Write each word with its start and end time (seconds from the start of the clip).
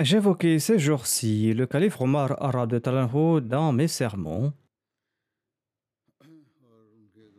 J'évoquais 0.00 0.58
ces 0.58 0.76
jours-ci 0.80 1.54
le 1.54 1.66
calife 1.66 2.00
Omar 2.00 2.42
Arad 2.42 2.68
de 2.68 2.80
Talanho 2.80 3.40
dans 3.40 3.72
mes 3.72 3.86
sermons. 3.86 4.52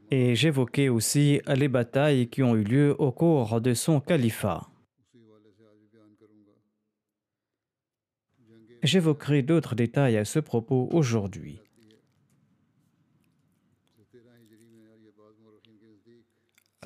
Et 0.09 0.35
j'évoquais 0.35 0.87
aussi 0.87 1.41
les 1.47 1.67
batailles 1.67 2.29
qui 2.29 2.43
ont 2.43 2.55
eu 2.55 2.63
lieu 2.63 2.95
au 2.97 3.11
cours 3.11 3.59
de 3.59 3.73
son 3.73 3.99
califat. 3.99 4.69
J'évoquerai 8.83 9.41
d'autres 9.41 9.75
détails 9.75 10.15
à 10.15 10.23
ce 10.23 10.39
propos 10.39 10.87
aujourd'hui. 10.93 11.64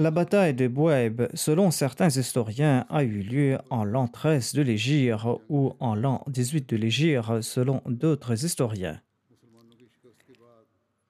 La 0.02 0.12
bataille 0.12 0.54
de 0.54 0.70
Bouaib, 0.70 1.24
selon 1.34 1.72
certains 1.72 2.08
historiens, 2.08 2.86
a 2.90 3.04
eu 3.04 3.20
lieu 3.20 3.58
en 3.70 3.84
l'an 3.84 4.08
13 4.08 4.54
de 4.54 4.62
l'Égypte 4.62 5.26
ou 5.50 5.74
en 5.82 5.94
l'an 5.94 6.24
18 6.28 6.70
de 6.70 6.78
l'Égypte, 6.78 7.42
selon 7.42 7.82
d'autres 7.86 8.46
historiens. 8.46 9.02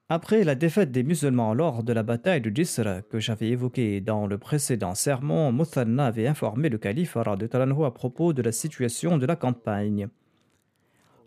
Après 0.09 0.43
la 0.43 0.55
défaite 0.55 0.91
des 0.91 1.03
musulmans 1.03 1.53
lors 1.53 1.83
de 1.83 1.93
la 1.93 2.01
bataille 2.01 2.41
de 2.41 2.49
Jisr 2.49 3.07
que 3.11 3.19
j'avais 3.19 3.49
évoquée 3.49 4.01
dans 4.01 4.25
le 4.25 4.39
précédent 4.39 4.95
sermon, 4.95 5.51
Muthanna 5.51 6.07
avait 6.07 6.25
informé 6.25 6.67
le 6.69 6.79
calife 6.79 7.15
de 7.15 7.45
Talanho 7.45 7.85
à 7.85 7.93
propos 7.93 8.33
de 8.33 8.41
la 8.41 8.51
situation 8.51 9.19
de 9.19 9.27
la 9.27 9.35
campagne. 9.35 10.07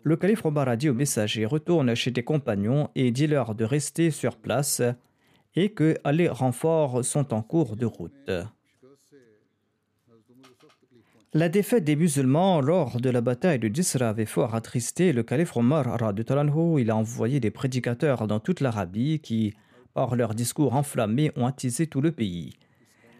Le 0.01 0.17
calife 0.17 0.45
Omar 0.45 0.67
a 0.67 0.75
dit 0.75 0.89
aux 0.89 0.93
messagers 0.93 1.45
Retourne 1.45 1.95
chez 1.95 2.11
tes 2.11 2.23
compagnons 2.23 2.89
et 2.95 3.11
dis-leur 3.11 3.55
de 3.55 3.63
rester 3.63 4.11
sur 4.11 4.35
place 4.35 4.81
et 5.55 5.69
que 5.69 5.97
les 6.11 6.29
renforts 6.29 7.03
sont 7.05 7.33
en 7.33 7.41
cours 7.41 7.75
de 7.75 7.85
route. 7.85 8.31
La 11.35 11.49
défaite 11.49 11.83
des 11.83 11.95
musulmans 11.95 12.61
lors 12.61 13.01
de 13.01 13.09
la 13.09 13.21
bataille 13.21 13.57
de 13.57 13.67
Jisra 13.67 14.09
avait 14.09 14.27
fort 14.27 14.53
attristé 14.53 15.13
le 15.13 15.23
calife 15.23 15.57
Omar 15.57 16.13
de 16.13 16.21
Talanho. 16.21 16.77
Il 16.77 16.91
a 16.91 16.95
envoyé 16.95 17.39
des 17.39 17.49
prédicateurs 17.49 18.27
dans 18.27 18.39
toute 18.39 18.61
l'Arabie 18.61 19.19
qui, 19.19 19.55
par 19.95 20.15
leurs 20.15 20.35
discours 20.35 20.75
enflammés, 20.75 21.31
ont 21.35 21.47
attisé 21.47 21.87
tout 21.87 22.01
le 22.01 22.11
pays. 22.11 22.53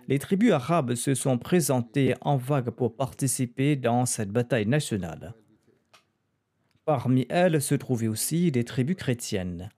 Les 0.07 0.19
tribus 0.19 0.51
arabes 0.51 0.93
se 0.93 1.15
sont 1.15 1.39
présentées 1.39 2.13
en 2.21 2.37
vague 2.37 2.69
pour 2.69 2.95
participer 2.95 3.75
dans 3.75 4.05
cette 4.05 4.29
bataille 4.29 4.67
nationale. 4.67 5.33
Parmi 6.85 7.25
elles 7.29 7.61
se 7.63 7.73
trouvaient 7.73 8.09
aussi 8.09 8.51
des 8.51 8.63
tribus 8.63 8.97
chrétiennes. 8.97 9.69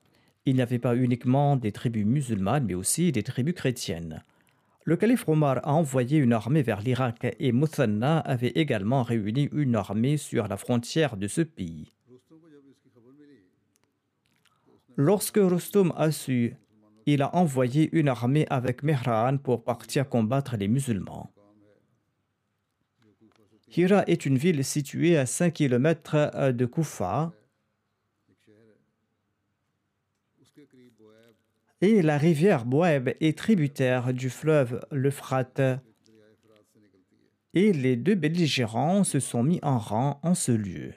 Il 0.46 0.54
n'y 0.54 0.62
avait 0.62 0.78
pas 0.78 0.96
uniquement 0.96 1.56
des 1.56 1.72
tribus 1.72 2.06
musulmanes, 2.06 2.66
mais 2.66 2.74
aussi 2.74 3.10
des 3.10 3.24
tribus 3.24 3.54
chrétiennes. 3.54 4.22
Le 4.84 4.96
calife 4.96 5.28
Omar 5.28 5.58
a 5.64 5.72
envoyé 5.72 6.18
une 6.18 6.32
armée 6.32 6.62
vers 6.62 6.80
l'Irak 6.80 7.26
et 7.40 7.50
Muthanna 7.50 8.20
avait 8.20 8.52
également 8.54 9.02
réuni 9.02 9.48
une 9.52 9.74
armée 9.74 10.16
sur 10.16 10.46
la 10.46 10.56
frontière 10.56 11.16
de 11.16 11.26
ce 11.26 11.40
pays. 11.40 11.90
Lorsque 14.94 15.38
Rustum 15.38 15.92
a 15.96 16.12
su, 16.12 16.54
il 17.06 17.22
a 17.22 17.34
envoyé 17.34 17.90
une 17.92 18.08
armée 18.08 18.46
avec 18.48 18.84
Mehran 18.84 19.38
pour 19.38 19.64
partir 19.64 20.08
combattre 20.08 20.56
les 20.56 20.68
musulmans. 20.68 21.30
Hira 23.76 24.04
est 24.06 24.24
une 24.24 24.38
ville 24.38 24.64
située 24.64 25.18
à 25.18 25.26
5 25.26 25.52
km 25.52 26.52
de 26.52 26.64
Koufa, 26.66 27.32
et 31.80 32.02
la 32.02 32.18
rivière 32.18 32.64
Boeb 32.64 33.10
est 33.20 33.36
tributaire 33.36 34.14
du 34.14 34.30
fleuve 34.30 34.84
l'Euphrate. 34.90 35.60
Et 37.54 37.72
les 37.72 37.96
deux 37.96 38.14
belligérants 38.14 39.04
se 39.04 39.20
sont 39.20 39.42
mis 39.42 39.60
en 39.62 39.78
rang 39.78 40.20
en 40.22 40.34
ce 40.34 40.52
lieu. 40.52 40.92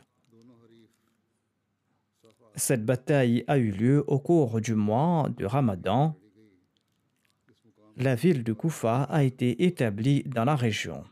Cette 2.55 2.85
bataille 2.85 3.43
a 3.47 3.57
eu 3.57 3.71
lieu 3.71 4.03
au 4.07 4.19
cours 4.19 4.59
du 4.59 4.75
mois 4.75 5.29
de 5.37 5.45
Ramadan. 5.45 6.15
La 7.95 8.15
ville 8.15 8.43
de 8.43 8.53
Koufa 8.53 9.03
a 9.03 9.23
été 9.23 9.65
établie 9.65 10.23
dans 10.23 10.45
la 10.45 10.55
région. 10.55 11.03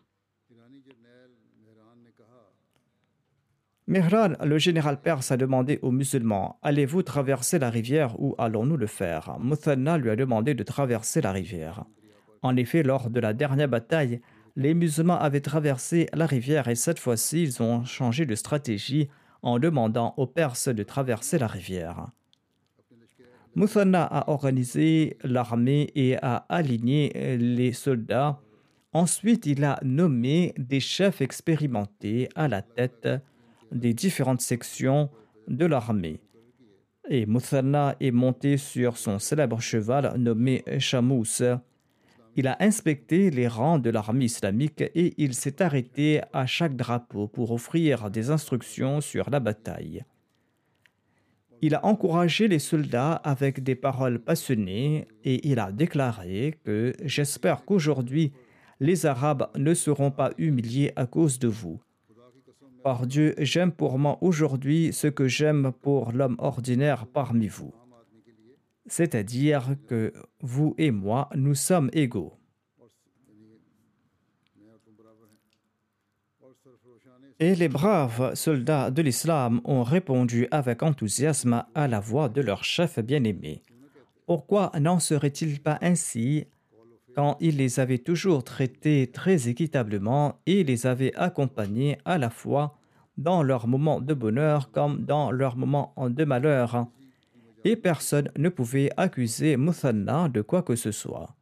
Mihran, 3.89 4.33
le 4.43 4.57
général 4.57 5.01
perse, 5.01 5.31
a 5.31 5.37
demandé 5.37 5.79
aux 5.81 5.91
musulmans 5.91 6.59
Allez-vous 6.61 7.03
traverser 7.03 7.57
la 7.57 7.69
rivière 7.69 8.19
ou 8.19 8.35
allons-nous 8.37 8.75
le 8.75 8.85
faire? 8.85 9.37
Muthanna 9.39 9.97
lui 9.97 10.09
a 10.09 10.17
demandé 10.17 10.53
de 10.53 10.63
traverser 10.63 11.21
la 11.21 11.31
rivière. 11.31 11.85
En 12.41 12.57
effet, 12.57 12.83
lors 12.83 13.09
de 13.09 13.21
la 13.21 13.33
dernière 13.33 13.69
bataille, 13.69 14.19
les 14.57 14.73
musulmans 14.73 15.17
avaient 15.17 15.39
traversé 15.39 16.07
la 16.13 16.25
rivière 16.25 16.67
et 16.67 16.75
cette 16.75 16.99
fois-ci, 16.99 17.43
ils 17.43 17.63
ont 17.63 17.85
changé 17.85 18.25
de 18.25 18.35
stratégie 18.35 19.07
en 19.41 19.57
demandant 19.57 20.13
aux 20.17 20.27
Perses 20.27 20.67
de 20.67 20.83
traverser 20.83 21.37
la 21.37 21.47
rivière. 21.47 22.07
Muthanna 23.55 24.03
a 24.03 24.29
organisé 24.29 25.17
l'armée 25.23 25.91
et 25.95 26.17
a 26.17 26.45
aligné 26.49 27.37
les 27.37 27.71
soldats. 27.71 28.41
Ensuite, 28.91 29.45
il 29.45 29.63
a 29.63 29.79
nommé 29.81 30.53
des 30.57 30.81
chefs 30.81 31.21
expérimentés 31.21 32.27
à 32.35 32.49
la 32.49 32.61
tête 32.61 33.07
des 33.71 33.93
différentes 33.93 34.41
sections 34.41 35.09
de 35.47 35.65
l'armée. 35.65 36.19
Et 37.09 37.25
Muthanna 37.25 37.95
est 37.99 38.11
monté 38.11 38.57
sur 38.57 38.97
son 38.97 39.19
célèbre 39.19 39.61
cheval 39.61 40.13
nommé 40.17 40.63
Shamous. 40.79 41.41
Il 42.35 42.47
a 42.47 42.57
inspecté 42.59 43.31
les 43.31 43.47
rangs 43.47 43.79
de 43.79 43.89
l'armée 43.89 44.25
islamique 44.25 44.81
et 44.81 45.13
il 45.17 45.33
s'est 45.33 45.61
arrêté 45.61 46.21
à 46.33 46.45
chaque 46.45 46.75
drapeau 46.75 47.27
pour 47.27 47.51
offrir 47.51 48.11
des 48.11 48.29
instructions 48.29 49.01
sur 49.01 49.29
la 49.29 49.39
bataille. 49.39 50.03
Il 51.61 51.73
a 51.73 51.83
encouragé 51.83 52.47
les 52.47 52.59
soldats 52.59 53.13
avec 53.13 53.63
des 53.63 53.73
paroles 53.73 54.19
passionnées 54.19 55.07
et 55.23 55.47
il 55.47 55.57
a 55.57 55.71
déclaré 55.71 56.59
que 56.63 56.93
j'espère 57.03 57.65
qu'aujourd'hui 57.65 58.31
les 58.79 59.07
Arabes 59.07 59.49
ne 59.55 59.73
seront 59.73 60.11
pas 60.11 60.31
humiliés 60.37 60.91
à 60.95 61.07
cause 61.07 61.39
de 61.39 61.47
vous. 61.47 61.81
Dieu, 63.05 63.35
j'aime 63.37 63.71
pour 63.71 63.99
moi 63.99 64.17
aujourd'hui 64.21 64.93
ce 64.93 65.07
que 65.07 65.27
j'aime 65.27 65.71
pour 65.81 66.11
l'homme 66.11 66.37
ordinaire 66.39 67.05
parmi 67.05 67.47
vous. 67.47 67.73
C'est-à-dire 68.87 69.75
que 69.87 70.13
vous 70.41 70.73
et 70.77 70.91
moi, 70.91 71.29
nous 71.35 71.55
sommes 71.55 71.89
égaux. 71.93 72.33
Et 77.39 77.53
les 77.53 77.67
braves 77.67 78.33
soldats 78.33 78.89
de 78.89 79.01
l'islam 79.01 79.61
ont 79.63 79.83
répondu 79.83 80.47
avec 80.49 80.81
enthousiasme 80.81 81.65
à 81.75 81.87
la 81.87 81.99
voix 81.99 82.29
de 82.29 82.41
leur 82.41 82.63
chef 82.63 82.99
bien-aimé. 82.99 83.61
Pourquoi 84.25 84.71
n'en 84.79 84.99
serait-il 84.99 85.61
pas 85.61 85.77
ainsi 85.81 86.47
quand 87.17 87.37
il 87.39 87.57
les 87.57 87.79
avait 87.79 87.97
toujours 87.97 88.43
traités 88.43 89.09
très 89.11 89.49
équitablement 89.49 90.39
et 90.45 90.63
les 90.63 90.85
avait 90.85 91.15
accompagnés 91.15 91.97
à 92.05 92.17
la 92.17 92.29
fois 92.29 92.76
dans 93.17 93.43
leurs 93.43 93.67
moments 93.67 94.01
de 94.01 94.13
bonheur 94.13 94.71
comme 94.71 95.03
dans 95.03 95.31
leurs 95.31 95.57
moments 95.57 95.93
de 95.97 96.23
malheur 96.23 96.87
Et 97.63 97.75
personne 97.75 98.29
ne 98.37 98.49
pouvait 98.49 98.89
accuser 98.97 99.57
Muthanna 99.57 100.29
de 100.29 100.41
quoi 100.41 100.61
que 100.61 100.75
ce 100.75 100.91
soit. 100.91 101.35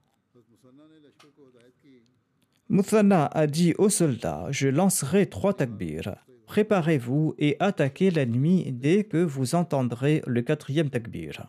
Muthanna 2.67 3.25
a 3.27 3.45
dit 3.45 3.75
aux 3.77 3.89
soldats 3.89 4.47
Je 4.49 4.67
lancerai 4.67 5.27
trois 5.27 5.53
takbirs. 5.53 6.15
Préparez-vous 6.47 7.35
et 7.37 7.57
attaquez 7.59 8.09
l'ennemi 8.09 8.71
dès 8.71 9.03
que 9.03 9.17
vous 9.17 9.55
entendrez 9.55 10.23
le 10.25 10.41
quatrième 10.41 10.89
takbir. 10.89 11.47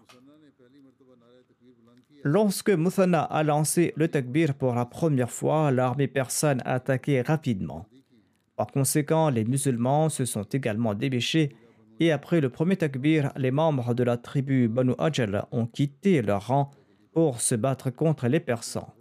Lorsque 2.22 2.70
Muthanna 2.70 3.22
a 3.22 3.42
lancé 3.44 3.92
le 3.96 4.08
takbir 4.08 4.54
pour 4.54 4.74
la 4.74 4.84
première 4.84 5.30
fois, 5.30 5.70
l'armée 5.70 6.08
persane 6.08 6.60
a 6.64 6.74
attaqué 6.74 7.22
rapidement. 7.22 7.86
Par 8.56 8.68
conséquent, 8.68 9.28
les 9.30 9.44
musulmans 9.44 10.08
se 10.08 10.24
sont 10.24 10.44
également 10.44 10.94
débêchés 10.94 11.54
et 12.00 12.12
après 12.12 12.40
le 12.40 12.50
premier 12.50 12.76
takbir, 12.76 13.32
les 13.36 13.50
membres 13.50 13.94
de 13.94 14.02
la 14.02 14.16
tribu 14.16 14.68
Banu 14.68 14.92
Ajal 14.98 15.46
ont 15.52 15.66
quitté 15.66 16.22
leur 16.22 16.48
rang 16.48 16.70
pour 17.12 17.40
se 17.40 17.54
battre 17.54 17.90
contre 17.90 18.28
les 18.28 18.40
Persans. 18.40 18.92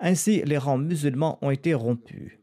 Ainsi, 0.00 0.42
les 0.44 0.58
rangs 0.58 0.78
musulmans 0.78 1.38
ont 1.42 1.50
été 1.50 1.74
rompus. 1.74 2.38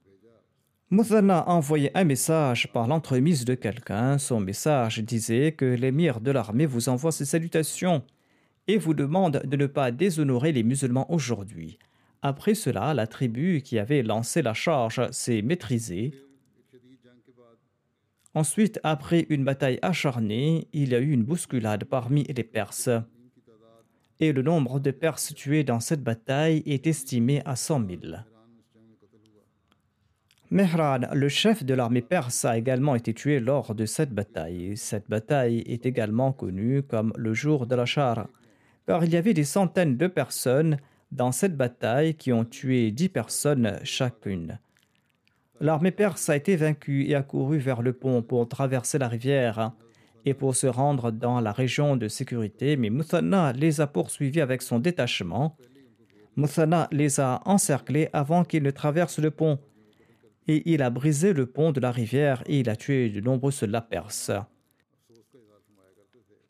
Muthanna 0.89 1.39
a 1.39 1.51
envoyé 1.51 1.95
un 1.97 2.03
message 2.03 2.71
par 2.73 2.87
l'entremise 2.87 3.45
de 3.45 3.55
quelqu'un. 3.55 4.17
Son 4.17 4.39
message 4.39 4.99
disait 4.99 5.53
que 5.53 5.65
l'émir 5.65 6.19
de 6.19 6.31
l'armée 6.31 6.65
vous 6.65 6.89
envoie 6.89 7.11
ses 7.11 7.25
salutations 7.25 8.03
et 8.67 8.77
vous 8.77 8.93
demande 8.93 9.41
de 9.45 9.57
ne 9.57 9.67
pas 9.67 9.91
déshonorer 9.91 10.51
les 10.51 10.63
musulmans 10.63 11.09
aujourd'hui. 11.11 11.79
Après 12.21 12.53
cela, 12.53 12.93
la 12.93 13.07
tribu 13.07 13.61
qui 13.61 13.79
avait 13.79 14.03
lancé 14.03 14.41
la 14.41 14.53
charge 14.53 15.09
s'est 15.11 15.41
maîtrisée. 15.41 16.13
Ensuite, 18.33 18.79
après 18.83 19.25
une 19.29 19.43
bataille 19.43 19.79
acharnée, 19.81 20.67
il 20.71 20.89
y 20.89 20.95
a 20.95 20.99
eu 20.99 21.11
une 21.11 21.23
bousculade 21.23 21.83
parmi 21.85 22.23
les 22.23 22.43
Perses 22.43 22.89
et 24.21 24.31
le 24.31 24.43
nombre 24.43 24.79
de 24.79 24.91
Perses 24.91 25.33
tués 25.33 25.63
dans 25.63 25.79
cette 25.79 26.03
bataille 26.03 26.61
est 26.67 26.85
estimé 26.85 27.41
à 27.43 27.55
100 27.55 27.87
000. 27.89 27.99
Mehran, 30.51 30.99
le 31.13 31.27
chef 31.27 31.63
de 31.63 31.73
l'armée 31.73 32.01
perse, 32.01 32.45
a 32.45 32.57
également 32.57 32.93
été 32.95 33.13
tué 33.13 33.39
lors 33.39 33.73
de 33.73 33.85
cette 33.85 34.11
bataille. 34.11 34.77
Cette 34.77 35.09
bataille 35.09 35.59
est 35.65 35.85
également 35.85 36.33
connue 36.33 36.83
comme 36.83 37.13
le 37.15 37.33
jour 37.33 37.65
de 37.65 37.73
la 37.73 37.85
char, 37.85 38.27
car 38.85 39.03
il 39.05 39.11
y 39.11 39.17
avait 39.17 39.33
des 39.33 39.45
centaines 39.45 39.97
de 39.97 40.07
personnes 40.07 40.77
dans 41.11 41.31
cette 41.31 41.57
bataille 41.57 42.15
qui 42.15 42.31
ont 42.31 42.45
tué 42.45 42.91
dix 42.91 43.09
personnes 43.09 43.79
chacune. 43.83 44.59
L'armée 45.59 45.91
perse 45.91 46.29
a 46.29 46.35
été 46.35 46.55
vaincue 46.55 47.05
et 47.07 47.15
a 47.15 47.21
couru 47.21 47.59
vers 47.59 47.81
le 47.81 47.93
pont 47.93 48.21
pour 48.21 48.47
traverser 48.47 48.97
la 48.97 49.07
rivière 49.07 49.71
et 50.25 50.33
pour 50.33 50.55
se 50.55 50.67
rendre 50.67 51.11
dans 51.11 51.39
la 51.39 51.51
région 51.51 51.97
de 51.97 52.07
sécurité, 52.07 52.77
mais 52.77 52.89
Muthanna 52.89 53.53
les 53.53 53.81
a 53.81 53.87
poursuivis 53.87 54.41
avec 54.41 54.61
son 54.61 54.79
détachement. 54.79 55.57
Muthanna 56.35 56.87
les 56.91 57.19
a 57.19 57.41
encerclés 57.45 58.09
avant 58.13 58.43
qu'ils 58.43 58.63
ne 58.63 58.71
traversent 58.71 59.19
le 59.19 59.31
pont, 59.31 59.59
et 60.47 60.63
il 60.71 60.81
a 60.81 60.89
brisé 60.89 61.33
le 61.33 61.45
pont 61.45 61.71
de 61.71 61.79
la 61.79 61.91
rivière 61.91 62.43
et 62.47 62.59
il 62.59 62.69
a 62.69 62.75
tué 62.75 63.09
de 63.09 63.21
nombreux 63.21 63.51
soldats 63.51 63.81
perses. 63.81 64.31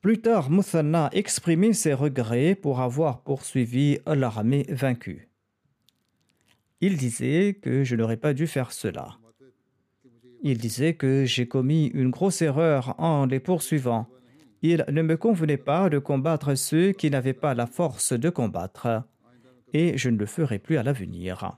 Plus 0.01 0.19
tard, 0.19 0.49
Muthanna 0.49 1.05
a 1.05 1.15
exprimé 1.15 1.73
ses 1.73 1.93
regrets 1.93 2.55
pour 2.55 2.81
avoir 2.81 3.21
poursuivi 3.21 3.99
l'armée 4.07 4.65
vaincue. 4.67 5.29
Il 6.81 6.97
disait 6.97 7.59
que 7.61 7.83
je 7.83 7.95
n'aurais 7.95 8.17
pas 8.17 8.33
dû 8.33 8.47
faire 8.47 8.71
cela. 8.71 9.19
Il 10.41 10.57
disait 10.57 10.95
que 10.95 11.25
j'ai 11.25 11.47
commis 11.47 11.85
une 11.93 12.09
grosse 12.09 12.41
erreur 12.41 12.95
en 12.97 13.27
les 13.27 13.39
poursuivant. 13.39 14.07
Il 14.63 14.83
ne 14.89 15.03
me 15.03 15.17
convenait 15.17 15.57
pas 15.57 15.87
de 15.87 15.99
combattre 15.99 16.55
ceux 16.55 16.93
qui 16.93 17.11
n'avaient 17.11 17.33
pas 17.33 17.53
la 17.53 17.67
force 17.67 18.13
de 18.13 18.29
combattre, 18.31 19.03
et 19.71 19.99
je 19.99 20.09
ne 20.09 20.17
le 20.17 20.25
ferai 20.25 20.57
plus 20.57 20.77
à 20.77 20.83
l'avenir. 20.83 21.57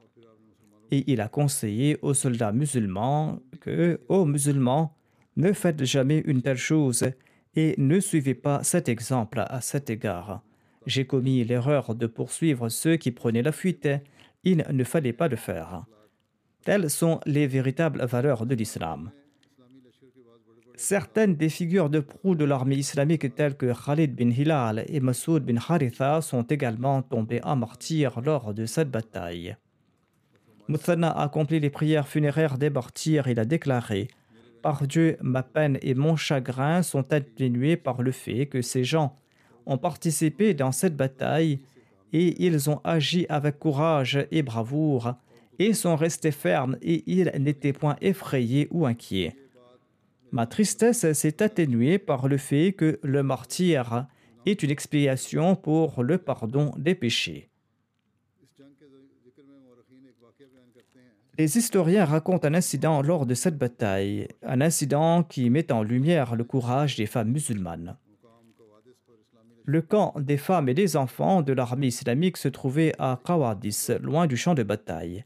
Et 0.92 1.06
il 1.07 1.22
a 1.22 1.30
conseillé 1.30 1.98
aux 2.01 2.13
soldats 2.13 2.51
musulmans 2.51 3.40
que, 3.62 4.01
ô 4.10 4.25
musulmans, 4.25 4.98
ne 5.38 5.54
faites 5.54 5.86
jamais 5.86 6.22
une 6.25 6.42
telle 6.42 6.57
chose 6.57 7.06
et 7.55 7.75
ne 7.77 8.00
suivez 8.00 8.33
pas 8.33 8.63
cet 8.63 8.89
exemple 8.89 9.44
à 9.47 9.61
cet 9.61 9.89
égard. 9.89 10.41
J'ai 10.85 11.05
commis 11.05 11.44
l'erreur 11.44 11.95
de 11.95 12.07
poursuivre 12.07 12.69
ceux 12.69 12.97
qui 12.97 13.11
prenaient 13.11 13.41
la 13.41 13.51
fuite. 13.51 13.88
Il 14.44 14.65
ne 14.69 14.83
fallait 14.83 15.13
pas 15.13 15.27
le 15.27 15.35
faire. 15.35 15.85
Telles 16.63 16.89
sont 16.89 17.19
les 17.25 17.47
véritables 17.47 18.05
valeurs 18.05 18.45
de 18.45 18.55
l'islam. 18.55 19.11
Certaines 20.75 21.35
des 21.35 21.50
figures 21.50 21.89
de 21.89 22.00
proue 22.00 22.35
de 22.35 22.45
l'armée 22.45 22.75
islamique 22.75 23.35
telles 23.35 23.56
que 23.56 23.71
Khalid 23.73 24.15
bin 24.15 24.31
Hilal 24.31 24.83
et 24.88 24.99
Masoud 24.99 25.45
bin 25.45 25.57
Haritha 25.57 26.21
sont 26.21 26.44
également 26.44 27.03
tombées 27.03 27.44
en 27.44 27.56
martyrs 27.56 28.19
lors 28.21 28.53
de 28.53 28.65
cette 28.65 28.89
bataille. 28.89 29.56
Muthanna 30.67 31.11
a 31.11 31.23
accompli 31.23 31.59
les 31.59 31.69
prières 31.69 32.07
funéraires 32.07 32.57
des 32.57 32.69
martyrs. 32.69 33.27
Il 33.27 33.39
a 33.39 33.45
déclaré 33.45 34.07
Par 34.63 34.88
Dieu, 34.88 35.18
ma 35.21 35.44
peine 35.44 35.77
et 35.81 35.94
mon 35.94 36.15
chagrin 36.15 36.83
sont 36.83 37.12
atténués 37.12 37.75
par 37.75 38.01
le 38.01 38.13
fait 38.13 38.45
que 38.45 38.62
ces 38.62 38.86
gens 38.86 39.13
ont 39.65 39.77
participé 39.77 40.54
dans 40.54 40.71
cette 40.71 40.95
bataille 40.95 41.60
et 42.13 42.45
ils 42.45 42.69
ont 42.69 42.80
agi 42.86 43.25
avec 43.27 43.60
courage 43.60 44.25
et 44.31 44.42
bravoure 44.42 45.15
et 45.60 45.74
sont 45.74 45.98
restés 45.98 46.31
fermes 46.31 46.77
et 46.81 47.04
ils 47.07 47.30
n'étaient 47.39 47.74
point 47.74 47.98
effrayés 48.00 48.69
ou 48.71 48.86
inquiets. 48.86 49.36
Ma 50.31 50.48
tristesse 50.48 51.12
s'est 51.12 51.44
atténuée 51.44 51.98
par 51.98 52.30
le 52.30 52.38
fait 52.38 52.71
que 52.71 53.01
le 53.04 53.21
martyr 53.21 54.07
est 54.45 54.63
une 54.63 54.71
expiation 54.71 55.57
pour 55.57 56.04
le 56.04 56.18
pardon 56.18 56.71
des 56.77 56.95
péchés. 56.95 57.50
Les 61.35 61.57
historiens 61.57 62.06
racontent 62.06 62.47
un 62.47 62.53
incident 62.53 63.01
lors 63.01 63.25
de 63.25 63.33
cette 63.33 63.57
bataille, 63.57 64.27
un 64.44 64.62
incident 64.62 65.24
qui 65.24 65.50
met 65.50 65.71
en 65.71 65.81
lumière 65.81 66.35
le 66.35 66.44
courage 66.44 66.95
des 66.95 67.07
femmes 67.07 67.31
musulmanes. 67.31 67.97
Le 69.66 69.81
camp 69.81 70.13
des 70.19 70.37
femmes 70.37 70.69
et 70.69 70.75
des 70.75 70.95
enfants 70.95 71.42
de 71.42 71.54
l'armée 71.54 71.87
islamique 71.87 72.37
se 72.37 72.49
trouvait 72.49 72.94
à 72.99 73.19
Qawadis, 73.25 73.87
loin 73.99 74.28
du 74.28 74.37
champ 74.37 74.54
de 74.54 74.61
bataille. 74.61 75.25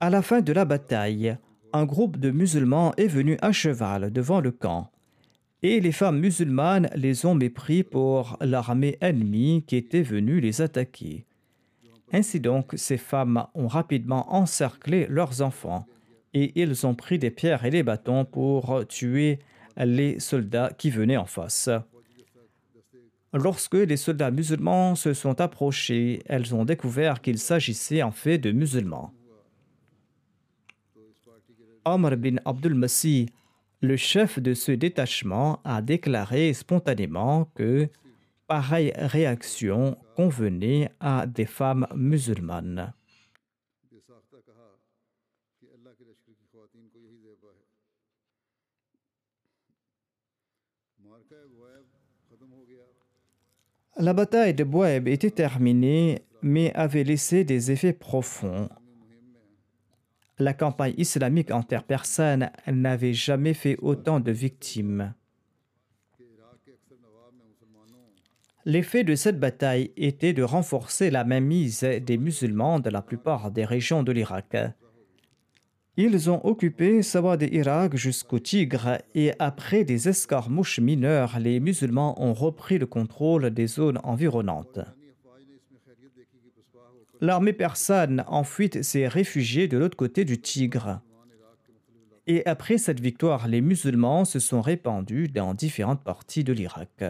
À 0.00 0.10
la 0.10 0.22
fin 0.22 0.40
de 0.40 0.52
la 0.52 0.64
bataille, 0.64 1.36
un 1.72 1.84
groupe 1.84 2.18
de 2.18 2.32
musulmans 2.32 2.92
est 2.96 3.06
venu 3.06 3.38
à 3.42 3.52
cheval 3.52 4.10
devant 4.10 4.40
le 4.40 4.50
camp, 4.50 4.90
et 5.62 5.78
les 5.78 5.92
femmes 5.92 6.18
musulmanes 6.18 6.90
les 6.96 7.26
ont 7.26 7.36
mépris 7.36 7.84
pour 7.84 8.36
l'armée 8.40 8.98
ennemie 9.00 9.62
qui 9.68 9.76
était 9.76 10.02
venue 10.02 10.40
les 10.40 10.62
attaquer. 10.62 11.26
Ainsi 12.12 12.40
donc, 12.40 12.72
ces 12.76 12.98
femmes 12.98 13.46
ont 13.54 13.66
rapidement 13.66 14.34
encerclé 14.34 15.06
leurs 15.08 15.42
enfants, 15.42 15.86
et 16.32 16.60
ils 16.60 16.86
ont 16.86 16.94
pris 16.94 17.18
des 17.18 17.30
pierres 17.30 17.64
et 17.64 17.70
des 17.70 17.82
bâtons 17.82 18.24
pour 18.24 18.86
tuer 18.88 19.38
les 19.76 20.20
soldats 20.20 20.72
qui 20.76 20.90
venaient 20.90 21.16
en 21.16 21.26
face. 21.26 21.70
Lorsque 23.32 23.74
les 23.74 23.96
soldats 23.96 24.30
musulmans 24.30 24.94
se 24.94 25.12
sont 25.12 25.40
approchés, 25.40 26.22
elles 26.26 26.54
ont 26.54 26.64
découvert 26.64 27.20
qu'il 27.20 27.38
s'agissait 27.38 28.02
en 28.02 28.12
fait 28.12 28.38
de 28.38 28.52
musulmans. 28.52 29.12
Omar 31.84 32.16
bin 32.16 32.36
Abdul 32.44 32.74
Masih, 32.74 33.26
le 33.80 33.96
chef 33.96 34.38
de 34.38 34.54
ce 34.54 34.70
détachement, 34.72 35.60
a 35.64 35.82
déclaré 35.82 36.52
spontanément 36.52 37.50
que 37.56 37.88
pareille 38.46 38.92
réaction 38.96 39.96
convenait 40.16 40.90
à 41.00 41.26
des 41.26 41.46
femmes 41.46 41.86
musulmanes. 41.94 42.92
La 53.96 54.12
bataille 54.12 54.54
de 54.54 54.64
Boeb 54.64 55.06
était 55.06 55.30
terminée, 55.30 56.24
mais 56.42 56.72
avait 56.74 57.04
laissé 57.04 57.44
des 57.44 57.70
effets 57.70 57.92
profonds 57.92 58.68
la 60.38 60.52
campagne 60.54 60.94
islamique 60.96 61.50
en 61.50 61.62
terre 61.62 61.84
persane 61.84 62.50
n'avait 62.66 63.12
jamais 63.12 63.54
fait 63.54 63.76
autant 63.80 64.20
de 64.20 64.32
victimes. 64.32 65.14
L'effet 68.66 69.04
de 69.04 69.14
cette 69.14 69.38
bataille 69.38 69.90
était 69.98 70.32
de 70.32 70.42
renforcer 70.42 71.10
la 71.10 71.24
mainmise 71.24 71.80
des 71.82 72.16
musulmans 72.16 72.80
de 72.80 72.88
la 72.88 73.02
plupart 73.02 73.50
des 73.50 73.66
régions 73.66 74.02
de 74.02 74.10
l'Irak. 74.10 74.56
Ils 75.98 76.30
ont 76.30 76.44
occupé 76.44 77.02
Sawad 77.02 77.42
et 77.42 77.54
Irak 77.54 77.94
jusqu'au 77.94 78.38
Tigre 78.38 78.98
et 79.14 79.32
après 79.38 79.84
des 79.84 80.08
escarmouches 80.08 80.80
mineures, 80.80 81.38
les 81.38 81.60
musulmans 81.60 82.20
ont 82.20 82.32
repris 82.32 82.78
le 82.78 82.86
contrôle 82.86 83.50
des 83.50 83.66
zones 83.66 84.00
environnantes. 84.02 84.80
L'armée 87.20 87.52
persane 87.52 88.24
en 88.26 88.44
fuite 88.44 88.82
s'est 88.82 89.08
réfugiée 89.08 89.68
de 89.68 89.78
l'autre 89.78 89.96
côté 89.96 90.24
du 90.24 90.40
Tigre. 90.40 91.00
Et 92.26 92.44
après 92.46 92.78
cette 92.78 93.00
victoire, 93.00 93.46
les 93.46 93.60
musulmans 93.60 94.24
se 94.24 94.38
sont 94.38 94.62
répandus 94.62 95.28
dans 95.28 95.52
différentes 95.52 96.02
parties 96.02 96.44
de 96.44 96.54
l'Irak. 96.54 97.04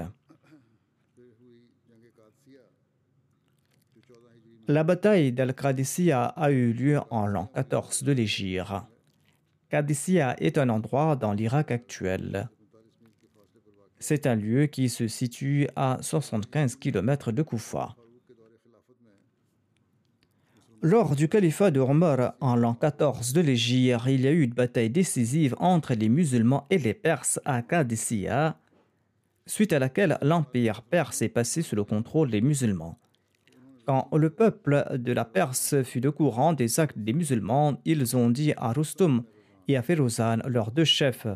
La 4.66 4.82
bataille 4.82 5.30
d'Al-Qadisiyah 5.32 6.24
a 6.24 6.50
eu 6.50 6.72
lieu 6.72 6.98
en 7.10 7.26
l'an 7.26 7.50
14 7.54 8.02
de 8.02 8.12
l'Égypte. 8.12 8.72
Qadisiyah 9.68 10.36
est 10.38 10.56
un 10.56 10.70
endroit 10.70 11.16
dans 11.16 11.34
l'Irak 11.34 11.70
actuel. 11.70 12.48
C'est 13.98 14.26
un 14.26 14.34
lieu 14.34 14.64
qui 14.64 14.88
se 14.88 15.06
situe 15.06 15.68
à 15.76 15.98
75 16.00 16.76
km 16.76 17.30
de 17.30 17.42
Koufa. 17.42 17.94
Lors 20.80 21.14
du 21.14 21.28
califat 21.28 21.70
de 21.70 21.80
Omar 21.80 22.34
en 22.40 22.56
l'an 22.56 22.74
14 22.74 23.34
de 23.34 23.42
l'Égypte, 23.42 24.00
il 24.06 24.22
y 24.22 24.26
a 24.26 24.30
eu 24.30 24.40
une 24.40 24.54
bataille 24.54 24.88
décisive 24.88 25.54
entre 25.58 25.92
les 25.92 26.08
musulmans 26.08 26.66
et 26.70 26.78
les 26.78 26.94
Perses 26.94 27.38
à 27.44 27.60
Qadisiyah, 27.60 28.56
suite 29.44 29.74
à 29.74 29.78
laquelle 29.78 30.16
l'empire 30.22 30.80
perse 30.80 31.20
est 31.20 31.28
passé 31.28 31.60
sous 31.60 31.76
le 31.76 31.84
contrôle 31.84 32.30
des 32.30 32.40
musulmans. 32.40 32.98
Quand 33.86 34.08
le 34.16 34.30
peuple 34.30 34.86
de 34.96 35.12
la 35.12 35.24
Perse 35.24 35.82
fut 35.82 36.06
au 36.06 36.12
courant 36.12 36.54
des 36.54 36.80
actes 36.80 36.98
des 36.98 37.12
musulmans, 37.12 37.80
ils 37.84 38.16
ont 38.16 38.30
dit 38.30 38.54
à 38.56 38.72
Rustum 38.72 39.24
et 39.68 39.76
à 39.76 39.82
Ferozan, 39.82 40.38
leurs 40.46 40.70
deux 40.70 40.84
chefs, 40.84 41.26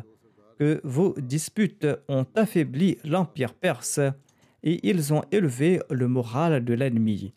que 0.57 0.81
vos 0.83 1.13
disputes 1.17 1.87
ont 2.07 2.25
affaibli 2.35 2.97
l'empire 3.03 3.53
perse 3.53 3.99
et 4.63 4.87
ils 4.87 5.13
ont 5.13 5.23
élevé 5.31 5.79
le 5.89 6.07
moral 6.07 6.65
de 6.65 6.73
l'ennemi. 6.73 7.33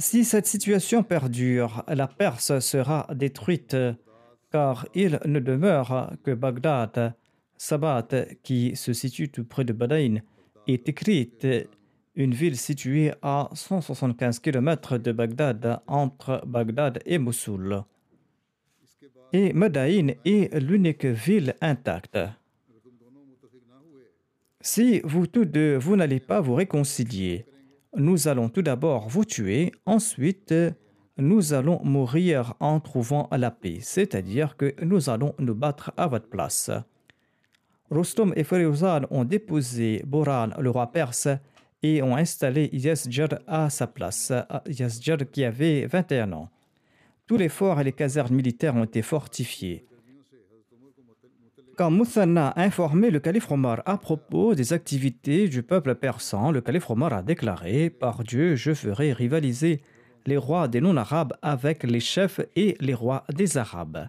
Si 0.00 0.24
cette 0.24 0.46
situation 0.46 1.02
perdure, 1.02 1.84
la 1.88 2.06
Perse 2.06 2.60
sera 2.60 3.08
détruite, 3.14 3.76
car 4.52 4.86
il 4.94 5.18
ne 5.24 5.40
demeure 5.40 6.12
que 6.22 6.30
Bagdad, 6.30 7.14
Sabat, 7.56 8.08
qui 8.44 8.76
se 8.76 8.92
situe 8.92 9.28
tout 9.28 9.44
près 9.44 9.64
de 9.64 9.72
Badaïn, 9.72 10.22
est 10.68 10.88
écrite 10.88 11.46
une 12.14 12.34
ville 12.34 12.56
située 12.56 13.12
à 13.22 13.48
175 13.52 14.40
km 14.40 14.98
de 14.98 15.12
Bagdad, 15.12 15.80
entre 15.86 16.42
Bagdad 16.46 17.00
et 17.06 17.18
Mossoul. 17.18 17.82
Et 19.32 19.52
Madaïn 19.52 20.14
est 20.24 20.54
l'unique 20.60 21.04
ville 21.04 21.54
intacte. 21.60 22.18
Si 24.60 25.00
vous 25.04 25.26
tous 25.26 25.44
deux, 25.44 25.76
vous 25.76 25.96
n'allez 25.96 26.20
pas 26.20 26.40
vous 26.40 26.54
réconcilier, 26.54 27.46
nous 27.96 28.28
allons 28.28 28.48
tout 28.48 28.62
d'abord 28.62 29.08
vous 29.08 29.24
tuer, 29.24 29.72
ensuite 29.86 30.54
nous 31.16 31.52
allons 31.52 31.80
mourir 31.84 32.54
en 32.60 32.80
trouvant 32.80 33.28
la 33.32 33.50
paix, 33.50 33.78
c'est-à-dire 33.80 34.56
que 34.56 34.74
nous 34.84 35.10
allons 35.10 35.34
nous 35.38 35.54
battre 35.54 35.92
à 35.96 36.06
votre 36.06 36.28
place. 36.28 36.70
Rostom 37.90 38.32
et 38.36 38.44
Feruzan 38.44 39.02
ont 39.10 39.24
déposé 39.24 40.02
Boran, 40.06 40.48
le 40.58 40.70
roi 40.70 40.92
perse, 40.92 41.28
et 41.82 42.02
ont 42.02 42.16
installé 42.16 42.68
Yazjar 42.72 43.28
à 43.46 43.70
sa 43.70 43.86
place, 43.86 44.32
Yazjar 44.66 45.18
qui 45.32 45.44
avait 45.44 45.86
21 45.86 46.32
ans. 46.32 46.50
Tous 47.26 47.36
les 47.36 47.48
forts 47.48 47.80
et 47.80 47.84
les 47.84 47.92
casernes 47.92 48.34
militaires 48.34 48.74
ont 48.74 48.84
été 48.84 49.02
fortifiés. 49.02 49.84
Quand 51.76 51.92
Muthanna 51.92 52.48
a 52.48 52.62
informé 52.62 53.10
le 53.10 53.20
calife 53.20 53.52
Omar 53.52 53.82
à 53.86 53.96
propos 53.98 54.56
des 54.56 54.72
activités 54.72 55.48
du 55.48 55.62
peuple 55.62 55.94
persan, 55.94 56.50
le 56.50 56.60
calife 56.60 56.90
Omar 56.90 57.12
a 57.12 57.22
déclaré 57.22 57.88
Par 57.88 58.24
Dieu, 58.24 58.56
je 58.56 58.74
ferai 58.74 59.12
rivaliser 59.12 59.80
les 60.26 60.36
rois 60.36 60.66
des 60.66 60.80
non-arabes 60.80 61.34
avec 61.40 61.84
les 61.84 62.00
chefs 62.00 62.40
et 62.56 62.76
les 62.80 62.94
rois 62.94 63.24
des 63.32 63.56
arabes. 63.56 64.08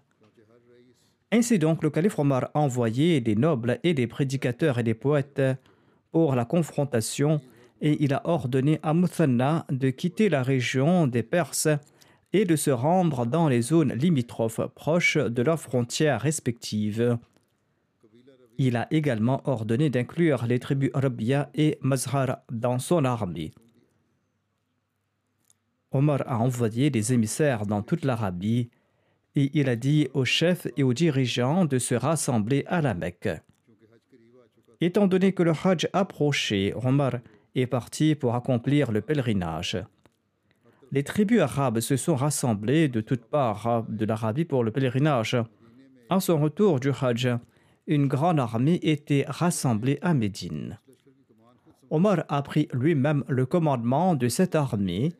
Ainsi 1.31 1.59
donc, 1.59 1.83
le 1.83 1.89
calife 1.89 2.17
Omar 2.17 2.50
a 2.53 2.59
envoyé 2.59 3.21
des 3.21 3.36
nobles 3.36 3.79
et 3.83 3.93
des 3.93 4.07
prédicateurs 4.07 4.79
et 4.79 4.83
des 4.83 4.95
poètes 4.95 5.41
pour 6.12 6.36
la 6.36 6.45
confrontation 6.45 7.39
et 7.81 8.03
il 8.03 8.13
a 8.13 8.21
ordonné 8.27 8.79
à 8.83 8.93
Muthanna 8.93 9.65
de 9.69 9.89
quitter 9.89 10.29
la 10.29 10.43
région 10.43 11.07
des 11.07 11.24
Perses 11.24 11.69
et 12.33 12.45
de 12.45 12.55
se 12.55 12.71
rendre 12.71 13.25
dans 13.25 13.48
les 13.48 13.62
zones 13.62 13.93
limitrophes 13.93 14.67
proches 14.75 15.17
de 15.17 15.41
leurs 15.41 15.59
frontières 15.59 16.21
respectives. 16.21 17.17
Il 18.57 18.75
a 18.75 18.88
également 18.91 19.41
ordonné 19.45 19.89
d'inclure 19.89 20.45
les 20.45 20.59
tribus 20.59 20.91
Rabia 20.93 21.50
et 21.55 21.77
Mazhar 21.81 22.39
dans 22.51 22.77
son 22.77 23.05
armée. 23.05 23.51
Omar 25.91 26.24
a 26.27 26.38
envoyé 26.39 26.89
des 26.89 27.13
émissaires 27.13 27.65
dans 27.65 27.81
toute 27.81 28.03
l'Arabie 28.03 28.69
et 29.36 29.51
il 29.53 29.69
a 29.69 29.75
dit 29.75 30.07
aux 30.13 30.25
chefs 30.25 30.67
et 30.77 30.83
aux 30.83 30.93
dirigeants 30.93 31.65
de 31.65 31.79
se 31.79 31.95
rassembler 31.95 32.63
à 32.67 32.81
la 32.81 32.93
Mecque. 32.93 33.29
Étant 34.81 35.07
donné 35.07 35.33
que 35.33 35.43
le 35.43 35.51
Hajj 35.51 35.88
approchait, 35.93 36.74
Omar 36.83 37.15
est 37.55 37.67
parti 37.67 38.15
pour 38.15 38.36
accomplir 38.36 38.91
le 38.91 39.01
pèlerinage. 39.01 39.77
Les 40.91 41.03
tribus 41.03 41.41
arabes 41.41 41.81
se 41.81 41.98
sont 41.98 42.15
rassemblées 42.15 42.88
de 42.88 43.01
toutes 43.01 43.25
parts 43.25 43.86
de 43.88 44.05
l'Arabie 44.05 44.45
pour 44.45 44.63
le 44.63 44.71
pèlerinage. 44.71 45.38
À 46.09 46.19
son 46.19 46.39
retour 46.39 46.79
du 46.79 46.89
Hajj, 46.89 47.27
une 47.86 48.07
grande 48.07 48.39
armée 48.39 48.79
était 48.81 49.25
rassemblée 49.27 50.00
à 50.01 50.13
Médine. 50.13 50.79
Omar 51.91 52.24
a 52.27 52.41
pris 52.41 52.67
lui-même 52.71 53.24
le 53.27 53.45
commandement 53.45 54.15
de 54.15 54.27
cette 54.29 54.55
armée 54.55 55.12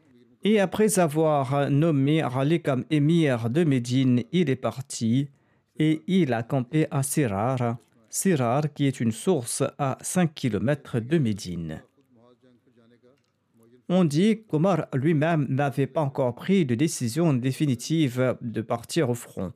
et 0.43 0.60
après 0.60 1.00
avoir 1.00 1.69
nommé 1.69 2.22
Ali 2.22 2.62
comme 2.62 2.86
émir 2.89 3.50
de 3.50 3.63
Médine, 3.63 4.24
il 4.31 4.50
est 4.50 4.55
parti 4.55 5.29
et 5.77 6.01
il 6.08 6.34
a 6.34 6.43
campé 6.43 6.88
à 6.91 7.03
Sirar, 7.03 7.77
Sirar 8.10 8.74
qui 8.74 8.88
est 8.88 9.00
une 9.00 9.12
source 9.12 9.63
à 9.77 9.98
5 10.01 10.34
km 10.34 11.00
de 11.00 11.17
Médine. 11.17 11.81
On 13.91 14.05
dit 14.05 14.43
qu'Omar 14.48 14.88
lui-même 14.93 15.48
n'avait 15.50 15.88
pas 15.88 16.01
encore 16.01 16.36
pris 16.36 16.65
de 16.65 16.75
décision 16.75 17.34
définitive 17.34 18.38
de 18.39 18.62
partir 18.62 19.10
au 19.10 19.15
front. 19.15 19.51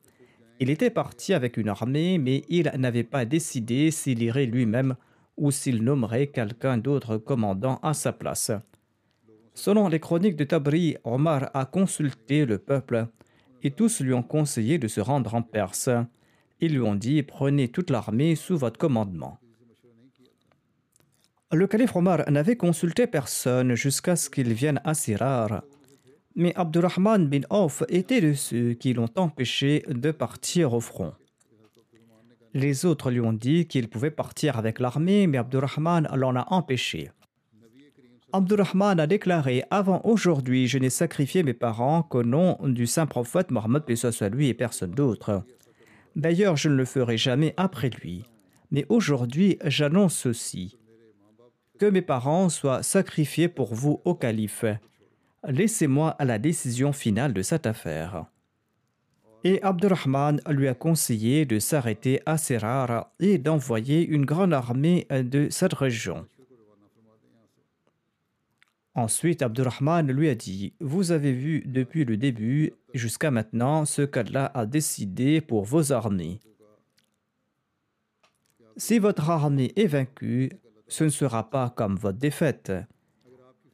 Il 0.59 0.69
était 0.69 0.89
parti 0.89 1.33
avec 1.33 1.57
une 1.57 1.69
armée, 1.69 2.17
mais 2.17 2.43
il 2.49 2.71
n'avait 2.77 3.03
pas 3.03 3.25
décidé 3.25 3.91
s'il 3.91 4.23
irait 4.23 4.47
lui-même 4.47 4.95
ou 5.37 5.51
s'il 5.51 5.83
nommerait 5.83 6.27
quelqu'un 6.27 6.77
d'autre 6.77 7.17
commandant 7.17 7.79
à 7.83 7.93
sa 7.93 8.11
place. 8.11 8.51
Selon 9.53 9.87
les 9.87 9.99
chroniques 9.99 10.35
de 10.35 10.43
Tabri, 10.43 10.97
Omar 11.03 11.51
a 11.53 11.65
consulté 11.65 12.45
le 12.45 12.57
peuple 12.57 13.07
et 13.61 13.71
tous 13.71 14.01
lui 14.01 14.13
ont 14.13 14.23
conseillé 14.23 14.77
de 14.77 14.87
se 14.87 14.99
rendre 14.99 15.35
en 15.35 15.41
Perse. 15.41 15.89
Ils 16.59 16.73
lui 16.73 16.81
ont 16.81 16.95
dit 16.95 17.23
Prenez 17.23 17.69
toute 17.69 17.89
l'armée 17.89 18.35
sous 18.35 18.57
votre 18.57 18.77
commandement. 18.77 19.39
Le 21.51 21.67
calife 21.67 21.95
Omar 21.95 22.29
n'avait 22.31 22.57
consulté 22.57 23.05
personne 23.05 23.75
jusqu'à 23.75 24.15
ce 24.15 24.29
qu'il 24.29 24.53
vienne 24.53 24.81
à 24.83 24.95
Sirar. 24.95 25.61
Mais 26.35 26.55
Abdurrahman 26.55 27.27
bin 27.27 27.41
Auf 27.51 27.83
était 27.89 28.21
de 28.21 28.33
ceux 28.33 28.73
qui 28.73 28.93
l'ont 28.93 29.09
empêché 29.15 29.83
de 29.87 30.09
partir 30.09 30.73
au 30.73 30.79
front. 30.79 31.13
Les 32.55 32.85
autres 32.85 33.11
lui 33.11 33.19
ont 33.19 33.33
dit 33.33 33.67
qu'il 33.67 33.87
pouvait 33.87 34.11
partir 34.11 34.57
avec 34.57 34.79
l'armée, 34.79 35.27
mais 35.27 35.37
Abdurrahman 35.37 36.07
l'en 36.15 36.35
a 36.35 36.47
empêché. 36.51 37.11
Abdurrahman 38.35 38.99
a 38.99 39.05
déclaré 39.05 39.63
Avant 39.69 40.01
aujourd'hui, 40.05 40.67
je 40.67 40.79
n'ai 40.79 40.89
sacrifié 40.89 41.43
mes 41.43 41.53
parents 41.53 42.01
qu'au 42.01 42.23
nom 42.23 42.57
du 42.63 42.87
saint 42.87 43.05
prophète 43.05 43.51
Mohammed, 43.51 43.83
soit 43.95 44.29
lui 44.29 44.47
et 44.47 44.55
personne 44.55 44.89
d'autre. 44.89 45.43
D'ailleurs, 46.15 46.57
je 46.57 46.67
ne 46.67 46.73
le 46.73 46.85
ferai 46.85 47.15
jamais 47.15 47.53
après 47.57 47.91
lui. 47.91 48.25
Mais 48.71 48.87
aujourd'hui, 48.89 49.59
j'annonce 49.63 50.15
ceci 50.15 50.79
que 51.77 51.85
mes 51.85 52.01
parents 52.01 52.49
soient 52.49 52.81
sacrifiés 52.81 53.49
pour 53.49 53.75
vous 53.75 54.01
au 54.03 54.15
calife. 54.15 54.65
Laissez-moi 55.47 56.09
à 56.09 56.25
la 56.25 56.39
décision 56.39 56.91
finale 56.91 57.33
de 57.33 57.43
cette 57.43 57.67
affaire. 57.67 58.25
Et 59.43 59.61
Abdurrahman 59.61 60.41
lui 60.49 60.67
a 60.67 60.73
conseillé 60.73 61.45
de 61.45 61.59
s'arrêter 61.59 62.21
à 62.25 62.39
Serar 62.39 63.11
et 63.19 63.37
d'envoyer 63.37 64.07
une 64.07 64.25
grande 64.25 64.53
armée 64.53 65.05
de 65.11 65.49
cette 65.51 65.73
région. 65.73 66.25
Ensuite, 68.95 69.41
Abdurrahman 69.41 70.11
lui 70.11 70.29
a 70.29 70.35
dit 70.35 70.73
Vous 70.79 71.11
avez 71.11 71.33
vu 71.33 71.63
depuis 71.65 72.05
le 72.05 72.15
début 72.15 72.73
jusqu'à 72.93 73.31
maintenant 73.31 73.85
ce 73.85 74.03
qu'Allah 74.03 74.51
a 74.53 74.65
décidé 74.65 75.41
pour 75.41 75.63
vos 75.63 75.91
armées. 75.91 76.39
Si 78.77 78.99
votre 78.99 79.29
armée 79.29 79.71
est 79.75 79.87
vaincue, 79.87 80.51
ce 80.87 81.05
ne 81.05 81.09
sera 81.09 81.49
pas 81.49 81.69
comme 81.69 81.95
votre 81.95 82.19
défaite. 82.19 82.71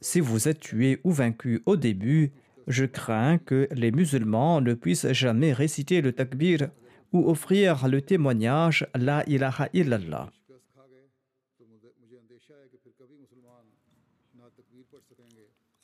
Si 0.01 0.21
vous 0.21 0.47
êtes 0.47 0.61
tué 0.61 0.99
ou 1.03 1.11
vaincu 1.11 1.61
au 1.65 1.75
début, 1.75 2.31
Je 2.69 2.85
crains 2.85 3.39
que 3.39 3.67
les 3.71 3.91
musulmans 3.91 4.61
ne 4.61 4.75
puissent 4.75 5.11
jamais 5.11 5.53
réciter 5.53 6.01
le 6.01 6.13
takbir 6.13 6.69
ou 7.11 7.27
offrir 7.27 7.88
le 7.88 7.99
témoignage 7.99 8.85
La 8.93 9.27
ilaha 9.27 9.69
illallah. 9.73 10.29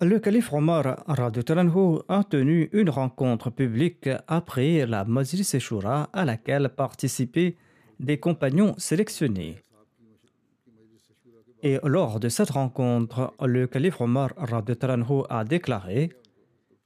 Le 0.01 0.19
calife 0.19 0.51
Omar 0.51 1.03
a 1.07 2.23
tenu 2.23 2.69
une 2.73 2.89
rencontre 2.89 3.49
publique 3.49 4.09
après 4.27 4.85
la 4.85 5.05
Majlis 5.05 5.57
Shura 5.57 6.09
à 6.11 6.25
laquelle 6.25 6.67
participaient 6.67 7.55
des 8.01 8.19
compagnons 8.19 8.75
sélectionnés. 8.77 9.55
Et 11.63 11.79
lors 11.83 12.19
de 12.19 12.27
cette 12.27 12.49
rencontre, 12.49 13.33
le 13.41 13.67
calife 13.67 14.01
Omar 14.01 14.33
a 15.29 15.43
déclaré 15.45 16.11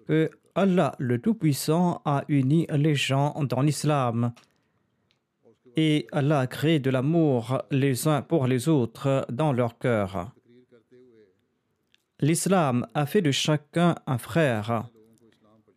que 0.08 0.30
Allah 0.54 0.94
le 1.00 1.20
Tout-Puissant 1.20 2.04
a 2.06 2.24
uni 2.28 2.68
les 2.70 2.94
gens 2.94 3.44
dans 3.44 3.62
l'islam 3.62 4.34
et 5.76 6.06
Allah 6.12 6.42
a 6.42 6.48
créé 6.48 6.80
de 6.80 6.92
l'amour 6.92 7.64
les 7.72 8.08
uns 8.08 8.22
pour 8.22 8.46
les 8.46 8.70
autres 8.70 9.26
dans 9.32 9.52
leur 9.52 9.80
cœur. 9.80 10.32
L'islam 12.22 12.86
a 12.94 13.06
fait 13.06 13.22
de 13.22 13.32
chacun 13.32 13.96
un 14.06 14.18
frère 14.18 14.90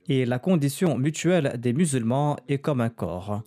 et 0.09 0.27
la 0.27 0.41
condition 0.41 0.99
mutuelle 0.99 1.55
des 1.57 1.73
musulmans 1.73 2.37
est 2.49 2.59
comme 2.59 2.81
un 2.81 2.89
corps. 2.89 3.43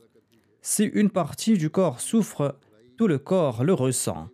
Si 0.62 0.86
une 0.86 1.10
partie 1.10 1.58
du 1.58 1.70
corps 1.70 2.00
souffre, 2.00 2.58
tout 2.98 3.08
le 3.08 3.18
corps 3.18 3.66
le 3.66 3.74
ressent. 3.74 4.30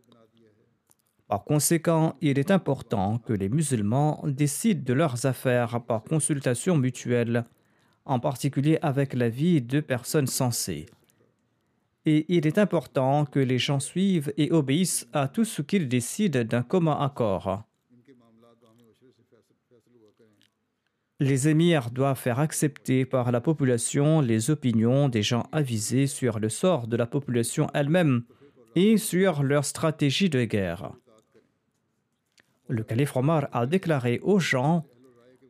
Par 1.28 1.44
conséquent, 1.44 2.16
il 2.22 2.38
est 2.38 2.52
important 2.52 3.18
que 3.18 3.34
les 3.34 3.50
musulmans 3.50 4.22
décident 4.26 4.84
de 4.86 4.94
leurs 4.94 5.26
affaires 5.26 5.82
par 5.82 6.04
consultation 6.04 6.78
mutuelle, 6.78 7.46
en 8.06 8.20
particulier 8.20 8.78
avec 8.84 9.16
l'avis 9.16 9.64
de 9.64 9.80
personnes 9.80 10.28
sensées. 10.28 10.86
Et 12.06 12.26
il 12.30 12.46
est 12.46 12.60
important 12.60 13.26
que 13.26 13.40
les 13.40 13.58
gens 13.58 13.80
suivent 13.80 14.32
et 14.38 14.52
obéissent 14.52 15.08
à 15.14 15.28
tout 15.28 15.46
ce 15.46 15.64
qu'ils 15.64 15.88
décident 15.88 16.44
d'un 16.44 16.64
commun 16.64 17.00
accord. 17.00 17.64
Les 21.22 21.48
émirs 21.48 21.90
doivent 21.92 22.20
faire 22.20 22.40
accepter 22.40 23.06
par 23.06 23.32
la 23.32 23.40
population 23.40 24.20
les 24.20 24.52
opinions 24.52 25.08
des 25.08 25.24
gens 25.24 25.46
avisés 25.54 26.08
sur 26.08 26.40
le 26.40 26.50
sort 26.50 26.88
de 26.88 26.98
la 26.98 27.06
population 27.06 27.68
elle-même 27.74 28.24
et 28.76 28.98
sur 28.98 29.44
leur 29.44 29.64
stratégie 29.64 30.30
de 30.30 30.44
guerre 30.44 30.92
le 32.72 32.84
calife 32.84 33.16
Omar 33.16 33.48
a 33.52 33.66
déclaré 33.66 34.20
aux 34.24 34.40
gens 34.40 34.86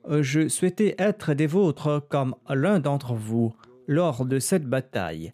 Je 0.09 0.47
souhaitais 0.47 0.95
être 0.97 1.33
des 1.33 1.47
vôtres 1.47 2.05
comme 2.09 2.35
l'un 2.49 2.79
d'entre 2.79 3.13
vous 3.13 3.53
lors 3.87 4.25
de 4.25 4.39
cette 4.39 4.65
bataille, 4.65 5.33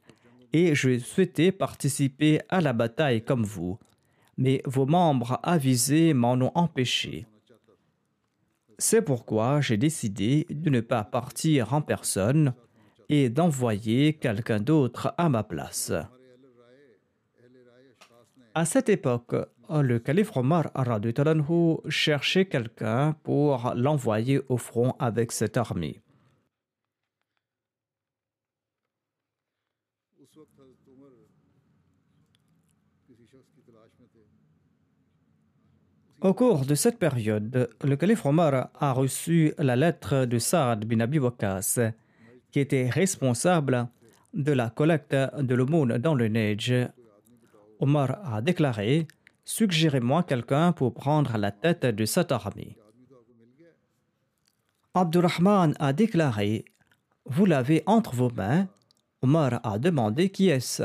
et 0.52 0.76
je 0.76 1.00
souhaitais 1.00 1.52
participer 1.52 2.42
à 2.50 2.60
la 2.60 2.74
bataille 2.74 3.24
comme 3.24 3.44
vous, 3.44 3.78
mais 4.38 4.62
vos 4.66 4.86
membres 4.86 5.40
avisés 5.44 6.14
m'en 6.14 6.34
ont 6.34 6.52
empêché. 6.56 7.26
C'est 8.80 9.02
pourquoi 9.02 9.60
j'ai 9.60 9.78
décidé 9.78 10.46
de 10.50 10.70
ne 10.70 10.82
pas 10.82 11.04
partir 11.04 11.74
en 11.74 11.82
personne 11.82 12.54
et 13.10 13.30
d'envoyer 13.30 14.14
quelqu'un 14.14 14.60
d'autre 14.60 15.14
à 15.18 15.30
ma 15.30 15.44
place. 15.44 15.92
À 18.54 18.66
cette 18.66 18.90
époque, 18.90 19.36
le 19.70 20.00
calife 20.00 20.36
Omar 20.36 20.72
cherchait 21.90 22.46
quelqu'un 22.46 23.16
pour 23.24 23.74
l'envoyer 23.76 24.42
au 24.50 24.58
front 24.58 24.94
avec 25.00 25.32
cette 25.32 25.58
armée. 25.58 26.02
Au 36.22 36.34
cours 36.34 36.66
de 36.66 36.74
cette 36.74 36.98
période, 36.98 37.70
le 37.84 37.96
calife 37.96 38.26
Omar 38.26 38.70
a 38.80 38.92
reçu 38.92 39.54
la 39.60 39.76
lettre 39.76 40.26
de 40.26 40.40
Saad 40.40 40.84
bin 40.86 41.00
Abi 41.00 41.20
qui 42.52 42.60
était 42.60 42.90
responsable 42.90 43.88
de 44.34 44.52
la 44.52 44.72
collecte 44.72 45.14
de 45.16 45.56
l'aumône 45.56 46.00
dans 46.00 46.16
le 46.16 46.28
Neige 46.28 46.74
Omar 47.80 48.18
a 48.34 48.42
déclaré 48.42 49.08
Suggérez-moi 49.46 50.24
quelqu'un 50.24 50.72
pour 50.72 50.94
prendre 50.94 51.38
la 51.38 51.52
tête 51.52 51.86
de 51.86 52.06
cette 52.06 52.32
armée. 52.32 52.76
Abdurrahman 54.96 55.76
a 55.80 55.94
déclaré 55.94 56.66
Vous 57.26 57.46
l'avez 57.46 57.84
entre 57.86 58.16
vos 58.16 58.32
mains. 58.32 58.68
Omar 59.22 59.60
a 59.64 59.78
demandé 59.78 60.30
Qui 60.30 60.50
est-ce 60.50 60.84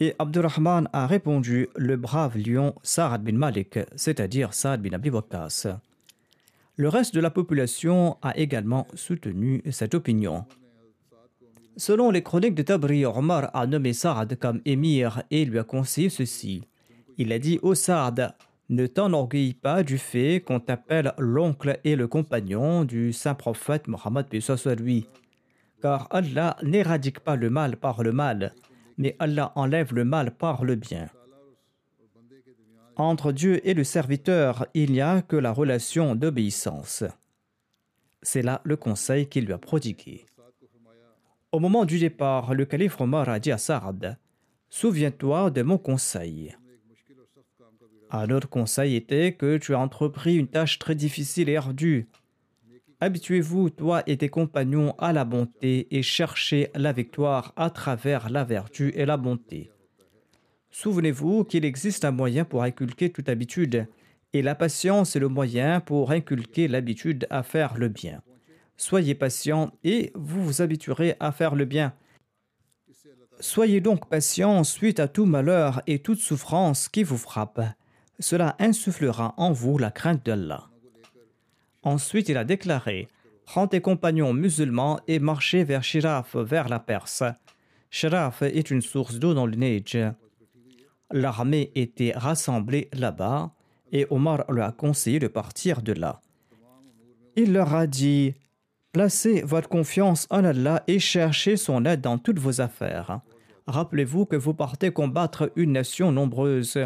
Et 0.00 0.14
Abdurrahman 0.18 0.88
a 0.92 1.06
répondu 1.06 1.68
Le 1.76 1.96
brave 1.96 2.36
lion 2.36 2.74
Saad 2.82 3.22
bin 3.22 3.36
Malik, 3.36 3.78
c'est-à-dire 3.94 4.54
Saad 4.54 4.82
bin 4.82 4.92
Abi 4.92 5.10
Waqqas. 5.10 5.78
Le 6.76 6.88
reste 6.88 7.14
de 7.14 7.20
la 7.20 7.30
population 7.30 8.16
a 8.22 8.36
également 8.36 8.88
soutenu 8.94 9.62
cette 9.70 9.94
opinion. 9.94 10.44
Selon 11.76 12.10
les 12.10 12.22
chroniques 12.22 12.54
de 12.54 12.62
Tabri, 12.62 13.04
Omar 13.06 13.50
a 13.54 13.66
nommé 13.66 13.92
Saad 13.92 14.36
comme 14.38 14.60
émir 14.64 15.22
et 15.30 15.44
lui 15.44 15.58
a 15.58 15.64
conseillé 15.64 16.08
ceci. 16.08 16.62
Il 17.18 17.32
a 17.32 17.38
dit 17.38 17.58
au 17.62 17.74
Saad 17.74 18.34
Ne 18.68 18.86
t'enorgueillis 18.86 19.54
pas 19.54 19.82
du 19.82 19.98
fait 19.98 20.42
qu'on 20.44 20.60
t'appelle 20.60 21.12
l'oncle 21.18 21.78
et 21.84 21.94
le 21.94 22.08
compagnon 22.08 22.84
du 22.84 23.12
saint 23.12 23.34
prophète 23.34 23.86
Mohammed 23.86 24.26
lui. 24.78 25.06
Car 25.80 26.08
Allah 26.10 26.56
n'éradique 26.62 27.20
pas 27.20 27.36
le 27.36 27.50
mal 27.50 27.76
par 27.76 28.02
le 28.02 28.12
mal, 28.12 28.54
mais 28.96 29.16
Allah 29.18 29.52
enlève 29.54 29.94
le 29.94 30.04
mal 30.04 30.36
par 30.36 30.64
le 30.64 30.76
bien. 30.76 31.08
Entre 32.96 33.32
Dieu 33.32 33.66
et 33.66 33.74
le 33.74 33.84
serviteur, 33.84 34.66
il 34.74 34.92
n'y 34.92 35.00
a 35.00 35.22
que 35.22 35.36
la 35.36 35.52
relation 35.52 36.14
d'obéissance. 36.14 37.04
C'est 38.22 38.42
là 38.42 38.60
le 38.64 38.76
conseil 38.76 39.28
qu'il 39.28 39.46
lui 39.46 39.52
a 39.52 39.58
prodigué. 39.58 40.26
Au 41.50 41.58
moment 41.58 41.84
du 41.84 41.98
départ, 41.98 42.54
le 42.54 42.64
calife 42.64 43.00
Omar 43.00 43.28
a 43.28 43.38
dit 43.38 43.50
à 43.50 43.58
Saad 43.58 44.18
Souviens-toi 44.70 45.50
de 45.50 45.62
mon 45.62 45.78
conseil. 45.78 46.56
Un 48.10 48.30
autre 48.30 48.48
conseil 48.48 48.96
était 48.96 49.32
que 49.32 49.56
tu 49.56 49.74
as 49.74 49.78
entrepris 49.78 50.36
une 50.36 50.48
tâche 50.48 50.78
très 50.78 50.94
difficile 50.94 51.48
et 51.48 51.56
ardue. 51.56 52.08
Habituez-vous, 53.02 53.70
toi 53.70 54.04
et 54.06 54.16
tes 54.16 54.28
compagnons, 54.28 54.94
à 54.96 55.12
la 55.12 55.24
bonté 55.24 55.88
et 55.90 56.02
cherchez 56.02 56.70
la 56.76 56.92
victoire 56.92 57.52
à 57.56 57.68
travers 57.68 58.30
la 58.30 58.44
vertu 58.44 58.92
et 58.94 59.04
la 59.04 59.16
bonté. 59.16 59.72
Souvenez-vous 60.70 61.42
qu'il 61.42 61.64
existe 61.64 62.04
un 62.04 62.12
moyen 62.12 62.44
pour 62.44 62.62
inculquer 62.62 63.10
toute 63.10 63.28
habitude, 63.28 63.88
et 64.32 64.40
la 64.40 64.54
patience 64.54 65.16
est 65.16 65.18
le 65.18 65.26
moyen 65.26 65.80
pour 65.80 66.12
inculquer 66.12 66.68
l'habitude 66.68 67.26
à 67.28 67.42
faire 67.42 67.76
le 67.76 67.88
bien. 67.88 68.22
Soyez 68.76 69.16
patient 69.16 69.72
et 69.82 70.12
vous 70.14 70.44
vous 70.44 70.62
habituerez 70.62 71.16
à 71.18 71.32
faire 71.32 71.56
le 71.56 71.64
bien. 71.64 71.94
Soyez 73.40 73.80
donc 73.80 74.08
patient 74.08 74.62
suite 74.62 75.00
à 75.00 75.08
tout 75.08 75.26
malheur 75.26 75.82
et 75.88 75.98
toute 75.98 76.20
souffrance 76.20 76.88
qui 76.88 77.02
vous 77.02 77.18
frappe. 77.18 77.62
Cela 78.20 78.54
insufflera 78.60 79.34
en 79.38 79.50
vous 79.50 79.76
la 79.76 79.90
crainte 79.90 80.24
d'Allah. 80.24 80.71
Ensuite, 81.82 82.28
il 82.28 82.36
a 82.36 82.44
déclaré 82.44 83.08
Prends 83.44 83.66
tes 83.66 83.80
compagnons 83.80 84.32
musulmans 84.32 85.00
et 85.08 85.18
marchez 85.18 85.64
vers 85.64 85.82
Shiraf, 85.82 86.36
vers 86.36 86.68
la 86.68 86.78
Perse. 86.78 87.24
Shiraf 87.90 88.42
est 88.42 88.70
une 88.70 88.82
source 88.82 89.18
d'eau 89.18 89.34
dans 89.34 89.46
le 89.46 89.56
Neige. 89.56 89.98
L'armée 91.10 91.70
était 91.74 92.12
rassemblée 92.14 92.88
là-bas 92.92 93.52
et 93.90 94.06
Omar 94.10 94.44
leur 94.48 94.68
a 94.68 94.72
conseillé 94.72 95.18
de 95.18 95.28
partir 95.28 95.82
de 95.82 95.92
là. 95.92 96.20
Il 97.36 97.52
leur 97.52 97.74
a 97.74 97.86
dit 97.86 98.34
Placez 98.92 99.42
votre 99.42 99.68
confiance 99.68 100.26
en 100.30 100.44
Allah 100.44 100.82
et 100.86 100.98
cherchez 100.98 101.56
son 101.56 101.84
aide 101.84 102.00
dans 102.00 102.18
toutes 102.18 102.38
vos 102.38 102.60
affaires. 102.60 103.20
Rappelez-vous 103.66 104.26
que 104.26 104.36
vous 104.36 104.54
partez 104.54 104.90
combattre 104.90 105.50
une 105.56 105.72
nation 105.72 106.12
nombreuse. 106.12 106.78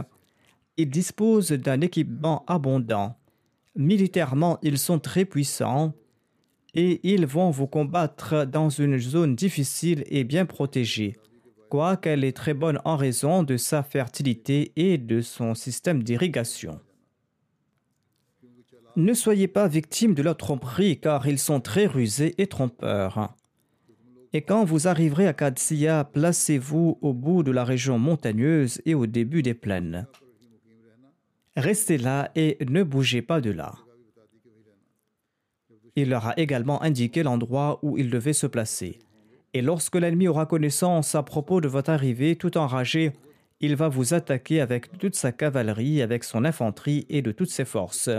Ils 0.76 0.90
disposent 0.90 1.52
d'un 1.52 1.80
équipement 1.80 2.44
abondant. 2.46 3.16
Militairement, 3.76 4.58
ils 4.62 4.78
sont 4.78 4.98
très 4.98 5.26
puissants 5.26 5.92
et 6.74 7.00
ils 7.02 7.26
vont 7.26 7.50
vous 7.50 7.66
combattre 7.66 8.46
dans 8.46 8.70
une 8.70 8.98
zone 8.98 9.34
difficile 9.34 10.02
et 10.06 10.24
bien 10.24 10.46
protégée, 10.46 11.16
quoiqu'elle 11.68 12.24
est 12.24 12.36
très 12.36 12.54
bonne 12.54 12.80
en 12.84 12.96
raison 12.96 13.42
de 13.42 13.56
sa 13.56 13.82
fertilité 13.82 14.72
et 14.76 14.96
de 14.96 15.20
son 15.20 15.54
système 15.54 16.02
d'irrigation. 16.02 16.80
Ne 18.96 19.12
soyez 19.12 19.46
pas 19.46 19.68
victime 19.68 20.14
de 20.14 20.22
leur 20.22 20.38
tromperie, 20.38 20.98
car 20.98 21.26
ils 21.28 21.38
sont 21.38 21.60
très 21.60 21.86
rusés 21.86 22.34
et 22.38 22.46
trompeurs. 22.46 23.34
Et 24.32 24.40
quand 24.40 24.64
vous 24.64 24.88
arriverez 24.88 25.26
à 25.26 25.34
Kadsia, 25.34 26.04
placez-vous 26.04 26.98
au 27.02 27.12
bout 27.12 27.42
de 27.42 27.50
la 27.50 27.64
région 27.64 27.98
montagneuse 27.98 28.80
et 28.86 28.94
au 28.94 29.06
début 29.06 29.42
des 29.42 29.54
plaines. 29.54 30.06
Restez 31.56 31.96
là 31.96 32.30
et 32.36 32.58
ne 32.68 32.82
bougez 32.82 33.22
pas 33.22 33.40
de 33.40 33.50
là. 33.50 33.74
Il 35.94 36.10
leur 36.10 36.26
a 36.26 36.38
également 36.38 36.82
indiqué 36.82 37.22
l'endroit 37.22 37.78
où 37.82 37.96
ils 37.96 38.10
devaient 38.10 38.34
se 38.34 38.46
placer. 38.46 38.98
Et 39.54 39.62
lorsque 39.62 39.96
l'ennemi 39.96 40.28
aura 40.28 40.44
connaissance 40.44 41.14
à 41.14 41.22
propos 41.22 41.62
de 41.62 41.68
votre 41.68 41.88
arrivée, 41.88 42.36
tout 42.36 42.58
enragé, 42.58 43.12
il 43.60 43.74
va 43.74 43.88
vous 43.88 44.12
attaquer 44.12 44.60
avec 44.60 44.98
toute 44.98 45.14
sa 45.14 45.32
cavalerie, 45.32 46.02
avec 46.02 46.24
son 46.24 46.44
infanterie 46.44 47.06
et 47.08 47.22
de 47.22 47.32
toutes 47.32 47.50
ses 47.50 47.64
forces. 47.64 48.10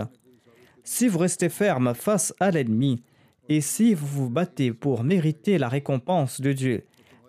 Si 0.82 1.06
vous 1.06 1.18
restez 1.18 1.48
ferme 1.48 1.94
face 1.94 2.34
à 2.40 2.50
l'ennemi, 2.50 3.04
et 3.48 3.60
si 3.60 3.94
vous 3.94 4.06
vous 4.06 4.30
battez 4.30 4.72
pour 4.72 5.04
mériter 5.04 5.58
la 5.58 5.68
récompense 5.68 6.40
de 6.40 6.52
Dieu, 6.52 6.84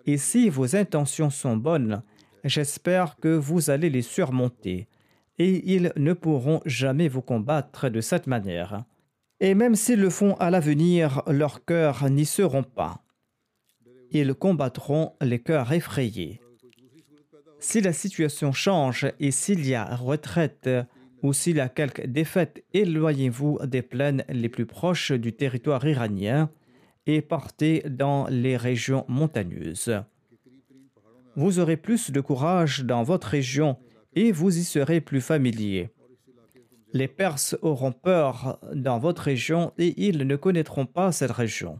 et 0.06 0.18
si 0.18 0.48
vos 0.48 0.74
intentions 0.74 1.30
sont 1.30 1.56
bonnes, 1.56 2.02
j'espère 2.42 3.16
que 3.16 3.28
vous 3.28 3.70
allez 3.70 3.90
les 3.90 4.02
surmonter, 4.02 4.88
et 5.40 5.72
ils 5.74 5.90
ne 5.96 6.12
pourront 6.12 6.60
jamais 6.66 7.08
vous 7.08 7.22
combattre 7.22 7.88
de 7.88 8.02
cette 8.02 8.26
manière. 8.26 8.84
Et 9.40 9.54
même 9.54 9.74
s'ils 9.74 9.98
le 9.98 10.10
font 10.10 10.34
à 10.34 10.50
l'avenir, 10.50 11.22
leurs 11.26 11.64
cœurs 11.64 12.10
n'y 12.10 12.26
seront 12.26 12.62
pas. 12.62 13.02
Ils 14.10 14.34
combattront 14.34 15.14
les 15.22 15.38
cœurs 15.38 15.72
effrayés. 15.72 16.42
Si 17.58 17.80
la 17.80 17.94
situation 17.94 18.52
change 18.52 19.06
et 19.18 19.30
s'il 19.30 19.66
y 19.66 19.74
a 19.74 19.96
retraite 19.96 20.68
ou 21.22 21.32
s'il 21.32 21.56
y 21.56 21.60
a 21.60 21.70
quelque 21.70 22.06
défaite, 22.06 22.62
éloignez-vous 22.74 23.60
des 23.64 23.82
plaines 23.82 24.24
les 24.28 24.50
plus 24.50 24.66
proches 24.66 25.12
du 25.12 25.32
territoire 25.32 25.86
iranien 25.86 26.50
et 27.06 27.22
partez 27.22 27.82
dans 27.88 28.26
les 28.28 28.58
régions 28.58 29.06
montagneuses. 29.08 30.02
Vous 31.34 31.60
aurez 31.60 31.78
plus 31.78 32.10
de 32.10 32.20
courage 32.20 32.84
dans 32.84 33.04
votre 33.04 33.28
région 33.28 33.78
et 34.14 34.32
vous 34.32 34.56
y 34.58 34.64
serez 34.64 35.00
plus 35.00 35.20
familier. 35.20 35.90
Les 36.92 37.08
Perses 37.08 37.56
auront 37.62 37.92
peur 37.92 38.58
dans 38.74 38.98
votre 38.98 39.22
région 39.22 39.72
et 39.78 39.94
ils 40.08 40.26
ne 40.26 40.36
connaîtront 40.36 40.86
pas 40.86 41.12
cette 41.12 41.30
région. 41.30 41.78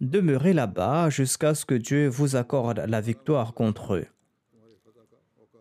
Demeurez 0.00 0.52
là-bas 0.52 1.08
jusqu'à 1.08 1.54
ce 1.54 1.64
que 1.64 1.74
Dieu 1.74 2.08
vous 2.08 2.36
accorde 2.36 2.84
la 2.86 3.00
victoire 3.00 3.54
contre 3.54 3.94
eux. 3.94 4.06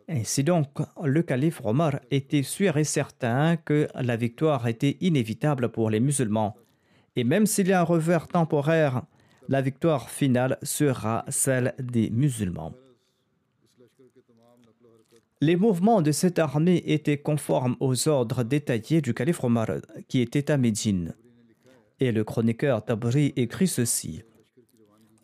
Ainsi 0.09 0.43
donc, 0.43 0.67
le 1.01 1.23
calife 1.23 1.61
Omar 1.63 1.99
était 2.11 2.43
sûr 2.43 2.75
et 2.77 2.83
certain 2.83 3.55
que 3.55 3.87
la 3.95 4.17
victoire 4.17 4.67
était 4.67 4.97
inévitable 4.99 5.69
pour 5.69 5.89
les 5.89 6.01
musulmans. 6.01 6.57
Et 7.15 7.23
même 7.23 7.45
s'il 7.45 7.69
y 7.69 7.73
a 7.73 7.79
un 7.79 7.83
revers 7.83 8.27
temporaire, 8.27 9.03
la 9.47 9.61
victoire 9.61 10.09
finale 10.09 10.57
sera 10.61 11.23
celle 11.29 11.73
des 11.79 12.09
musulmans. 12.09 12.73
Les 15.45 15.57
mouvements 15.57 16.01
de 16.01 16.13
cette 16.13 16.39
armée 16.39 16.81
étaient 16.85 17.17
conformes 17.17 17.75
aux 17.81 18.07
ordres 18.07 18.43
détaillés 18.43 19.01
du 19.01 19.13
calife 19.13 19.43
Omar, 19.43 19.67
qui 20.07 20.21
était 20.21 20.49
à 20.49 20.55
Médine. 20.55 21.15
Et 21.99 22.13
le 22.13 22.23
chroniqueur 22.23 22.85
Tabri 22.85 23.33
écrit 23.35 23.67
ceci. 23.67 24.23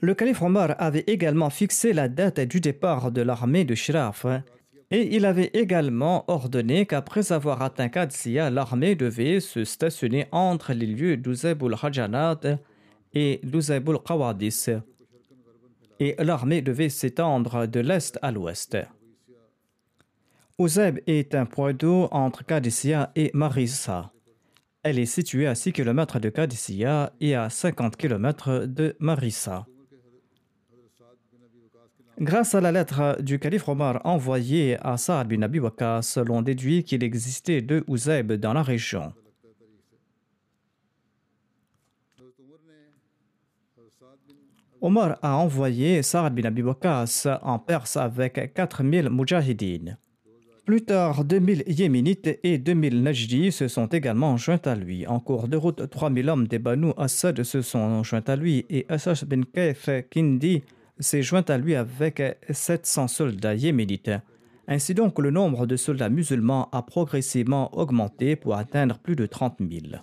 Le 0.01 0.13
calife 0.13 0.41
Omar 0.41 0.75
avait 0.77 1.05
également 1.08 1.49
fixé 1.49 1.93
la 1.93 2.10
date 2.10 2.41
du 2.41 2.60
départ 2.60 3.13
de 3.13 3.21
l'armée 3.21 3.63
de 3.63 3.75
Shraf 3.75 4.25
et 4.91 5.15
il 5.15 5.23
avait 5.25 5.51
également 5.53 6.25
ordonné 6.27 6.86
qu'après 6.86 7.32
avoir 7.32 7.62
atteint 7.62 7.88
Qadsiya, 7.88 8.49
l'armée 8.49 8.95
devait 8.95 9.39
se 9.39 9.63
stationner 9.63 10.27
entre 10.34 10.73
les 10.73 10.88
lieux 10.88 11.15
d'Uzeb 11.15 11.63
hajanat 11.82 12.41
et 13.13 13.39
d'Uzeb 13.43 13.89
qawadis 14.05 14.67
Et 16.01 16.15
l'armée 16.19 16.62
devait 16.62 16.89
s'étendre 16.89 17.67
de 17.67 17.79
l'est 17.79 18.19
à 18.21 18.34
l'ouest. 18.34 18.75
Uzeb 20.60 21.00
est 21.08 21.36
un 21.36 21.45
point 21.45 21.72
d'eau 21.72 22.10
entre 22.12 22.45
Qadisiyah 22.45 23.13
et 23.15 23.32
Marissa. 23.34 24.12
Elle 24.84 25.00
est 25.00 25.06
située 25.06 25.48
à 25.48 25.56
6 25.56 25.72
km 25.72 26.19
de 26.19 26.28
Qadisiyah 26.28 27.13
et 27.22 27.34
à 27.34 27.50
50 27.50 27.95
km 27.95 28.65
de 28.65 28.93
Marissa. 29.00 29.65
Grâce 32.19 32.56
à 32.56 32.60
la 32.60 32.74
lettre 32.74 33.22
du 33.22 33.39
calife 33.39 33.69
Omar 33.69 34.02
envoyée 34.04 34.76
à 34.82 34.98
Saad 34.98 35.30
bin 35.30 35.43
Abi 35.43 35.62
l'on 36.28 36.41
déduit 36.41 36.84
qu'il 36.84 37.06
existait 37.06 37.62
deux 37.62 37.86
Ouzeb 37.88 38.34
dans 38.34 38.52
la 38.52 38.62
région. 38.62 39.13
Omar 44.82 45.19
a 45.22 45.38
envoyé 45.38 46.04
Saad 46.04 46.36
bin 46.36 46.43
Abi 46.43 46.63
en 46.63 47.60
Perse 47.60 47.95
avec 47.95 48.54
4000 48.54 49.10
mujahidines. 49.10 49.98
Plus 50.65 50.82
tard, 50.84 51.24
2000 51.26 51.63
Yéménites 51.67 52.39
et 52.43 52.58
2000 52.58 53.02
Najdi 53.02 53.52
se 53.52 53.67
sont 53.67 53.88
également 53.88 54.38
joints 54.38 54.62
à 54.65 54.76
lui. 54.76 55.08
En 55.08 55.19
cours 55.19 55.48
de 55.48 55.58
route, 55.58 55.89
3000 55.89 56.30
hommes 56.30 56.48
des 56.48 56.60
Banu 56.60 56.91
Assad 56.98 57.41
se 57.43 57.62
sont 57.62 58.04
joints 58.04 58.28
à 58.28 58.36
lui 58.36 58.65
et 58.69 58.86
Assash 58.89 59.26
bin 59.26 59.41
Kaif 59.43 59.89
Kindi 60.12 60.62
s'est 61.00 61.24
joint 61.24 61.45
à 61.48 61.58
lui 61.58 61.76
avec 61.76 62.22
700 62.50 63.08
soldats 63.08 63.56
yéménites. 63.56 64.12
Ainsi 64.67 64.93
donc, 64.93 65.17
le 65.17 65.32
nombre 65.32 65.65
de 65.65 65.76
soldats 65.76 66.10
musulmans 66.10 66.69
a 66.72 66.84
progressivement 66.84 67.76
augmenté 67.76 68.36
pour 68.36 68.56
atteindre 68.56 69.00
plus 69.00 69.15
de 69.15 69.26
30 69.26 69.58
000. 69.60 70.02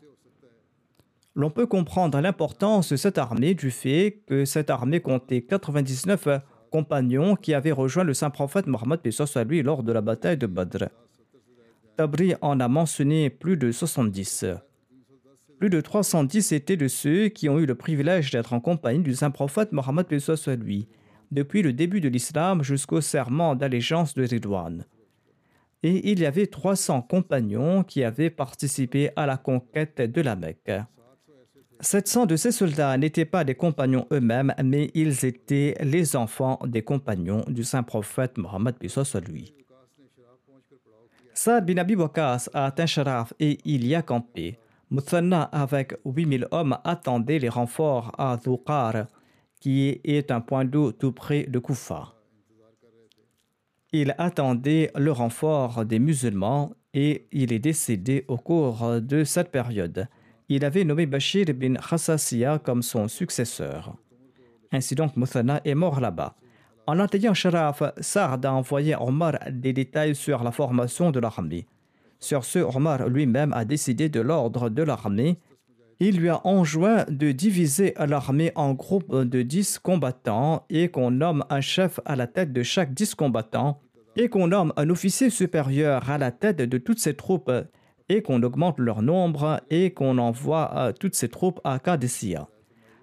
L'on 1.37 1.51
peut 1.51 1.67
comprendre 1.67 2.21
l'importance 2.21 2.91
de 2.91 2.97
cette 2.97 3.19
armée 3.19 3.55
du 3.55 3.71
fait 3.71 4.23
que 4.27 4.45
cette 4.45 4.71
armée 4.71 5.01
comptait 5.01 5.43
99 5.43 6.29
qui 7.41 7.55
avaient 7.55 7.73
rejoint 7.73 8.05
le 8.05 8.15
saint 8.15 8.31
prophète 8.31 8.67
Mohammed 8.67 9.01
à 9.35 9.45
lui 9.45 9.63
lors 9.63 9.83
de 9.83 9.93
la 9.93 10.01
bataille 10.01 10.37
de 10.37 10.47
Badr. 10.47 10.89
Tabri 11.97 12.35
en 12.43 12.61
a 12.61 12.69
mentionné 12.69 13.31
plus 13.31 13.57
de 13.57 13.73
70. 13.73 14.45
Plus 15.59 15.71
de 15.71 15.81
310 15.81 16.53
étaient 16.53 16.77
de 16.77 16.89
ceux 16.89 17.29
qui 17.29 17.49
ont 17.49 17.59
eu 17.59 17.65
le 17.65 17.75
privilège 17.75 18.31
d'être 18.31 18.53
en 18.53 18.61
compagnie 18.61 19.03
du 19.03 19.15
saint 19.15 19.31
prophète 19.31 19.73
Mohammed 19.73 20.19
soit 20.19 20.57
lui, 20.57 20.87
depuis 21.31 21.63
le 21.63 21.73
début 21.73 22.01
de 22.01 22.09
l'islam 22.09 22.63
jusqu'au 22.63 23.01
serment 23.01 23.55
d'allégeance 23.55 24.15
de 24.15 24.25
Ridwan. 24.25 24.85
Et 25.83 26.11
il 26.11 26.21
y 26.21 26.27
avait 26.27 26.47
300 26.47 27.03
compagnons 27.03 27.83
qui 27.83 28.05
avaient 28.05 28.31
participé 28.31 29.11
à 29.17 29.25
la 29.25 29.37
conquête 29.37 30.01
de 30.01 30.21
la 30.21 30.37
Mecque. 30.37 30.73
700 31.81 32.27
de 32.27 32.37
ces 32.37 32.53
soldats 32.53 32.97
n'étaient 32.97 33.25
pas 33.25 33.45
des 33.45 33.55
compagnons 33.55 34.07
eux-mêmes, 34.13 34.55
mais 34.65 34.91
ils 34.95 35.25
étaient 35.25 35.75
les 35.81 36.17
enfants 36.17 36.59
des 36.65 36.83
compagnons 36.83 37.45
du 37.49 37.65
saint 37.65 37.83
prophète 37.83 38.39
Mohammed 38.39 38.77
soit 38.89 39.21
lui. 39.29 39.53
Saad 41.35 41.67
bin 41.67 41.77
Abi 41.77 41.95
a 41.95 42.39
atteint 42.55 42.87
Sharaf 42.87 43.35
et 43.39 43.59
il 43.65 43.87
y 43.87 43.95
a 43.95 44.03
campé. 44.03 44.59
Muthanna, 44.91 45.43
avec 45.43 45.95
8000 46.05 46.47
hommes, 46.51 46.79
attendait 46.85 47.39
les 47.39 47.49
renforts 47.49 48.13
à 48.17 48.37
Dhuqar, 48.37 49.07
qui 49.61 50.01
est 50.05 50.31
un 50.31 50.41
point 50.41 50.65
d'eau 50.65 50.93
tout 50.93 51.13
près 51.13 51.45
de 51.45 51.59
Koufa. 51.59 52.15
Il 53.93 54.15
attendait 54.19 54.91
le 54.97 55.13
renfort 55.13 55.85
des 55.85 55.99
musulmans 55.99 56.73
et 56.95 57.27
il 57.33 57.53
est 57.53 57.59
décédé 57.59 58.25
au 58.29 58.37
cours 58.37 59.01
de 59.01 59.25
cette 59.25 59.51
période. 59.51 60.09
Il 60.49 60.65
avait 60.65 60.85
nommé 60.85 61.07
Bashir 61.07 61.47
bin 61.55 61.75
Khassasiya 61.75 62.61
comme 62.61 62.83
son 62.83 63.09
successeur. 63.09 63.97
Ainsi 64.71 64.95
donc, 64.95 65.17
Muthanna 65.17 65.61
est 65.65 65.75
mort 65.75 66.01
là-bas. 66.01 66.37
En 66.87 67.01
atteignant 67.01 67.35
Sharaf, 67.35 67.83
Saad 67.99 68.47
a 68.47 68.53
envoyé 68.53 68.95
Omar 68.95 69.39
des 69.51 69.73
détails 69.73 70.15
sur 70.15 70.45
la 70.45 70.53
formation 70.53 71.11
de 71.11 71.19
l'armée. 71.19 71.67
Sur 72.21 72.45
ce, 72.45 72.61
Omar 72.61 73.09
lui-même 73.09 73.53
a 73.53 73.65
décidé 73.65 74.09
de 74.09 74.21
l'ordre 74.21 74.69
de 74.69 74.85
l'armée. 74.85 75.41
Il 75.99 76.19
lui 76.19 76.29
a 76.29 76.47
enjoint 76.47 77.05
de 77.09 77.33
diviser 77.33 77.95
l'armée 77.99 78.53
en 78.55 78.73
groupes 78.73 79.17
de 79.17 79.43
10 79.43 79.81
combattants 79.81 80.65
et 80.71 80.91
qu'on 80.91 81.11
nomme 81.11 81.45
un 81.51 81.61
chef 81.61 81.99
à 82.05 82.15
la 82.15 82.29
tête 82.29 82.53
de 82.53 82.63
chaque 82.63 82.95
10 82.95 83.17
combattants 83.17 83.81
et 84.15 84.29
qu'on 84.29 84.47
nomme 84.47 84.73
un 84.77 84.89
officier 84.91 85.29
supérieur 85.29 86.09
à 86.09 86.19
la 86.19 86.31
tête 86.31 86.59
de 86.59 86.79
toutes 86.79 87.01
ces 87.01 87.15
troupes 87.15 87.51
et 88.09 88.23
qu'on 88.23 88.43
augmente 88.43 88.79
leur 88.79 89.03
nombre 89.03 89.61
et 89.71 89.93
qu'on 89.93 90.19
envoie 90.19 90.93
toutes 90.99 91.15
ces 91.15 91.29
troupes 91.29 91.61
à 91.65 91.79
Qadisiyah. 91.79 92.49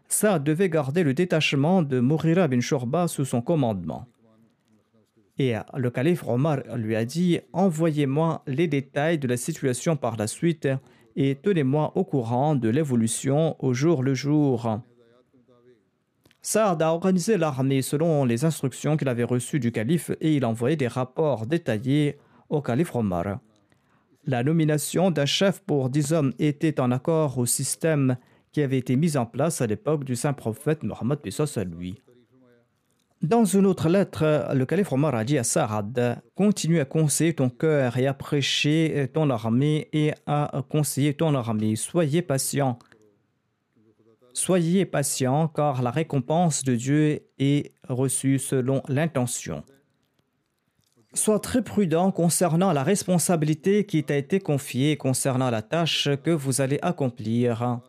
Ça 0.07 0.39
devait 0.39 0.69
garder 0.69 1.03
le 1.03 1.13
détachement 1.13 1.81
de 1.81 1.99
Mourira 1.99 2.47
bin 2.47 2.59
Shorba 2.59 3.07
sous 3.07 3.25
son 3.25 3.41
commandement. 3.41 4.05
Et 5.39 5.55
le 5.75 5.89
calife 5.89 6.23
Omar 6.27 6.59
lui 6.75 6.95
a 6.95 7.05
dit 7.05 7.39
Envoyez-moi 7.53 8.43
les 8.45 8.67
détails 8.67 9.17
de 9.17 9.27
la 9.27 9.37
situation 9.37 9.95
par 9.95 10.15
la 10.15 10.27
suite 10.27 10.67
et 11.15 11.35
tenez-moi 11.35 11.91
au 11.95 12.03
courant 12.03 12.55
de 12.55 12.69
l'évolution 12.69 13.55
au 13.63 13.73
jour 13.73 14.03
le 14.03 14.13
jour. 14.13 14.79
Saad 16.41 16.81
a 16.81 16.91
organisé 16.91 17.37
l'armée 17.37 17.81
selon 17.81 18.25
les 18.25 18.45
instructions 18.45 18.97
qu'il 18.97 19.07
avait 19.07 19.23
reçues 19.23 19.59
du 19.59 19.71
calife 19.71 20.11
et 20.21 20.35
il 20.35 20.45
envoyait 20.45 20.75
des 20.75 20.87
rapports 20.87 21.47
détaillés 21.47 22.17
au 22.49 22.61
calife 22.61 22.95
Omar. 22.95 23.39
La 24.25 24.41
nomination 24.41 25.11
d'un 25.11 25.25
chef 25.25 25.59
pour 25.61 25.89
dix 25.89 26.13
hommes 26.13 26.33
était 26.39 26.79
en 26.79 26.91
accord 26.91 27.37
au 27.37 27.45
système 27.45 28.15
qui 28.53 28.61
avait 28.61 28.77
été 28.77 28.95
mis 28.95 29.17
en 29.17 29.25
place 29.25 29.59
à 29.59 29.67
l'époque 29.67 30.05
du 30.05 30.15
saint 30.15 30.31
prophète 30.31 30.83
Mohammed 30.83 31.19
à 31.55 31.63
lui. 31.65 32.01
Dans 33.21 33.43
une 33.43 33.65
autre 33.65 33.89
lettre, 33.89 34.49
le 34.53 34.65
calife 34.65 34.93
Omar 34.93 35.15
a 35.15 35.25
dit 35.25 35.37
à 35.37 35.43
Sarad 35.43 36.21
Continue 36.35 36.79
à 36.79 36.85
conseiller 36.85 37.33
ton 37.33 37.49
cœur 37.49 37.97
et 37.97 38.07
à 38.07 38.13
prêcher 38.13 39.09
ton 39.13 39.29
armée 39.29 39.89
et 39.91 40.13
à 40.25 40.63
conseiller 40.69 41.13
ton 41.13 41.35
armée. 41.35 41.75
Soyez 41.75 42.21
patient. 42.21 42.79
Soyez 44.33 44.85
patient 44.85 45.49
car 45.49 45.81
la 45.81 45.91
récompense 45.91 46.63
de 46.63 46.75
Dieu 46.75 47.21
est 47.39 47.71
reçue 47.89 48.39
selon 48.39 48.81
l'intention. 48.87 49.63
Sois 51.15 51.39
très 51.39 51.61
prudent 51.61 52.11
concernant 52.11 52.73
la 52.73 52.83
responsabilité 52.83 53.85
qui 53.85 54.03
t'a 54.03 54.17
été 54.17 54.39
confiée 54.39 54.97
concernant 54.97 55.51
la 55.51 55.61
tâche 55.61 56.09
que 56.23 56.31
vous 56.31 56.59
allez 56.59 56.79
accomplir. 56.81 57.79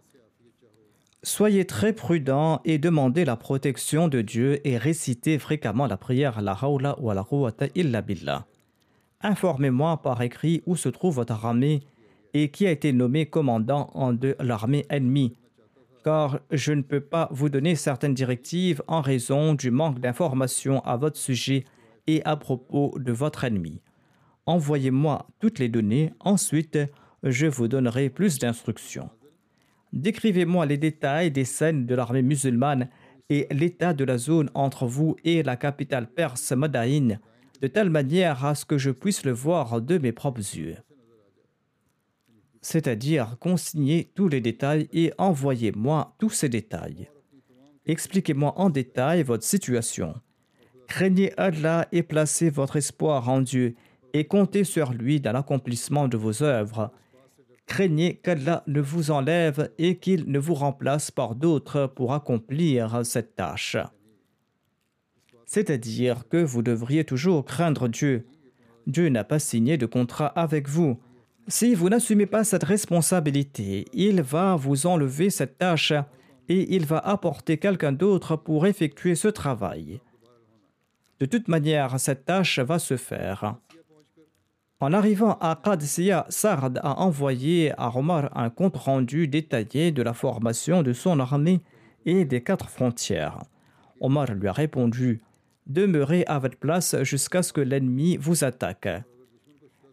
Soyez 1.23 1.65
très 1.65 1.95
prudent 1.95 2.61
et 2.67 2.77
demandez 2.77 3.25
la 3.25 3.37
protection 3.37 4.09
de 4.09 4.21
Dieu 4.21 4.61
et 4.69 4.77
récitez 4.77 5.39
fréquemment 5.39 5.87
la 5.87 5.97
prière 5.97 6.43
La 6.43 6.53
Hawla 6.53 7.01
wa 7.01 7.15
la 7.15 7.25
quwwata 7.25 7.69
illa 7.75 8.03
billah. 8.03 8.45
Informez-moi 9.23 10.03
par 10.03 10.21
écrit 10.21 10.63
où 10.67 10.77
se 10.77 10.91
trouve 10.91 11.15
votre 11.15 11.33
armée 11.33 11.81
et 12.35 12.51
qui 12.51 12.67
a 12.67 12.71
été 12.71 12.93
nommé 12.93 13.25
commandant 13.25 13.91
de 14.13 14.37
l'armée 14.39 14.85
ennemie, 14.91 15.33
car 16.05 16.41
je 16.51 16.75
ne 16.75 16.83
peux 16.83 17.01
pas 17.01 17.31
vous 17.31 17.49
donner 17.49 17.75
certaines 17.75 18.13
directives 18.13 18.83
en 18.87 19.01
raison 19.01 19.55
du 19.55 19.71
manque 19.71 19.99
d'informations 19.99 20.85
à 20.85 20.99
votre 20.99 21.17
sujet 21.17 21.65
et 22.07 22.25
à 22.25 22.37
propos 22.37 22.95
de 22.99 23.13
votre 23.13 23.45
ennemi. 23.45 23.81
Envoyez-moi 24.47 25.27
toutes 25.41 25.59
les 25.59 25.69
données, 25.69 26.13
ensuite 26.21 26.79
je 27.23 27.47
vous 27.47 27.69
donnerai 27.69 28.11
plus 28.11 28.39
d'instructions. 28.39 29.11
Décrivez-moi 29.93 30.67
les 30.67 30.77
détails 30.77 31.31
des 31.31 31.45
scènes 31.45 31.87
de 31.87 31.95
l'armée 31.95 32.23
musulmane 32.23 32.89
et 33.31 33.47
l'état 33.51 33.95
de 33.95 34.05
la 34.05 34.19
zone 34.19 34.51
entre 34.55 34.87
vous 34.87 35.17
et 35.25 35.43
la 35.43 35.57
capitale 35.57 36.09
perse 36.09 36.53
Madaïn, 36.53 37.21
de 37.63 37.69
telle 37.69 37.91
manière 37.91 38.45
à 38.45 38.55
ce 38.55 38.65
que 38.65 38.77
je 38.77 38.91
puisse 38.91 39.25
le 39.25 39.33
voir 39.33 39.81
de 39.81 39.99
mes 39.99 40.13
propres 40.13 40.41
yeux. 40.41 40.77
C'est-à-dire 42.61 43.37
consignez 43.41 44.11
tous 44.15 44.29
les 44.29 44.41
détails 44.41 44.89
et 44.93 45.13
envoyez-moi 45.17 46.15
tous 46.19 46.31
ces 46.31 46.49
détails. 46.49 47.09
Expliquez-moi 47.87 48.55
en 48.57 48.71
détail 48.71 49.23
votre 49.23 49.45
situation. 49.45 50.15
Craignez 50.89 51.33
Allah 51.37 51.89
et 51.93 52.03
placez 52.03 52.51
votre 52.51 52.77
espoir 52.77 53.29
en 53.29 53.41
Dieu 53.41 53.75
et 54.13 54.25
comptez 54.25 54.65
sur 54.65 54.93
lui 54.93 55.21
dans 55.21 55.33
l'accomplissement 55.33 56.09
de 56.09 56.17
vos 56.17 56.43
œuvres. 56.43 56.91
Craignez 57.67 58.17
qu'Allah 58.17 58.63
ne 58.67 58.81
vous 58.81 59.11
enlève 59.11 59.71
et 59.79 59.97
qu'il 59.97 60.31
ne 60.31 60.39
vous 60.39 60.55
remplace 60.55 61.11
par 61.11 61.35
d'autres 61.35 61.87
pour 61.87 62.13
accomplir 62.13 63.05
cette 63.05 63.35
tâche. 63.37 63.77
C'est-à-dire 65.47 66.29
que 66.29 66.37
vous 66.37 66.63
devriez 66.63 67.05
toujours 67.05 67.45
craindre 67.45 67.89
Dieu. 67.89 68.27
Dieu 68.87 69.09
n'a 69.09 69.25
pas 69.25 69.39
signé 69.39 69.77
de 69.79 69.87
contrat 69.87 70.27
avec 70.27 70.69
vous. 70.69 70.99
Si 71.49 71.75
vous 71.75 71.89
n'assumez 71.89 72.27
pas 72.27 72.45
cette 72.45 72.65
responsabilité, 72.65 73.87
il 73.93 74.23
va 74.23 74.57
vous 74.57 74.87
enlever 74.87 75.31
cette 75.31 75.59
tâche 75.59 75.93
et 76.49 76.75
il 76.75 76.87
va 76.87 76.99
apporter 76.99 77.59
quelqu'un 77.59 77.93
d'autre 77.93 78.37
pour 78.37 78.67
effectuer 78.67 79.15
ce 79.15 79.29
travail. 79.29 80.01
De 81.21 81.27
toute 81.27 81.49
manière, 81.49 81.99
cette 82.01 82.25
tâche 82.25 82.59
va 82.59 82.79
se 82.79 82.97
faire. 82.97 83.57
En 84.81 84.93
arrivant 84.93 85.39
à 85.41 85.59
Qadsiya, 85.63 86.27
Sard 86.29 86.73
a 86.83 87.01
envoyé 87.01 87.73
à 87.79 87.97
Omar 87.97 88.37
un 88.37 88.51
compte-rendu 88.51 89.29
détaillé 89.29 89.93
de 89.93 90.03
la 90.03 90.13
formation 90.13 90.83
de 90.83 90.93
son 90.93 91.21
armée 91.21 91.61
et 92.05 92.25
des 92.25 92.43
quatre 92.43 92.69
frontières. 92.69 93.41
Omar 94.01 94.35
lui 94.35 94.49
a 94.49 94.53
répondu 94.53 95.23
Demeurez 95.67 96.25
à 96.27 96.39
votre 96.39 96.59
place 96.59 97.03
jusqu'à 97.05 97.43
ce 97.43 97.53
que 97.53 97.63
l'ennemi 97.63 98.19
vous 98.19 98.45
attaque. 98.45 98.89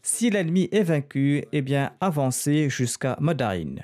Si 0.02 0.30
l'ennemi 0.30 0.68
est 0.72 0.84
vaincu, 0.84 1.46
eh 1.52 1.62
bien 1.62 1.94
avancez 2.02 2.70
jusqu'à 2.70 3.16
Madain. 3.22 3.76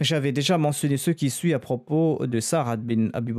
J'avais 0.00 0.30
déjà 0.30 0.58
mentionné 0.58 0.96
ce 0.96 1.10
qui 1.10 1.28
suit 1.28 1.54
à 1.54 1.58
propos 1.58 2.24
de 2.24 2.38
Sa'ad 2.38 2.84
bin 2.84 3.08
Abi 3.14 3.32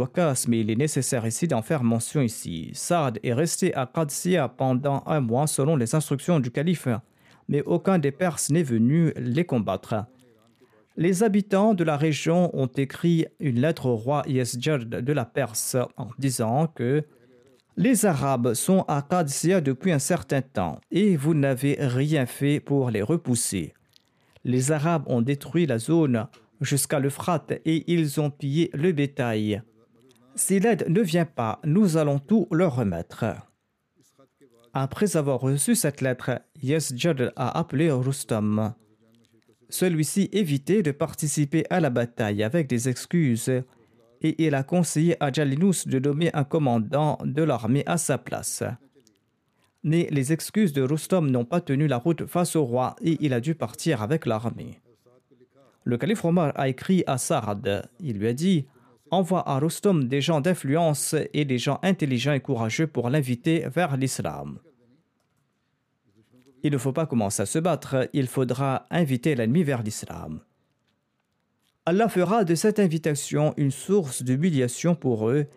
mais 0.50 0.60
il 0.60 0.70
est 0.70 0.76
nécessaire 0.76 1.26
ici 1.26 1.48
d'en 1.48 1.62
faire 1.62 1.84
mention 1.84 2.20
ici. 2.22 2.72
Sa'ad 2.74 3.18
est 3.24 3.32
resté 3.32 3.74
à 3.76 3.86
Qadsiya 3.86 4.50
pendant 4.50 5.02
un 5.06 5.22
mois 5.22 5.48
selon 5.48 5.78
les 5.78 5.96
instructions 5.96 6.42
du 6.42 6.52
calife, 6.52 6.90
mais 7.48 7.62
aucun 7.62 7.98
des 7.98 8.12
Perses 8.12 8.50
n'est 8.50 8.64
venu 8.64 9.14
les 9.16 9.46
combattre. 9.46 10.06
Les 10.98 11.24
habitants 11.24 11.74
de 11.74 11.86
la 11.86 11.96
région 11.96 12.50
ont 12.54 12.68
écrit 12.68 13.26
une 13.40 13.62
lettre 13.62 13.86
au 13.86 13.96
roi 13.96 14.24
Yesjard 14.28 14.86
de 14.86 15.14
la 15.14 15.24
Perse 15.24 15.78
en 15.96 16.10
disant 16.18 16.68
que 16.68 17.06
les 17.78 18.06
Arabes 18.06 18.54
sont 18.54 18.84
à 18.90 19.02
Qadsiya 19.02 19.62
depuis 19.62 19.94
un 19.94 20.00
certain 20.00 20.42
temps 20.42 20.82
et 20.92 21.16
vous 21.16 21.36
n'avez 21.36 21.78
rien 21.80 22.26
fait 22.26 22.60
pour 22.60 22.90
les 22.90 23.02
repousser. 23.02 23.74
Les 24.44 24.74
Arabes 24.74 25.04
ont 25.08 25.22
détruit 25.22 25.66
la 25.66 25.78
zone 25.78 26.28
jusqu'à 26.62 27.00
l'Euphrate 27.00 27.54
et 27.66 27.92
ils 27.92 28.20
ont 28.20 28.30
pillé 28.30 28.70
le 28.74 28.92
bétail. 28.92 29.62
Si 30.36 30.60
l'aide 30.60 30.88
ne 30.88 31.02
vient 31.02 31.26
pas, 31.26 31.60
nous 31.66 31.98
allons 31.98 32.20
tout 32.20 32.48
leur 32.52 32.76
remettre. 32.76 33.26
Après 34.74 35.18
avoir 35.18 35.40
reçu 35.40 35.76
cette 35.76 36.02
lettre, 36.02 36.42
Yesjad 36.62 37.34
a 37.36 37.58
appelé 37.58 37.92
Rustam. 37.92 38.74
Celui-ci 39.70 40.30
évitait 40.32 40.84
de 40.84 40.92
participer 40.92 41.66
à 41.70 41.80
la 41.80 41.90
bataille 41.90 42.44
avec 42.44 42.68
des 42.68 42.90
excuses 42.90 43.52
et 44.22 44.46
il 44.46 44.56
a 44.56 44.64
conseillé 44.64 45.16
à 45.24 45.32
Jalinus 45.32 45.88
de 45.88 46.00
nommer 46.00 46.30
un 46.34 46.44
commandant 46.44 47.18
de 47.24 47.44
l'armée 47.44 47.84
à 47.86 47.98
sa 47.98 48.18
place. 48.18 48.64
Mais 49.84 50.08
les 50.12 50.34
excuses 50.34 50.74
de 50.74 50.82
Rustam 50.82 51.30
n'ont 51.30 51.46
pas 51.46 51.62
tenu 51.62 51.88
la 51.88 51.98
route 51.98 52.26
face 52.26 52.56
au 52.56 52.66
roi 52.66 52.96
et 53.02 53.18
il 53.22 53.34
a 53.34 53.40
dû 53.40 53.56
partir 53.56 54.02
avec 54.02 54.26
l'armée. 54.26 54.82
Le 55.90 55.98
calife 55.98 56.24
Omar 56.24 56.54
a 56.54 56.68
écrit 56.70 57.04
à 57.08 57.18
Sarad. 57.18 57.90
Il 58.00 58.20
lui 58.20 58.28
a 58.28 58.34
dit 58.34 58.68
Envoie 59.10 59.50
à 59.50 59.58
Rustum 59.58 60.08
des 60.08 60.22
gens 60.22 60.40
d'influence 60.40 61.16
et 61.34 61.46
des 61.46 61.58
gens 61.58 61.80
intelligents 61.82 62.34
et 62.34 62.42
courageux 62.42 62.86
pour 62.86 63.10
l'inviter 63.10 63.68
vers 63.70 63.98
l'islam. 63.98 64.60
Il 66.62 66.72
ne 66.74 66.78
faut 66.78 66.92
pas 66.92 67.08
commencer 67.08 67.42
à 67.42 67.48
se 67.48 67.58
battre, 67.58 68.08
il 68.14 68.28
faudra 68.28 68.86
inviter 68.92 69.34
l'ennemi 69.34 69.64
vers 69.64 69.82
l'islam. 69.82 70.42
Allah 71.88 72.08
fera 72.08 72.44
de 72.44 72.54
cette 72.54 72.78
invitation 72.78 73.56
une 73.58 73.72
source 73.72 74.22
d'humiliation 74.22 74.94
pour 74.94 75.28
eux 75.28 75.48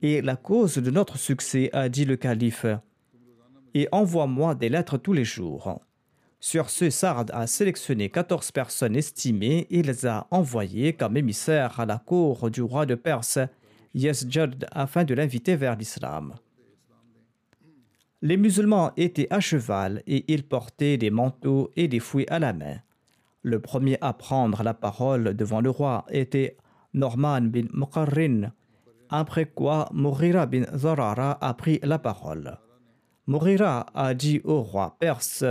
et 0.00 0.22
la 0.22 0.36
cause 0.36 0.78
de 0.78 0.90
notre 0.90 1.18
succès, 1.18 1.68
a 1.74 1.90
dit 1.90 2.06
le 2.06 2.16
calife. 2.16 2.64
Et 3.74 3.88
envoie-moi 3.92 4.54
des 4.54 4.70
lettres 4.70 4.96
tous 4.96 5.12
les 5.12 5.26
jours. 5.26 5.82
Sur 6.44 6.70
ce, 6.70 6.90
Sard 6.90 7.26
a 7.32 7.46
sélectionné 7.46 8.10
14 8.10 8.50
personnes 8.50 8.96
estimées 8.96 9.68
et 9.70 9.80
les 9.80 10.06
a 10.06 10.26
envoyées 10.32 10.92
comme 10.92 11.16
émissaires 11.16 11.78
à 11.78 11.86
la 11.86 11.98
cour 11.98 12.50
du 12.50 12.62
roi 12.62 12.84
de 12.84 12.96
Perse, 12.96 13.38
Yesjad, 13.94 14.66
afin 14.72 15.04
de 15.04 15.14
l'inviter 15.14 15.54
vers 15.54 15.76
l'islam. 15.76 16.34
Les 18.22 18.36
musulmans 18.36 18.90
étaient 18.96 19.28
à 19.30 19.38
cheval 19.38 20.02
et 20.08 20.24
ils 20.26 20.42
portaient 20.42 20.96
des 20.96 21.10
manteaux 21.10 21.70
et 21.76 21.86
des 21.86 22.00
fouets 22.00 22.28
à 22.28 22.40
la 22.40 22.52
main. 22.52 22.78
Le 23.42 23.60
premier 23.60 23.96
à 24.00 24.12
prendre 24.12 24.64
la 24.64 24.74
parole 24.74 25.36
devant 25.36 25.60
le 25.60 25.70
roi 25.70 26.04
était 26.10 26.56
Norman 26.92 27.42
bin 27.42 27.68
Muqarrin, 27.72 28.50
après 29.10 29.46
quoi 29.46 29.88
Mourira 29.92 30.46
bin 30.46 30.64
Zarara 30.76 31.38
a 31.40 31.54
pris 31.54 31.78
la 31.84 32.00
parole. 32.00 32.58
Mourira 33.28 33.86
a 33.94 34.12
dit 34.12 34.40
au 34.42 34.60
roi 34.62 34.96
perse 34.98 35.44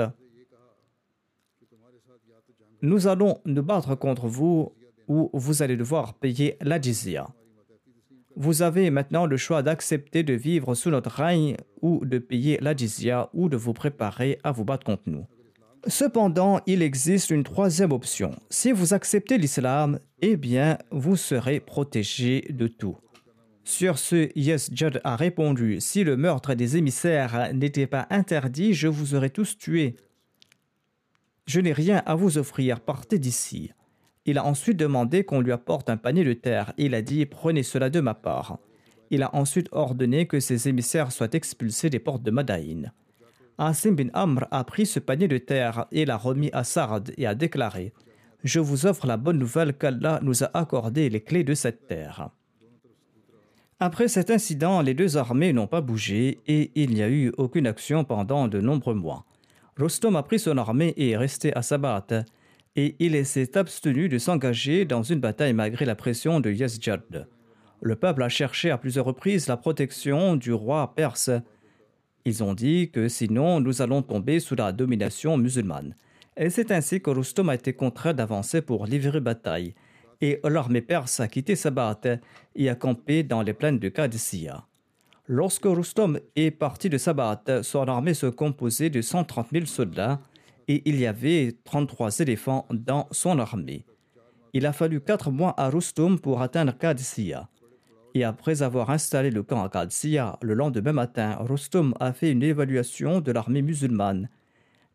nous 2.81 3.07
allons 3.07 3.39
nous 3.45 3.63
battre 3.63 3.95
contre 3.95 4.27
vous 4.27 4.73
ou 5.07 5.29
vous 5.33 5.61
allez 5.61 5.77
devoir 5.77 6.13
payer 6.13 6.57
la 6.61 6.79
jizya. 6.79 7.27
Vous 8.35 8.61
avez 8.61 8.89
maintenant 8.89 9.25
le 9.25 9.37
choix 9.37 9.61
d'accepter 9.61 10.23
de 10.23 10.33
vivre 10.33 10.73
sous 10.73 10.89
notre 10.89 11.11
règne 11.11 11.57
ou 11.81 12.05
de 12.05 12.17
payer 12.17 12.57
la 12.61 12.75
jizya 12.75 13.29
ou 13.33 13.49
de 13.49 13.57
vous 13.57 13.73
préparer 13.73 14.39
à 14.43 14.51
vous 14.51 14.63
battre 14.63 14.85
contre 14.85 15.03
nous. 15.07 15.25
Cependant, 15.87 16.61
il 16.67 16.81
existe 16.81 17.31
une 17.31 17.43
troisième 17.43 17.91
option. 17.91 18.31
Si 18.49 18.71
vous 18.71 18.93
acceptez 18.93 19.37
l'islam, 19.37 19.99
eh 20.21 20.37
bien, 20.37 20.77
vous 20.91 21.15
serez 21.15 21.59
protégé 21.59 22.45
de 22.51 22.67
tout. 22.67 22.97
Sur 23.63 23.97
ce, 23.97 24.29
Yes 24.35 24.69
Judd 24.73 25.01
a 25.03 25.15
répondu 25.15 25.79
Si 25.79 26.03
le 26.03 26.17
meurtre 26.17 26.53
des 26.53 26.77
émissaires 26.77 27.51
n'était 27.53 27.87
pas 27.87 28.07
interdit, 28.09 28.73
je 28.73 28.87
vous 28.87 29.15
aurais 29.15 29.29
tous 29.29 29.57
tués. 29.57 29.95
Je 31.51 31.59
n'ai 31.59 31.73
rien 31.73 32.01
à 32.05 32.15
vous 32.15 32.37
offrir, 32.37 32.79
partez 32.79 33.19
d'ici. 33.19 33.71
Il 34.25 34.37
a 34.37 34.45
ensuite 34.45 34.77
demandé 34.77 35.25
qu'on 35.25 35.41
lui 35.41 35.51
apporte 35.51 35.89
un 35.89 35.97
panier 35.97 36.23
de 36.23 36.31
terre. 36.31 36.71
Il 36.77 36.95
a 36.95 37.01
dit 37.01 37.25
Prenez 37.25 37.61
cela 37.61 37.89
de 37.89 37.99
ma 37.99 38.13
part. 38.13 38.57
Il 39.09 39.21
a 39.21 39.35
ensuite 39.35 39.67
ordonné 39.73 40.27
que 40.27 40.39
ses 40.39 40.69
émissaires 40.69 41.11
soient 41.11 41.33
expulsés 41.33 41.89
des 41.89 41.99
portes 41.99 42.23
de 42.23 42.31
Madaïn. 42.31 42.93
Asim 43.57 43.91
bin 43.91 44.07
Amr 44.13 44.47
a 44.49 44.63
pris 44.63 44.85
ce 44.85 44.99
panier 44.99 45.27
de 45.27 45.39
terre 45.39 45.87
et 45.91 46.05
l'a 46.05 46.15
remis 46.15 46.51
à 46.53 46.63
Sard 46.63 47.01
et 47.17 47.27
a 47.27 47.35
déclaré 47.35 47.91
Je 48.45 48.61
vous 48.61 48.85
offre 48.85 49.05
la 49.05 49.17
bonne 49.17 49.37
nouvelle 49.37 49.73
qu'Allah 49.73 50.21
nous 50.23 50.45
a 50.45 50.51
accordé 50.57 51.09
les 51.09 51.19
clés 51.19 51.43
de 51.43 51.53
cette 51.53 51.85
terre. 51.85 52.29
Après 53.81 54.07
cet 54.07 54.31
incident, 54.31 54.79
les 54.79 54.93
deux 54.93 55.17
armées 55.17 55.51
n'ont 55.51 55.67
pas 55.67 55.81
bougé 55.81 56.39
et 56.47 56.71
il 56.75 56.91
n'y 56.93 57.03
a 57.03 57.09
eu 57.09 57.33
aucune 57.37 57.67
action 57.67 58.05
pendant 58.05 58.47
de 58.47 58.61
nombreux 58.61 58.95
mois. 58.95 59.25
Rostom 59.77 60.15
a 60.15 60.23
pris 60.23 60.39
son 60.39 60.57
armée 60.57 60.93
et 60.97 61.11
est 61.11 61.17
resté 61.17 61.55
à 61.55 61.61
Sabat, 61.61 62.07
et 62.75 62.95
il 62.99 63.25
s'est 63.25 63.57
abstenu 63.57 64.09
de 64.09 64.17
s'engager 64.17 64.85
dans 64.85 65.03
une 65.03 65.19
bataille 65.19 65.53
malgré 65.53 65.85
la 65.85 65.95
pression 65.95 66.39
de 66.39 66.51
Yazjad. 66.51 67.27
Le 67.81 67.95
peuple 67.95 68.23
a 68.23 68.29
cherché 68.29 68.69
à 68.69 68.77
plusieurs 68.77 69.05
reprises 69.05 69.47
la 69.47 69.57
protection 69.57 70.35
du 70.35 70.53
roi 70.53 70.93
perse. 70.95 71.31
Ils 72.25 72.43
ont 72.43 72.53
dit 72.53 72.91
que 72.91 73.07
sinon 73.07 73.59
nous 73.59 73.81
allons 73.81 74.03
tomber 74.03 74.39
sous 74.39 74.55
la 74.55 74.71
domination 74.71 75.37
musulmane. 75.37 75.95
Et 76.37 76.49
c'est 76.49 76.71
ainsi 76.71 77.01
que 77.01 77.09
Rustum 77.09 77.49
a 77.49 77.55
été 77.55 77.73
contraint 77.73 78.13
d'avancer 78.13 78.61
pour 78.61 78.85
livrer 78.85 79.19
bataille. 79.19 79.73
Et 80.21 80.39
l'armée 80.43 80.81
perse 80.81 81.19
a 81.19 81.27
quitté 81.27 81.55
Sabat 81.55 82.01
et 82.55 82.69
a 82.69 82.75
campé 82.75 83.23
dans 83.23 83.41
les 83.41 83.53
plaines 83.53 83.79
de 83.79 83.89
Qadisiyah. 83.89 84.65
Lorsque 85.27 85.65
Rustum 85.65 86.19
est 86.35 86.51
parti 86.51 86.89
de 86.89 86.97
Sabat, 86.97 87.43
son 87.61 87.87
armée 87.87 88.13
se 88.13 88.25
composait 88.25 88.89
de 88.89 89.01
130 89.01 89.47
000 89.51 89.65
soldats 89.65 90.19
et 90.67 90.81
il 90.85 90.99
y 90.99 91.05
avait 91.05 91.55
33 91.63 92.19
éléphants 92.19 92.65
dans 92.71 93.07
son 93.11 93.39
armée. 93.39 93.85
Il 94.53 94.65
a 94.65 94.73
fallu 94.73 94.99
quatre 94.99 95.31
mois 95.31 95.53
à 95.57 95.69
Rustum 95.69 96.19
pour 96.19 96.41
atteindre 96.41 96.77
Qadisiyah. 96.77 97.47
Et 98.13 98.23
après 98.23 98.61
avoir 98.61 98.89
installé 98.89 99.29
le 99.29 99.43
camp 99.43 99.63
à 99.63 99.69
Qadisiyah, 99.69 100.37
le 100.41 100.53
lendemain 100.53 100.91
matin, 100.91 101.37
Rustum 101.39 101.93
a 101.99 102.11
fait 102.13 102.31
une 102.31 102.43
évaluation 102.43 103.21
de 103.21 103.31
l'armée 103.31 103.61
musulmane 103.61 104.27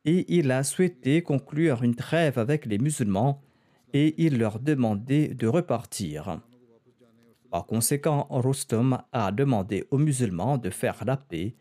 et 0.05 0.25
il 0.29 0.51
a 0.51 0.63
souhaité 0.65 1.23
conclure 1.23 1.83
une 1.83 1.95
trêve 1.95 2.39
avec 2.39 2.67
les 2.67 2.79
musulmans 2.79 3.43
et 3.93 4.15
il 4.19 4.39
leur 4.39 4.59
demandait 4.59 5.29
de 5.29 5.47
repartir. 5.47 6.41
Par 7.57 7.65
conséquent, 7.65 8.27
Rustum 8.29 8.99
a 9.13 9.33
demandé 9.33 9.87
aux 9.91 9.97
musulmans 9.97 10.59
de 10.59 10.69
faire 10.69 11.03
la 11.07 11.17
paix 11.17 11.55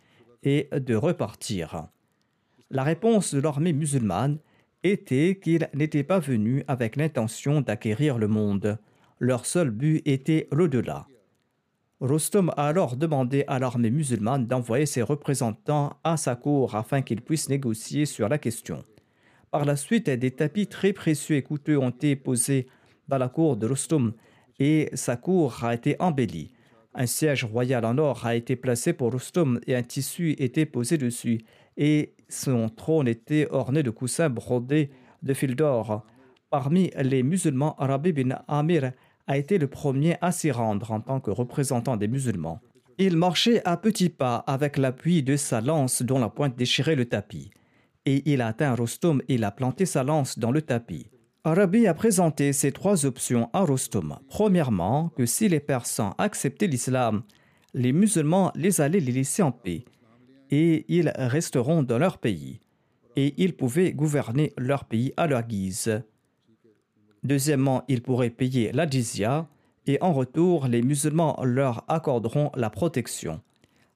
et 0.44 0.68
de 0.74 0.94
repartir. 0.94 1.88
La 2.70 2.84
réponse 2.84 3.34
de 3.34 3.40
l'armée 3.40 3.72
musulmane 3.72 4.40
était 4.84 5.40
qu'ils 5.42 5.70
n'étaient 5.74 6.04
pas 6.04 6.20
venus 6.20 6.66
avec 6.68 6.98
l'intention 6.98 7.62
d'acquérir 7.62 8.18
le 8.18 8.28
monde. 8.28 8.78
Leur 9.20 9.46
seul 9.46 9.70
but 9.70 10.02
était 10.06 10.50
l'au-delà. 10.52 11.08
Rustum 12.02 12.52
a 12.58 12.68
alors 12.68 12.98
demandé 12.98 13.46
à 13.48 13.58
l'armée 13.58 13.90
musulmane 13.90 14.48
d'envoyer 14.48 14.86
ses 14.86 15.02
représentants 15.02 15.94
à 16.04 16.18
sa 16.18 16.36
cour 16.36 16.76
afin 16.76 17.04
qu'ils 17.04 17.22
puissent 17.22 17.48
négocier 17.48 18.06
sur 18.06 18.28
la 18.28 18.38
question. 18.38 18.84
Par 19.50 19.64
la 19.64 19.78
suite, 19.78 20.10
des 20.10 20.32
tapis 20.32 20.68
très 20.68 20.92
précieux 20.92 21.38
et 21.38 21.42
coûteux 21.42 21.78
ont 21.78 21.92
été 21.92 22.18
posés 22.18 22.68
dans 23.08 23.18
la 23.18 23.30
cour 23.30 23.56
de 23.56 23.66
Rustum 23.66 24.12
et 24.60 24.90
sa 24.94 25.18
cour 25.18 25.64
a 25.64 25.74
été 25.74 25.96
embellie. 26.00 26.52
Un 26.94 27.06
siège 27.06 27.44
royal 27.44 27.84
en 27.86 27.98
or 27.98 28.26
a 28.26 28.36
été 28.36 28.56
placé 28.56 28.94
pour 28.94 29.12
Rustum 29.12 29.60
et 29.68 29.76
un 29.76 29.84
tissu 29.84 30.36
était 30.40 30.66
posé 30.66 30.98
dessus, 30.98 31.42
et 31.78 32.14
son 32.30 32.70
trône 32.70 33.08
était 33.08 33.48
orné 33.52 33.84
de 33.84 33.90
coussins 33.90 34.30
brodés 34.30 34.90
de 35.22 35.34
fil 35.34 35.56
d'or. 35.56 36.06
Parmi 36.50 36.92
les 36.98 37.22
musulmans, 37.22 37.76
Arabi 37.78 38.14
bin 38.14 38.40
Amir 38.48 38.94
a 39.28 39.38
été 39.38 39.58
le 39.58 39.68
premier 39.68 40.16
à 40.22 40.32
s'y 40.32 40.52
rendre 40.52 40.92
en 40.92 41.02
tant 41.02 41.20
que 41.20 41.32
représentant 41.32 41.98
des 41.98 42.08
musulmans. 42.08 42.62
Il 42.98 43.18
marchait 43.18 43.62
à 43.66 43.76
petits 43.76 44.10
pas 44.10 44.38
avec 44.48 44.78
l'appui 44.78 45.22
de 45.22 45.36
sa 45.36 45.60
lance 45.60 46.02
dont 46.02 46.20
la 46.20 46.30
pointe 46.30 46.56
déchirait 46.56 46.96
le 46.96 47.06
tapis. 47.06 47.52
Et 48.06 48.32
il 48.32 48.42
a 48.42 48.48
atteint 48.48 48.74
Rustum 48.74 49.22
et 49.28 49.36
il 49.36 49.44
a 49.44 49.52
planté 49.52 49.86
sa 49.86 50.04
lance 50.04 50.40
dans 50.40 50.52
le 50.52 50.62
tapis. 50.62 51.08
Arabi 51.48 51.86
a 51.86 51.94
présenté 51.94 52.54
ces 52.54 52.72
trois 52.72 53.06
options 53.06 53.52
à 53.54 53.60
Rostom. 53.60 54.18
Premièrement, 54.30 55.10
que 55.10 55.28
si 55.28 55.48
les 55.48 55.60
Persans 55.60 56.16
acceptaient 56.18 56.66
l'islam, 56.66 57.22
les 57.76 57.94
musulmans 57.94 58.52
les 58.56 58.82
allaient 58.82 59.00
les 59.00 59.12
laisser 59.12 59.44
en 59.44 59.52
paix 59.52 59.86
et 60.50 60.86
ils 60.88 61.14
resteront 61.16 61.84
dans 61.84 62.00
leur 62.00 62.18
pays 62.18 62.62
et 63.16 63.36
ils 63.38 63.56
pouvaient 63.56 63.94
gouverner 63.94 64.54
leur 64.58 64.86
pays 64.86 65.14
à 65.18 65.28
leur 65.28 65.44
guise. 65.44 66.02
Deuxièmement, 67.24 67.84
ils 67.88 68.02
pourraient 68.02 68.32
payer 68.32 68.72
la 68.72 68.90
jizya 68.90 69.48
et 69.86 70.02
en 70.02 70.14
retour, 70.14 70.66
les 70.66 70.82
musulmans 70.82 71.40
leur 71.44 71.86
accorderont 71.88 72.52
la 72.56 72.72
protection. 72.72 73.40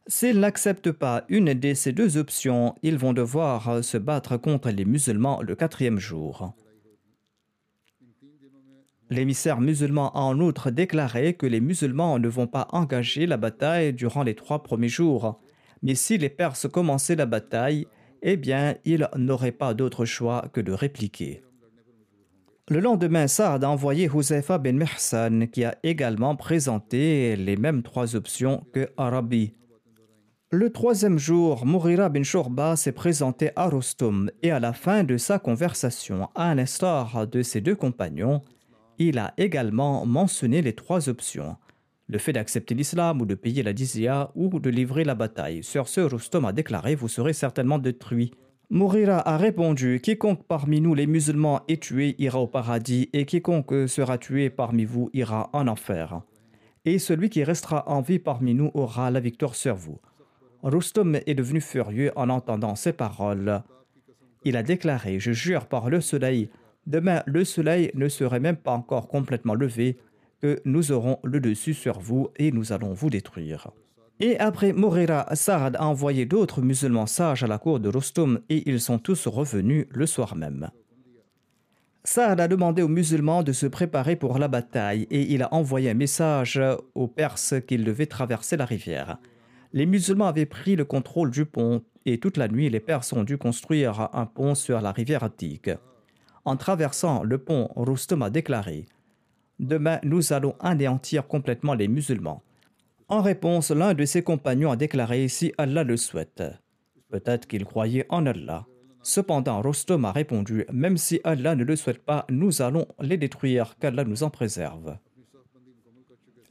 S'ils 0.05 0.39
n'acceptent 0.39 0.91
pas 0.91 1.23
une 1.29 1.55
de 1.55 1.73
ces 1.73 1.93
deux 1.93 2.17
options, 2.17 2.75
ils 2.83 2.99
vont 2.99 3.13
devoir 3.13 3.83
se 3.83 3.97
battre 3.97 4.38
contre 4.38 4.69
les 4.69 4.85
musulmans 4.85 5.41
le 5.41 5.55
quatrième 5.55 5.97
jour. 5.97 6.53
L'émissaire 9.09 9.59
musulman 9.59 10.11
a 10.11 10.19
en 10.19 10.39
outre 10.39 10.69
déclaré 10.69 11.33
que 11.33 11.47
les 11.47 11.61
musulmans 11.61 12.19
ne 12.19 12.27
vont 12.27 12.47
pas 12.47 12.67
engager 12.71 13.25
la 13.25 13.37
bataille 13.37 13.93
durant 13.93 14.21
les 14.21 14.35
trois 14.35 14.61
premiers 14.61 14.87
jours, 14.87 15.39
mais 15.81 15.95
si 15.95 16.17
les 16.17 16.29
Perses 16.29 16.67
commençaient 16.67 17.15
la 17.15 17.25
bataille, 17.25 17.87
eh 18.21 18.37
bien, 18.37 18.75
ils 18.85 19.07
n'auraient 19.15 19.51
pas 19.51 19.73
d'autre 19.73 20.05
choix 20.05 20.45
que 20.53 20.61
de 20.61 20.71
répliquer. 20.71 21.41
Le 22.69 22.81
lendemain, 22.81 23.27
Saad 23.27 23.63
a 23.63 23.69
envoyé 23.69 24.07
Huzaifa 24.13 24.59
ben 24.59 24.77
Mihsan, 24.77 25.47
qui 25.47 25.63
a 25.63 25.75
également 25.81 26.35
présenté 26.35 27.35
les 27.35 27.55
mêmes 27.55 27.81
trois 27.81 28.15
options 28.15 28.63
que 28.73 28.89
Arabi. 28.95 29.53
Le 30.51 30.71
troisième 30.71 31.17
jour, 31.17 31.65
Mourira 31.65 32.09
bin 32.09 32.21
Shorba 32.21 32.75
s'est 32.75 32.91
présenté 32.91 33.49
à 33.55 33.69
Rostum 33.69 34.29
et 34.43 34.51
à 34.51 34.59
la 34.59 34.73
fin 34.73 35.03
de 35.03 35.17
sa 35.17 35.39
conversation, 35.39 36.29
à 36.35 36.53
l'instar 36.53 37.25
de 37.25 37.41
ses 37.41 37.61
deux 37.61 37.75
compagnons, 37.75 38.41
il 38.99 39.17
a 39.17 39.33
également 39.38 40.05
mentionné 40.05 40.62
les 40.62 40.73
trois 40.73 41.09
options 41.09 41.57
le 42.09 42.17
fait 42.17 42.33
d'accepter 42.33 42.73
l'islam 42.73 43.21
ou 43.21 43.25
de 43.25 43.35
payer 43.35 43.62
la 43.62 43.71
dizia 43.71 44.31
ou 44.35 44.59
de 44.59 44.69
livrer 44.69 45.03
la 45.03 45.13
bataille. 45.13 45.63
Sur 45.63 45.88
ce, 45.88 46.01
Rustom 46.01 46.43
a 46.43 46.51
déclaré 46.51 46.95
Vous 46.95 47.07
serez 47.07 47.33
certainement 47.33 47.77
détruits. 47.77 48.31
Mourira 48.71 49.27
a 49.27 49.38
répondu 49.38 49.99
Quiconque 50.01 50.43
parmi 50.47 50.81
nous 50.81 50.95
les 50.95 51.05
musulmans 51.07 51.62
est 51.67 51.81
tué 51.81 52.15
ira 52.17 52.39
au 52.39 52.47
paradis, 52.47 53.09
et 53.13 53.25
quiconque 53.25 53.88
sera 53.88 54.17
tué 54.17 54.49
parmi 54.49 54.85
vous 54.85 55.09
ira 55.13 55.49
en 55.53 55.67
enfer. 55.67 56.21
Et 56.83 56.97
celui 56.97 57.29
qui 57.29 57.43
restera 57.43 57.88
en 57.88 58.01
vie 58.01 58.19
parmi 58.19 58.55
nous 58.55 58.71
aura 58.73 59.12
la 59.12 59.19
victoire 59.19 59.55
sur 59.55 59.75
vous. 59.75 59.99
Rustom 60.63 61.19
est 61.25 61.35
devenu 61.35 61.62
furieux 61.62 62.12
en 62.15 62.29
entendant 62.29 62.75
ces 62.75 62.93
paroles. 62.93 63.62
Il 64.43 64.57
a 64.57 64.63
déclaré 64.63 65.19
Je 65.19 65.31
jure 65.31 65.67
par 65.67 65.89
le 65.89 66.01
soleil, 66.01 66.49
Demain, 66.85 67.23
le 67.25 67.45
soleil 67.45 67.91
ne 67.93 68.07
serait 68.07 68.39
même 68.39 68.57
pas 68.57 68.71
encore 68.71 69.07
complètement 69.07 69.53
levé 69.53 69.97
que 70.41 70.59
nous 70.65 70.91
aurons 70.91 71.19
le 71.23 71.39
dessus 71.39 71.73
sur 71.73 71.99
vous 71.99 72.29
et 72.37 72.51
nous 72.51 72.71
allons 72.71 72.93
vous 72.93 73.09
détruire. 73.09 73.69
Et 74.21 74.37
après 74.39 74.73
Morera, 74.73 75.27
Saad 75.33 75.77
a 75.77 75.85
envoyé 75.85 76.25
d'autres 76.25 76.61
musulmans 76.61 77.05
sages 77.05 77.43
à 77.43 77.47
la 77.47 77.57
cour 77.57 77.79
de 77.79 77.89
Rostum 77.89 78.41
et 78.49 78.69
ils 78.69 78.81
sont 78.81 78.99
tous 78.99 79.27
revenus 79.27 79.85
le 79.91 80.05
soir 80.05 80.35
même. 80.35 80.69
Saad 82.03 82.39
a 82.39 82.47
demandé 82.47 82.81
aux 82.81 82.87
musulmans 82.89 83.43
de 83.43 83.53
se 83.53 83.65
préparer 83.65 84.15
pour 84.15 84.39
la 84.39 84.47
bataille 84.47 85.07
et 85.09 85.21
il 85.33 85.43
a 85.43 85.53
envoyé 85.53 85.89
un 85.89 85.93
message 85.93 86.59
aux 86.95 87.07
Perses 87.07 87.55
qu'ils 87.65 87.83
devaient 87.83 88.07
traverser 88.07 88.57
la 88.57 88.65
rivière. 88.65 89.19
Les 89.71 89.85
musulmans 89.85 90.27
avaient 90.27 90.45
pris 90.45 90.75
le 90.75 90.85
contrôle 90.85 91.31
du 91.31 91.45
pont 91.45 91.83
et 92.05 92.19
toute 92.19 92.37
la 92.37 92.47
nuit 92.47 92.69
les 92.69 92.79
Perses 92.79 93.13
ont 93.13 93.23
dû 93.23 93.37
construire 93.37 94.09
un 94.13 94.25
pont 94.25 94.55
sur 94.55 94.81
la 94.81 94.91
rivière 94.91 95.23
Attique. 95.23 95.69
En 96.45 96.56
traversant 96.56 97.23
le 97.23 97.38
pont, 97.38 97.69
Rustum 97.75 98.21
a 98.21 98.30
déclaré 98.30 98.86
Demain, 99.60 99.99
nous 100.04 100.32
allons 100.32 100.56
anéantir 100.60 101.28
complètement 101.28 101.73
les 101.73 101.88
musulmans. 101.88 102.41
En 103.10 103.21
réponse, 103.21 103.71
l'un 103.71 103.93
de 103.93 104.06
ses 104.06 104.23
compagnons 104.23 104.71
a 104.71 104.75
déclaré 104.75 105.28
Si 105.28 105.54
Allah 105.58 105.84
le 105.84 105.97
souhaite. 105.97 106.43
Peut-être 107.10 107.47
qu'il 107.47 107.65
croyait 107.65 108.06
en 108.10 108.25
Allah. 108.25 108.65
Cependant, 109.02 109.62
Rostom 109.62 110.06
a 110.06 110.12
répondu 110.12 110.65
Même 110.71 110.97
si 110.97 111.19
Allah 111.23 111.56
ne 111.56 111.63
le 111.63 111.75
souhaite 111.75 112.04
pas, 112.04 112.25
nous 112.30 112.62
allons 112.62 112.86
les 113.02 113.17
détruire, 113.17 113.75
qu'Allah 113.80 114.04
nous 114.04 114.23
en 114.23 114.30
préserve. 114.30 114.97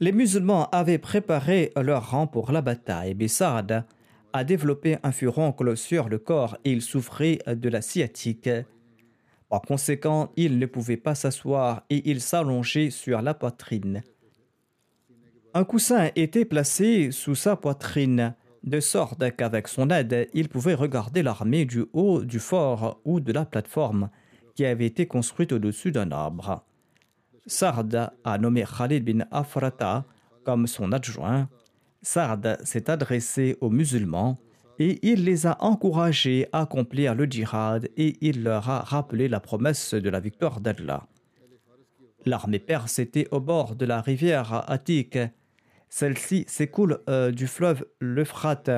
Les 0.01 0.11
musulmans 0.11 0.69
avaient 0.71 0.97
préparé 0.97 1.71
leur 1.75 2.11
rang 2.11 2.27
pour 2.27 2.51
la 2.51 2.61
bataille. 2.61 3.13
Bissard 3.13 3.83
a 4.31 4.43
développé 4.43 4.97
un 5.03 5.11
furoncle 5.11 5.75
sur 5.75 6.09
le 6.09 6.19
corps 6.19 6.57
et 6.63 6.71
il 6.71 6.81
souffrait 6.81 7.39
de 7.47 7.69
la 7.69 7.81
sciatique. 7.81 8.49
Par 9.49 9.61
conséquent, 9.61 10.31
il 10.35 10.59
ne 10.59 10.65
pouvait 10.65 10.97
pas 10.97 11.15
s'asseoir 11.15 11.83
et 11.89 12.09
il 12.09 12.21
s'allongeait 12.21 12.91
sur 12.91 13.21
la 13.21 13.33
poitrine. 13.33 14.03
Un 15.55 15.63
coussin 15.63 16.11
était 16.15 16.45
placé 16.45 17.11
sous 17.11 17.33
sa 17.33 17.55
poitrine, 17.55 18.35
de 18.63 18.79
sorte 18.79 19.35
qu'avec 19.35 19.67
son 19.67 19.89
aide, 19.89 20.29
il 20.33 20.49
pouvait 20.49 20.75
regarder 20.75 21.23
l'armée 21.23 21.65
du 21.65 21.85
haut 21.93 22.21
du 22.21 22.39
fort 22.39 22.99
ou 23.05 23.19
de 23.19 23.31
la 23.31 23.45
plateforme 23.45 24.09
qui 24.53 24.65
avait 24.65 24.85
été 24.85 25.07
construite 25.07 25.51
au-dessus 25.51 25.91
d'un 25.91 26.11
arbre. 26.11 26.63
Sard 27.47 27.85
a 28.23 28.37
nommé 28.37 28.63
Khalid 28.63 29.03
bin 29.03 29.25
Afrata 29.31 30.05
comme 30.43 30.67
son 30.67 30.91
adjoint. 30.91 31.49
Sard 32.01 32.57
s'est 32.63 32.89
adressé 32.89 33.57
aux 33.61 33.69
musulmans 33.69 34.37
et 34.79 34.97
il 35.01 35.25
les 35.25 35.45
a 35.45 35.57
encouragés 35.59 36.47
à 36.53 36.61
accomplir 36.61 37.13
le 37.13 37.25
djihad 37.25 37.89
et 37.97 38.15
il 38.21 38.43
leur 38.43 38.69
a 38.69 38.79
rappelé 38.79 39.27
la 39.27 39.41
promesse 39.41 39.93
de 39.93 40.09
la 40.09 40.21
victoire 40.21 40.61
d'Allah. 40.61 41.05
L'armée 42.25 42.59
perse 42.59 42.99
était 42.99 43.27
au 43.31 43.41
bord 43.41 43.75
de 43.75 43.85
la 43.85 44.01
rivière 44.01 44.69
Attique. 44.69 45.19
Celle-ci 45.89 46.45
s'écoule 46.47 46.99
euh, 47.09 47.31
du 47.31 47.47
fleuve 47.47 47.85
l'Euphrate. 47.99 48.71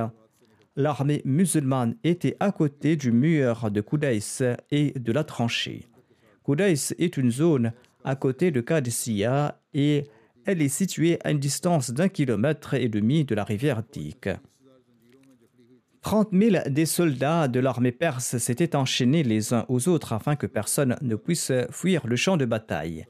l'armée 0.75 1.21
musulmane 1.25 1.95
était 2.03 2.37
à 2.39 2.51
côté 2.51 2.95
du 2.95 3.11
mur 3.11 3.69
de 3.69 3.81
Koudais 3.81 4.19
et 4.71 4.91
de 4.97 5.11
la 5.11 5.23
tranchée. 5.23 5.85
Koudais 6.43 6.73
est 6.97 7.17
une 7.17 7.31
zone 7.31 7.73
à 8.03 8.15
côté 8.15 8.51
de 8.51 8.61
Qadisiyah 8.61 9.59
et 9.73 10.05
elle 10.45 10.61
est 10.61 10.69
située 10.69 11.19
à 11.23 11.31
une 11.31 11.39
distance 11.39 11.91
d'un 11.91 12.09
kilomètre 12.09 12.73
et 12.73 12.89
demi 12.89 13.25
de 13.25 13.35
la 13.35 13.43
rivière 13.43 13.83
Tik. 13.85 14.29
30 16.01 16.29
000 16.33 16.69
des 16.69 16.87
soldats 16.87 17.47
de 17.47 17.59
l'armée 17.59 17.91
perse 17.91 18.37
s'étaient 18.37 18.75
enchaînés 18.75 19.23
les 19.23 19.53
uns 19.53 19.65
aux 19.69 19.87
autres 19.87 20.13
afin 20.13 20.35
que 20.35 20.47
personne 20.47 20.95
ne 21.01 21.15
puisse 21.15 21.51
fuir 21.69 22.07
le 22.07 22.15
champ 22.15 22.37
de 22.37 22.45
bataille. 22.45 23.05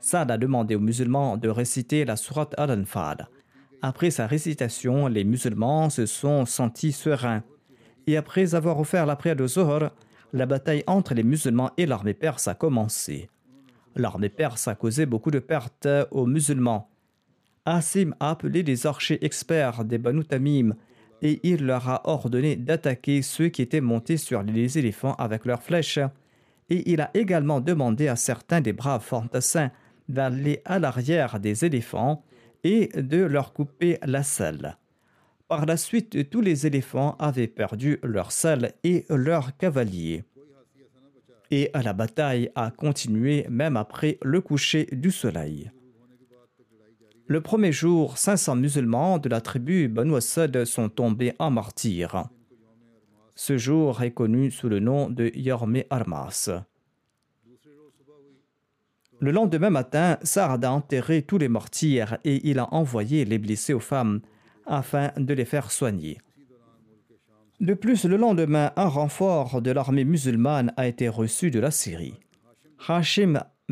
Saad 0.00 0.30
a 0.30 0.38
demandé 0.38 0.74
aux 0.74 0.80
musulmans 0.80 1.36
de 1.36 1.48
réciter 1.48 2.04
la 2.04 2.16
sourate 2.16 2.54
Al-Anfal. 2.58 3.28
Après 3.80 4.10
sa 4.10 4.26
récitation, 4.26 5.06
les 5.06 5.24
musulmans 5.24 5.88
se 5.88 6.04
sont 6.04 6.46
sentis 6.46 6.92
sereins. 6.92 7.44
Et 8.06 8.16
après 8.16 8.54
avoir 8.54 8.80
offert 8.80 9.06
la 9.06 9.14
prière 9.14 9.36
de 9.36 9.46
Zohar, 9.46 9.92
la 10.32 10.46
bataille 10.46 10.84
entre 10.86 11.14
les 11.14 11.22
musulmans 11.22 11.70
et 11.76 11.86
l'armée 11.86 12.14
perse 12.14 12.48
a 12.48 12.54
commencé. 12.54 13.28
L'armée 13.94 14.28
perse 14.28 14.68
a 14.68 14.74
causé 14.74 15.06
beaucoup 15.06 15.30
de 15.30 15.38
pertes 15.38 15.88
aux 16.10 16.26
musulmans. 16.26 16.90
Asim 17.64 18.14
a 18.20 18.30
appelé 18.30 18.62
des 18.62 18.86
archers 18.86 19.24
experts 19.24 19.84
des 19.84 19.98
Banu 19.98 20.24
Tamim 20.24 20.74
et 21.22 21.40
il 21.42 21.64
leur 21.66 21.88
a 21.88 22.08
ordonné 22.08 22.56
d'attaquer 22.56 23.22
ceux 23.22 23.48
qui 23.48 23.62
étaient 23.62 23.80
montés 23.80 24.16
sur 24.16 24.42
les 24.42 24.78
éléphants 24.78 25.14
avec 25.14 25.44
leurs 25.44 25.62
flèches. 25.62 25.98
Et 26.68 26.90
il 26.92 27.00
a 27.00 27.10
également 27.14 27.60
demandé 27.60 28.08
à 28.08 28.16
certains 28.16 28.60
des 28.60 28.72
braves 28.72 29.04
fantassins 29.04 29.70
d'aller 30.08 30.60
à 30.64 30.78
l'arrière 30.78 31.40
des 31.40 31.64
éléphants 31.64 32.24
et 32.64 32.88
de 32.94 33.18
leur 33.18 33.52
couper 33.52 33.98
la 34.04 34.22
selle. 34.22 34.76
Par 35.48 35.66
la 35.66 35.76
suite, 35.76 36.30
tous 36.30 36.40
les 36.40 36.66
éléphants 36.66 37.16
avaient 37.18 37.48
perdu 37.48 37.98
leur 38.02 38.30
selle 38.30 38.72
et 38.84 39.04
leurs 39.08 39.56
cavaliers. 39.56 40.24
Et 41.50 41.70
la 41.74 41.92
bataille 41.92 42.50
a 42.54 42.70
continué 42.70 43.46
même 43.50 43.76
après 43.76 44.18
le 44.22 44.40
coucher 44.40 44.86
du 44.92 45.10
soleil. 45.10 45.70
Le 47.30 47.40
premier 47.40 47.70
jour, 47.70 48.18
500 48.18 48.56
musulmans 48.56 49.18
de 49.18 49.28
la 49.28 49.40
tribu 49.40 49.86
Banu 49.86 50.16
Asad 50.16 50.64
sont 50.64 50.88
tombés 50.88 51.32
en 51.38 51.52
martyrs. 51.52 52.24
Ce 53.36 53.56
jour 53.56 54.02
est 54.02 54.10
connu 54.10 54.50
sous 54.50 54.68
le 54.68 54.80
nom 54.80 55.08
de 55.08 55.30
Yorme 55.36 55.84
Armas. 55.90 56.50
Le 59.20 59.30
lendemain 59.30 59.70
matin, 59.70 60.18
Saad 60.24 60.64
a 60.64 60.72
enterré 60.72 61.22
tous 61.22 61.38
les 61.38 61.46
mortiers 61.46 62.04
et 62.24 62.50
il 62.50 62.58
a 62.58 62.74
envoyé 62.74 63.24
les 63.24 63.38
blessés 63.38 63.74
aux 63.74 63.78
femmes 63.78 64.22
afin 64.66 65.12
de 65.16 65.32
les 65.32 65.44
faire 65.44 65.70
soigner. 65.70 66.18
De 67.60 67.74
plus, 67.74 68.06
le 68.06 68.16
lendemain, 68.16 68.72
un 68.74 68.88
renfort 68.88 69.62
de 69.62 69.70
l'armée 69.70 70.04
musulmane 70.04 70.72
a 70.76 70.88
été 70.88 71.08
reçu 71.08 71.52
de 71.52 71.60
la 71.60 71.70
Syrie. 71.70 72.18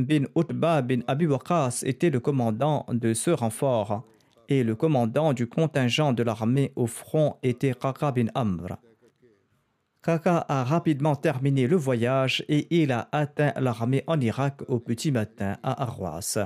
Bin 0.04 0.24
Utba 0.36 0.82
bin 0.82 1.00
Abi 1.06 1.26
Waqas 1.26 1.82
était 1.84 2.10
le 2.10 2.20
commandant 2.20 2.86
de 2.90 3.14
ce 3.14 3.30
renfort 3.30 4.04
et 4.48 4.64
le 4.64 4.74
commandant 4.74 5.32
du 5.32 5.46
contingent 5.46 6.12
de 6.12 6.22
l'armée 6.22 6.72
au 6.76 6.86
front 6.86 7.36
était 7.42 7.74
Kaka 7.74 8.12
bin 8.12 8.26
Amr. 8.34 8.76
Kaka 10.02 10.46
a 10.48 10.64
rapidement 10.64 11.16
terminé 11.16 11.66
le 11.66 11.76
voyage 11.76 12.44
et 12.48 12.66
il 12.82 12.92
a 12.92 13.08
atteint 13.12 13.52
l'armée 13.56 14.04
en 14.06 14.20
Irak 14.20 14.62
au 14.68 14.78
petit 14.78 15.10
matin 15.10 15.56
à 15.62 15.82
Arwas. 15.82 16.38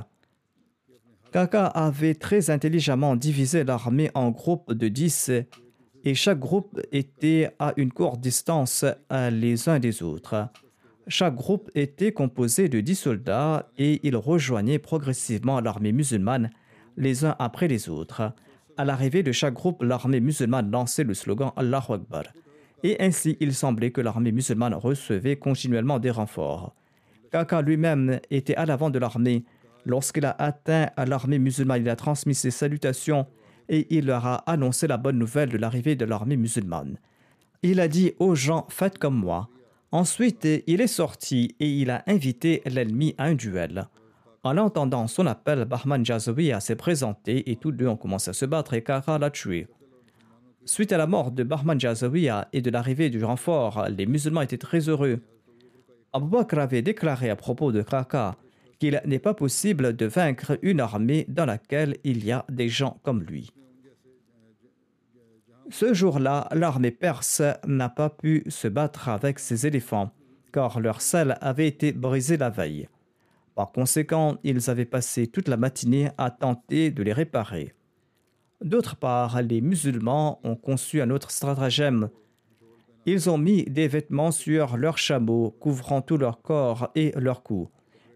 Kaka 1.33 1.67
avait 1.67 2.15
très 2.15 2.51
intelligemment 2.51 3.17
divisé 3.17 3.65
l'armée 3.65 4.11
en 4.15 4.31
groupes 4.31 4.73
de 4.73 4.89
10 4.89 5.31
et 6.05 6.15
chaque 6.15 6.39
groupe 6.39 6.81
était 6.91 7.55
à 7.59 7.73
une 7.77 7.93
courte 7.93 8.21
distance 8.21 8.85
les 9.11 9.69
uns 9.69 9.79
des 9.79 10.03
autres. 10.03 10.49
Chaque 11.09 11.35
groupe 11.35 11.71
était 11.75 12.13
composé 12.13 12.69
de 12.69 12.81
10 12.81 12.95
soldats 12.95 13.69
et 13.77 14.01
ils 14.07 14.17
rejoignaient 14.17 14.79
progressivement 14.79 15.61
l'armée 15.61 15.93
musulmane 15.93 16.51
les 16.97 17.25
uns 17.25 17.35
après 17.39 17.67
les 17.67 17.89
autres. 17.89 18.33
À 18.77 18.85
l'arrivée 18.85 19.23
de 19.23 19.33
chaque 19.33 19.55
groupe, 19.55 19.83
l'armée 19.83 20.21
musulmane 20.21 20.71
lançait 20.71 21.05
le 21.05 21.15
slogan 21.15 21.51
Allahu 21.57 21.95
Akbar 21.95 22.23
et 22.85 22.97
ainsi 23.01 23.37
il 23.41 23.55
semblait 23.55 23.91
que 23.91 24.01
l'armée 24.01 24.33
musulmane 24.33 24.75
recevait 24.75 25.37
continuellement 25.37 25.99
des 25.99 26.11
renforts. 26.11 26.75
Kaka 27.31 27.63
lui-même 27.63 28.21
était 28.31 28.57
à 28.57 28.67
l'avant 28.67 28.91
de 28.91 28.99
l'armée. 28.99 29.45
Lorsqu'il 29.85 30.25
a 30.25 30.37
atteint 30.39 30.91
l'armée 30.97 31.39
musulmane, 31.39 31.83
il 31.83 31.89
a 31.89 31.97
transmis 31.97 32.35
ses 32.35 32.51
salutations 32.51 33.27
et 33.69 33.87
il 33.97 34.07
leur 34.07 34.27
a 34.27 34.37
annoncé 34.51 34.87
la 34.87 34.97
bonne 34.97 35.19
nouvelle 35.19 35.49
de 35.49 35.59
l'arrivée 35.59 35.97
de 35.97 36.05
l'armée 36.05 36.37
musulmane. 36.37 36.99
Il 37.63 37.81
a 37.81 37.89
dit 37.89 38.13
aux 38.19 38.35
gens 38.35 38.67
Faites 38.69 38.99
comme 38.99 39.17
moi. 39.17 39.49
Ensuite, 39.93 40.49
il 40.67 40.81
est 40.81 40.87
sorti 40.87 41.55
et 41.61 41.69
il 41.69 41.91
a 41.91 42.03
invité 42.07 42.63
l'ennemi 42.65 43.15
à 43.19 43.25
un 43.25 43.35
duel. 43.35 43.89
En 44.43 44.57
entendant 44.57 45.07
son 45.07 45.27
appel, 45.27 45.67
Bahman 45.67 46.05
Jazoui 46.05 46.51
s'est 46.61 46.77
présenté 46.77 47.51
et 47.51 47.57
tous 47.57 47.73
deux 47.73 47.87
ont 47.87 47.99
commencé 47.99 48.31
à 48.31 48.33
se 48.33 48.47
battre 48.47 48.73
et 48.73 48.83
Kaka 48.83 49.19
l'a 49.19 49.31
tué. 49.31 49.69
Suite 50.65 50.93
à 50.93 50.97
la 50.97 51.07
mort 51.07 51.31
de 51.31 51.43
Bahman 51.43 51.79
Jazawiya 51.79 52.49
et 52.55 52.63
de 52.63 52.71
l'arrivée 52.71 53.11
du 53.11 53.23
renfort, 53.23 53.87
les 53.91 54.07
musulmans 54.07 54.41
étaient 54.41 54.57
très 54.57 54.89
heureux. 54.89 55.21
Abu 56.15 56.29
Bakr 56.29 56.59
avait 56.59 56.83
déclaré 56.83 57.29
à 57.29 57.37
propos 57.37 57.71
de 57.71 57.83
Kraka 57.83 58.37
qu'il 58.79 59.01
n'est 59.05 59.19
pas 59.19 59.35
possible 59.35 59.95
de 59.95 60.07
vaincre 60.07 60.59
une 60.63 60.81
armée 60.81 61.27
dans 61.29 61.47
laquelle 61.47 61.99
il 62.03 62.25
y 62.25 62.33
a 62.33 62.47
des 62.49 62.69
gens 62.69 62.99
comme 63.03 63.23
lui. 63.23 63.53
Ce 65.73 65.95
jour-là, 65.95 66.49
l'armée 66.53 66.91
perse 66.91 67.41
n'a 67.67 67.89
pas 67.89 68.11
pu 68.11 68.45
se 68.49 68.69
battre 68.69 69.09
avec 69.09 69.39
ses 69.39 69.67
éléphants, 69.67 70.11
car 70.53 70.81
leur 70.81 71.01
selle 71.01 71.39
avait 71.41 71.67
été 71.67 71.93
brisée 71.93 72.37
la 72.37 72.51
veille. 72.51 72.91
Par 73.55 73.73
conséquent, 73.73 74.37
ils 74.45 74.69
avaient 74.69 74.85
passé 74.85 75.29
toute 75.29 75.49
la 75.49 75.57
matinée 75.57 76.11
à 76.19 76.31
tenter 76.31 76.91
de 76.91 77.03
les 77.03 77.15
réparer. 77.15 77.73
D'autre 78.63 78.97
part, 78.97 79.41
les 79.41 79.63
musulmans 79.63 80.41
ont 80.45 80.57
conçu 80.57 81.01
un 81.01 81.09
autre 81.09 81.31
stratagème. 81.31 82.11
Ils 83.07 83.31
ont 83.31 83.39
mis 83.39 83.65
des 83.65 83.89
vêtements 83.89 84.31
sur 84.31 84.77
leurs 84.77 84.99
chameaux, 84.99 85.57
couvrant 85.59 86.03
tout 86.03 86.19
leur 86.19 86.43
corps 86.43 86.91
et 86.95 87.13
leur 87.17 87.43
cou. 87.43 87.71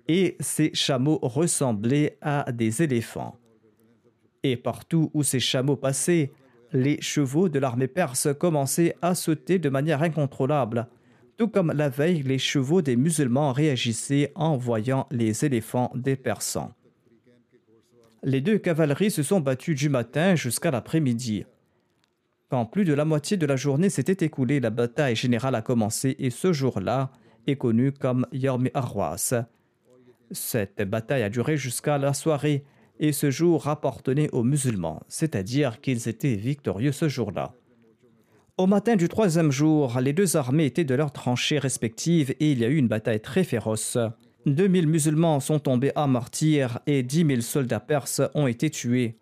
Et 0.08 0.36
ces 0.40 0.74
chameaux 0.74 1.18
ressemblaient 1.22 2.18
à 2.20 2.52
des 2.52 2.82
éléphants. 2.82 3.38
Et 4.42 4.58
partout 4.58 5.10
où 5.14 5.22
ces 5.22 5.40
chameaux 5.40 5.76
passaient, 5.76 6.32
les 6.72 7.00
chevaux 7.00 7.48
de 7.48 7.58
l'armée 7.58 7.88
perse 7.88 8.28
commençaient 8.38 8.96
à 9.02 9.14
sauter 9.14 9.58
de 9.58 9.68
manière 9.68 10.02
incontrôlable, 10.02 10.88
tout 11.36 11.48
comme 11.48 11.72
la 11.72 11.88
veille 11.88 12.22
les 12.22 12.38
chevaux 12.38 12.82
des 12.82 12.96
musulmans 12.96 13.52
réagissaient 13.52 14.32
en 14.34 14.56
voyant 14.56 15.06
les 15.10 15.44
éléphants 15.44 15.92
des 15.94 16.16
Persans 16.16 16.72
les 18.26 18.40
deux 18.40 18.58
cavaleries 18.58 19.12
se 19.12 19.22
sont 19.22 19.40
battues 19.40 19.76
du 19.76 19.88
matin 19.88 20.34
jusqu'à 20.34 20.72
l'après-midi. 20.72 21.44
Quand 22.48 22.66
plus 22.66 22.84
de 22.84 22.92
la 22.92 23.04
moitié 23.04 23.36
de 23.36 23.46
la 23.46 23.54
journée 23.54 23.88
s'était 23.88 24.24
écoulée, 24.26 24.58
la 24.58 24.70
bataille 24.70 25.14
générale 25.14 25.54
a 25.54 25.62
commencé 25.62 26.16
et 26.18 26.30
ce 26.30 26.52
jour-là 26.52 27.12
est 27.46 27.56
connu 27.56 27.92
comme 27.92 28.26
Yom 28.32 28.68
Arwas. 28.74 29.34
Cette 30.32 30.82
bataille 30.82 31.22
a 31.22 31.28
duré 31.28 31.56
jusqu'à 31.56 31.98
la 31.98 32.12
soirée 32.12 32.64
et 33.00 33.12
ce 33.12 33.30
jour 33.30 33.68
appartenait 33.68 34.30
aux 34.32 34.42
musulmans, 34.42 35.02
c'est-à-dire 35.08 35.80
qu'ils 35.80 36.08
étaient 36.08 36.34
victorieux 36.34 36.92
ce 36.92 37.08
jour-là. 37.08 37.54
Au 38.58 38.66
matin 38.66 38.96
du 38.96 39.08
troisième 39.08 39.52
jour, 39.52 40.00
les 40.00 40.14
deux 40.14 40.36
armées 40.36 40.64
étaient 40.64 40.84
de 40.84 40.94
leurs 40.94 41.12
tranchées 41.12 41.58
respectives 41.58 42.30
et 42.40 42.52
il 42.52 42.58
y 42.58 42.64
a 42.64 42.68
eu 42.68 42.76
une 42.76 42.88
bataille 42.88 43.20
très 43.20 43.44
féroce. 43.44 43.98
2000 44.46 44.86
musulmans 44.86 45.40
sont 45.40 45.58
tombés 45.58 45.92
à 45.94 46.06
martyrs 46.06 46.78
et 46.86 47.02
10 47.02 47.26
000 47.26 47.40
soldats 47.42 47.80
perses 47.80 48.22
ont 48.34 48.46
été 48.46 48.70
tués. 48.70 49.18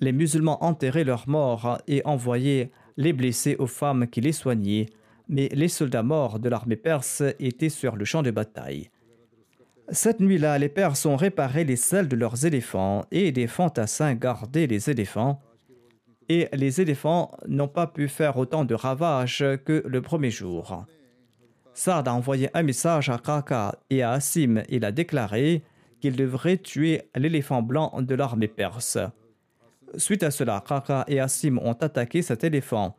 Les 0.00 0.12
musulmans 0.12 0.64
enterraient 0.64 1.04
leurs 1.04 1.28
morts 1.28 1.78
et 1.86 2.02
envoyaient 2.04 2.70
les 2.96 3.12
blessés 3.12 3.54
aux 3.58 3.66
femmes 3.66 4.08
qui 4.08 4.20
les 4.20 4.32
soignaient, 4.32 4.86
mais 5.28 5.48
les 5.52 5.68
soldats 5.68 6.02
morts 6.02 6.40
de 6.40 6.48
l'armée 6.48 6.76
perse 6.76 7.22
étaient 7.38 7.68
sur 7.68 7.94
le 7.96 8.04
champ 8.04 8.22
de 8.22 8.30
bataille. 8.30 8.90
Cette 9.92 10.20
nuit-là, 10.20 10.56
les 10.58 10.68
Perses 10.68 11.04
ont 11.04 11.16
réparé 11.16 11.64
les 11.64 11.74
selles 11.74 12.06
de 12.06 12.14
leurs 12.14 12.46
éléphants 12.46 13.04
et 13.10 13.32
des 13.32 13.48
fantassins 13.48 14.14
gardaient 14.14 14.68
les 14.68 14.88
éléphants. 14.88 15.40
Et 16.28 16.48
les 16.52 16.80
éléphants 16.80 17.32
n'ont 17.48 17.66
pas 17.66 17.88
pu 17.88 18.06
faire 18.06 18.36
autant 18.36 18.64
de 18.64 18.74
ravages 18.74 19.44
que 19.64 19.82
le 19.84 20.00
premier 20.00 20.30
jour. 20.30 20.84
Saad 21.74 22.06
a 22.06 22.14
envoyé 22.14 22.50
un 22.54 22.62
message 22.62 23.08
à 23.08 23.18
Kaka 23.18 23.74
et 23.90 24.02
à 24.02 24.12
Assim. 24.12 24.60
Il 24.68 24.84
a 24.84 24.92
déclaré 24.92 25.64
qu'il 26.00 26.14
devrait 26.14 26.58
tuer 26.58 27.02
l'éléphant 27.16 27.62
blanc 27.62 27.92
de 28.00 28.14
l'armée 28.14 28.48
perse. 28.48 28.98
Suite 29.96 30.22
à 30.22 30.30
cela, 30.30 30.62
Kaka 30.66 31.04
et 31.08 31.18
Assim 31.18 31.56
ont 31.58 31.72
attaqué 31.72 32.22
cet 32.22 32.44
éléphant 32.44 32.96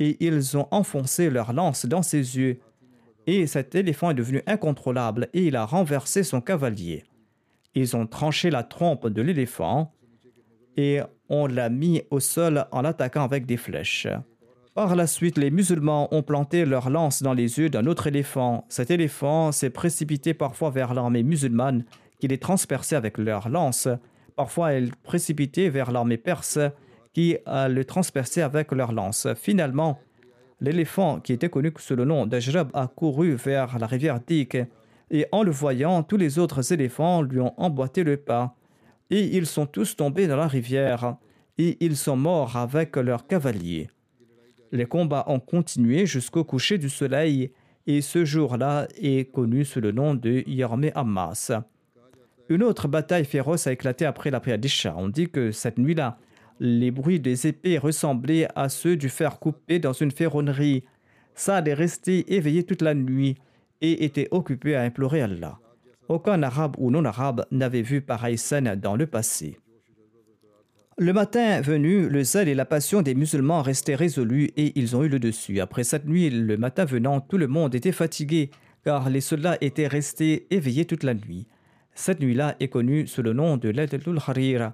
et 0.00 0.16
ils 0.24 0.56
ont 0.56 0.66
enfoncé 0.72 1.30
leur 1.30 1.52
lance 1.52 1.86
dans 1.86 2.02
ses 2.02 2.36
yeux. 2.36 2.58
Et 3.26 3.46
cet 3.46 3.74
éléphant 3.74 4.10
est 4.10 4.14
devenu 4.14 4.42
incontrôlable 4.46 5.28
et 5.32 5.46
il 5.46 5.56
a 5.56 5.64
renversé 5.64 6.22
son 6.22 6.40
cavalier. 6.40 7.04
Ils 7.74 7.96
ont 7.96 8.06
tranché 8.06 8.50
la 8.50 8.62
trompe 8.62 9.08
de 9.08 9.22
l'éléphant 9.22 9.92
et 10.76 11.00
on 11.28 11.46
l'a 11.46 11.68
mis 11.68 12.02
au 12.10 12.20
sol 12.20 12.66
en 12.72 12.82
l'attaquant 12.82 13.24
avec 13.24 13.46
des 13.46 13.56
flèches. 13.56 14.08
Par 14.74 14.96
la 14.96 15.06
suite, 15.06 15.36
les 15.36 15.50
musulmans 15.50 16.08
ont 16.14 16.22
planté 16.22 16.64
leur 16.64 16.88
lance 16.88 17.22
dans 17.22 17.34
les 17.34 17.58
yeux 17.58 17.68
d'un 17.68 17.86
autre 17.86 18.06
éléphant. 18.06 18.64
Cet 18.70 18.90
éléphant 18.90 19.52
s'est 19.52 19.70
précipité 19.70 20.32
parfois 20.32 20.70
vers 20.70 20.94
l'armée 20.94 21.22
musulmane, 21.22 21.84
qui 22.18 22.28
les 22.28 22.38
transperçait 22.38 22.96
avec 22.96 23.18
leur 23.18 23.50
lance. 23.50 23.88
Parfois, 24.34 24.72
elle 24.72 24.92
précipitait 25.02 25.68
vers 25.68 25.92
l'armée 25.92 26.16
perse, 26.16 26.58
qui 27.12 27.36
euh, 27.48 27.68
le 27.68 27.84
transperçait 27.84 28.40
avec 28.40 28.72
leur 28.72 28.92
lance. 28.92 29.28
Finalement, 29.36 29.98
l'éléphant, 30.62 31.20
qui 31.20 31.32
était 31.32 31.50
connu 31.50 31.72
sous 31.78 31.96
le 31.96 32.04
nom 32.04 32.26
d'Ajrab, 32.26 32.70
a 32.72 32.86
couru 32.86 33.34
vers 33.34 33.78
la 33.78 33.86
rivière 33.86 34.20
Dik, 34.26 34.56
et 35.10 35.26
en 35.32 35.42
le 35.42 35.50
voyant, 35.50 36.02
tous 36.02 36.16
les 36.16 36.38
autres 36.38 36.72
éléphants 36.72 37.20
lui 37.20 37.40
ont 37.40 37.52
emboîté 37.60 38.04
le 38.04 38.16
pas, 38.16 38.56
et 39.10 39.36
ils 39.36 39.46
sont 39.46 39.66
tous 39.66 39.96
tombés 39.96 40.26
dans 40.26 40.36
la 40.36 40.46
rivière, 40.46 41.16
et 41.58 41.76
ils 41.84 41.96
sont 41.96 42.16
morts 42.16 42.56
avec 42.56 42.96
leurs 42.96 43.26
cavaliers. 43.26 43.90
Les 44.70 44.86
combats 44.86 45.24
ont 45.26 45.40
continué 45.40 46.06
jusqu'au 46.06 46.44
coucher 46.44 46.78
du 46.78 46.88
soleil 46.88 47.52
et 47.86 48.00
ce 48.00 48.24
jour-là 48.24 48.88
est 48.96 49.30
connu 49.30 49.66
sous 49.66 49.80
le 49.80 49.92
nom 49.92 50.14
de 50.14 50.44
Yarmé 50.46 50.92
Ammas. 50.94 51.52
Une 52.48 52.62
autre 52.62 52.88
bataille 52.88 53.26
féroce 53.26 53.66
a 53.66 53.72
éclaté 53.72 54.06
après 54.06 54.30
la 54.30 54.40
prière 54.40 54.58
d'Isha. 54.58 54.94
On 54.96 55.08
dit 55.08 55.28
que 55.28 55.52
cette 55.52 55.78
nuit-là, 55.78 56.16
les 56.60 56.90
bruits 56.90 57.20
des 57.20 57.46
épées 57.46 57.78
ressemblaient 57.78 58.48
à 58.54 58.68
ceux 58.68 58.96
du 58.96 59.08
fer 59.08 59.38
coupé 59.38 59.78
dans 59.78 59.92
une 59.92 60.10
ferronnerie. 60.10 60.84
Saad 61.34 61.68
est 61.68 61.74
resté 61.74 62.34
éveillé 62.34 62.62
toute 62.64 62.82
la 62.82 62.94
nuit 62.94 63.36
et 63.80 64.04
était 64.04 64.28
occupé 64.30 64.74
à 64.74 64.82
implorer 64.82 65.22
Allah. 65.22 65.58
Aucun 66.08 66.42
arabe 66.42 66.76
ou 66.78 66.90
non-arabe 66.90 67.46
n'avait 67.50 67.82
vu 67.82 68.00
pareille 68.00 68.38
scène 68.38 68.74
dans 68.74 68.96
le 68.96 69.06
passé. 69.06 69.58
Le 70.98 71.12
matin 71.12 71.60
venu, 71.62 72.08
le 72.08 72.22
zèle 72.22 72.48
et 72.48 72.54
la 72.54 72.66
passion 72.66 73.00
des 73.00 73.14
musulmans 73.14 73.62
restaient 73.62 73.94
résolus 73.94 74.50
et 74.56 74.78
ils 74.78 74.94
ont 74.94 75.02
eu 75.02 75.08
le 75.08 75.18
dessus. 75.18 75.58
Après 75.58 75.84
cette 75.84 76.06
nuit, 76.06 76.28
le 76.28 76.56
matin 76.58 76.84
venant, 76.84 77.20
tout 77.20 77.38
le 77.38 77.46
monde 77.46 77.74
était 77.74 77.92
fatigué 77.92 78.50
car 78.84 79.08
les 79.08 79.20
soldats 79.20 79.56
étaient 79.60 79.86
restés 79.86 80.46
éveillés 80.50 80.84
toute 80.84 81.02
la 81.02 81.14
nuit. 81.14 81.46
Cette 81.94 82.20
nuit-là 82.20 82.56
est 82.60 82.68
connue 82.68 83.06
sous 83.06 83.22
le 83.22 83.32
nom 83.32 83.56
de 83.56 83.68
l'Aidul 83.68 84.18
Harir. 84.26 84.72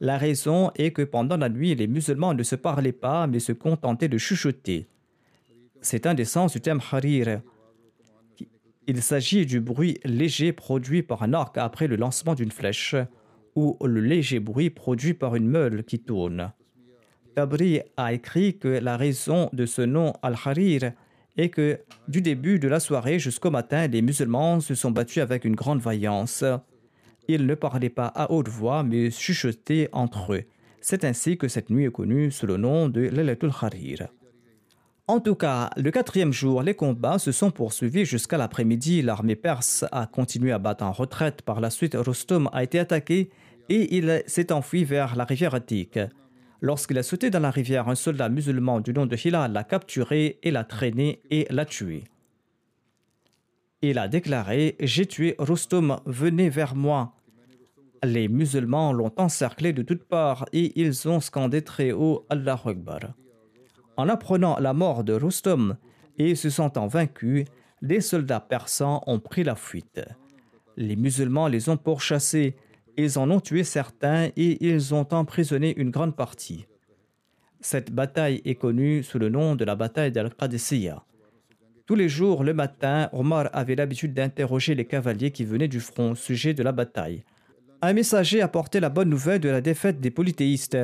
La 0.00 0.18
raison 0.18 0.70
est 0.74 0.90
que 0.90 1.02
pendant 1.02 1.36
la 1.36 1.48
nuit, 1.48 1.74
les 1.74 1.86
musulmans 1.86 2.34
ne 2.34 2.42
se 2.42 2.54
parlaient 2.54 2.92
pas 2.92 3.26
mais 3.26 3.40
se 3.40 3.52
contentaient 3.52 4.08
de 4.08 4.18
chuchoter. 4.18 4.86
C'est 5.80 6.06
un 6.06 6.14
des 6.14 6.24
sens 6.24 6.52
du 6.52 6.60
terme 6.60 6.80
Harir. 6.92 7.40
Il 8.86 9.02
s'agit 9.02 9.46
du 9.46 9.60
bruit 9.60 9.98
léger 10.04 10.52
produit 10.52 11.02
par 11.02 11.22
un 11.22 11.32
arc 11.32 11.56
après 11.58 11.86
le 11.86 11.96
lancement 11.96 12.34
d'une 12.34 12.50
flèche 12.50 12.94
ou 13.54 13.76
le 13.84 14.00
léger 14.00 14.38
bruit 14.38 14.70
produit 14.70 15.14
par 15.14 15.34
une 15.34 15.48
meule 15.48 15.82
qui 15.84 15.98
tourne. 15.98 16.52
Tabri 17.34 17.80
a 17.96 18.12
écrit 18.12 18.58
que 18.58 18.68
la 18.68 18.96
raison 18.96 19.50
de 19.52 19.66
ce 19.66 19.82
nom 19.82 20.12
Al-Harir 20.22 20.92
est 21.36 21.50
que 21.50 21.80
du 22.08 22.22
début 22.22 22.58
de 22.58 22.68
la 22.68 22.80
soirée 22.80 23.18
jusqu'au 23.18 23.50
matin, 23.50 23.86
les 23.88 24.02
musulmans 24.02 24.60
se 24.60 24.74
sont 24.74 24.90
battus 24.90 25.22
avec 25.22 25.44
une 25.44 25.54
grande 25.54 25.80
vaillance. 25.80 26.44
Ils 27.28 27.46
ne 27.46 27.54
parlaient 27.54 27.88
pas 27.88 28.06
à 28.06 28.30
haute 28.30 28.48
voix, 28.48 28.82
mais 28.82 29.10
chuchotaient 29.10 29.88
entre 29.92 30.34
eux. 30.34 30.44
C'est 30.80 31.04
ainsi 31.04 31.36
que 31.36 31.48
cette 31.48 31.70
nuit 31.70 31.84
est 31.84 31.90
connue 31.90 32.30
sous 32.30 32.46
le 32.46 32.56
nom 32.56 32.88
de 32.88 33.00
Lailatul 33.00 33.50
Harir. 33.60 34.08
En 35.08 35.20
tout 35.20 35.36
cas, 35.36 35.70
le 35.76 35.90
quatrième 35.92 36.32
jour, 36.32 36.62
les 36.62 36.74
combats 36.74 37.18
se 37.18 37.30
sont 37.30 37.52
poursuivis 37.52 38.04
jusqu'à 38.04 38.36
l'après-midi. 38.36 39.02
L'armée 39.02 39.36
perse 39.36 39.84
a 39.92 40.06
continué 40.06 40.50
à 40.50 40.58
battre 40.58 40.84
en 40.84 40.90
retraite. 40.90 41.42
Par 41.42 41.60
la 41.60 41.70
suite, 41.70 41.96
Rostom 41.96 42.50
a 42.52 42.64
été 42.64 42.80
attaqué 42.80 43.30
et 43.68 43.96
il 43.96 44.22
s'est 44.26 44.52
enfui 44.52 44.84
vers 44.84 45.14
la 45.14 45.24
rivière 45.24 45.54
Attique. 45.54 46.00
Lorsqu'il 46.60 46.98
a 46.98 47.02
sauté 47.02 47.30
dans 47.30 47.40
la 47.40 47.50
rivière, 47.50 47.88
un 47.88 47.94
soldat 47.94 48.28
musulman 48.28 48.80
du 48.80 48.92
nom 48.92 49.06
de 49.06 49.16
Hilal 49.16 49.52
l'a 49.52 49.64
capturé 49.64 50.38
et 50.42 50.50
l'a 50.50 50.64
traîné 50.64 51.20
et 51.30 51.46
l'a 51.50 51.64
tué. 51.64 52.04
Il 53.82 53.98
a 53.98 54.08
déclaré 54.08 54.76
J'ai 54.80 55.06
tué 55.06 55.36
Rustum, 55.38 55.98
venez 56.06 56.48
vers 56.48 56.74
moi. 56.74 57.15
Les 58.04 58.28
musulmans 58.28 58.92
l'ont 58.92 59.12
encerclé 59.16 59.72
de 59.72 59.82
toutes 59.82 60.04
parts 60.04 60.46
et 60.52 60.80
ils 60.80 61.08
ont 61.08 61.20
scandé 61.20 61.62
très 61.62 61.92
haut 61.92 62.26
Allah 62.28 62.60
Akbar. 62.64 63.00
En 63.96 64.08
apprenant 64.08 64.58
la 64.58 64.72
mort 64.72 65.04
de 65.04 65.14
Rustum 65.14 65.76
et 66.18 66.34
se 66.34 66.50
sentant 66.50 66.86
vaincus, 66.86 67.46
les 67.82 68.00
soldats 68.00 68.40
persans 68.40 69.02
ont 69.06 69.18
pris 69.18 69.44
la 69.44 69.54
fuite. 69.54 70.00
Les 70.76 70.96
musulmans 70.96 71.48
les 71.48 71.68
ont 71.68 71.76
pourchassés 71.76 72.56
ils 72.96 73.18
en 73.18 73.30
ont 73.30 73.40
tué 73.40 73.62
certains 73.62 74.30
et 74.36 74.66
ils 74.66 74.94
ont 74.94 75.06
emprisonné 75.12 75.76
une 75.76 75.90
grande 75.90 76.16
partie. 76.16 76.66
Cette 77.60 77.92
bataille 77.92 78.40
est 78.44 78.54
connue 78.54 79.02
sous 79.02 79.18
le 79.18 79.28
nom 79.28 79.54
de 79.54 79.64
la 79.64 79.76
bataille 79.76 80.12
d'Al-Qadisiyah. 80.12 81.04
Tous 81.84 81.94
les 81.94 82.08
jours, 82.08 82.42
le 82.42 82.54
matin, 82.54 83.08
Omar 83.12 83.50
avait 83.52 83.74
l'habitude 83.74 84.14
d'interroger 84.14 84.74
les 84.74 84.86
cavaliers 84.86 85.30
qui 85.30 85.44
venaient 85.44 85.68
du 85.68 85.80
front 85.80 86.12
au 86.12 86.14
sujet 86.14 86.54
de 86.54 86.62
la 86.62 86.72
bataille. 86.72 87.22
Un 87.86 87.92
messager 87.92 88.42
apportait 88.42 88.80
la 88.80 88.88
bonne 88.88 89.10
nouvelle 89.10 89.38
de 89.38 89.48
la 89.48 89.60
défaite 89.60 90.00
des 90.00 90.10
polythéistes. 90.10 90.76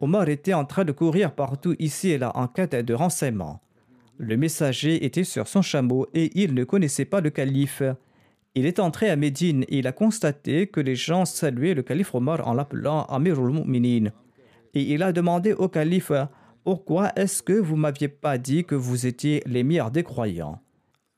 Omar 0.00 0.28
était 0.28 0.52
en 0.52 0.64
train 0.64 0.84
de 0.84 0.90
courir 0.90 1.32
partout 1.32 1.76
ici 1.78 2.10
et 2.10 2.18
là 2.18 2.32
en 2.34 2.48
quête 2.48 2.74
de 2.74 2.92
renseignements. 2.92 3.60
Le 4.18 4.36
messager 4.36 5.04
était 5.04 5.22
sur 5.22 5.46
son 5.46 5.62
chameau 5.62 6.08
et 6.12 6.32
il 6.34 6.54
ne 6.54 6.64
connaissait 6.64 7.04
pas 7.04 7.20
le 7.20 7.30
calife. 7.30 7.84
Il 8.56 8.66
est 8.66 8.80
entré 8.80 9.10
à 9.10 9.14
Médine 9.14 9.62
et 9.68 9.78
il 9.78 9.86
a 9.86 9.92
constaté 9.92 10.66
que 10.66 10.80
les 10.80 10.96
gens 10.96 11.24
saluaient 11.24 11.74
le 11.74 11.84
calife 11.84 12.16
Omar 12.16 12.44
en 12.48 12.52
l'appelant 12.52 13.04
Amirul 13.04 13.52
Mu'minin. 13.52 14.10
Et 14.74 14.82
il 14.82 15.04
a 15.04 15.12
demandé 15.12 15.52
au 15.52 15.68
calife 15.68 16.10
Pourquoi 16.64 17.12
est-ce 17.14 17.44
que 17.44 17.52
vous 17.52 17.76
m'aviez 17.76 18.08
pas 18.08 18.38
dit 18.38 18.64
que 18.64 18.74
vous 18.74 19.06
étiez 19.06 19.40
l'émir 19.46 19.92
des 19.92 20.02
croyants? 20.02 20.60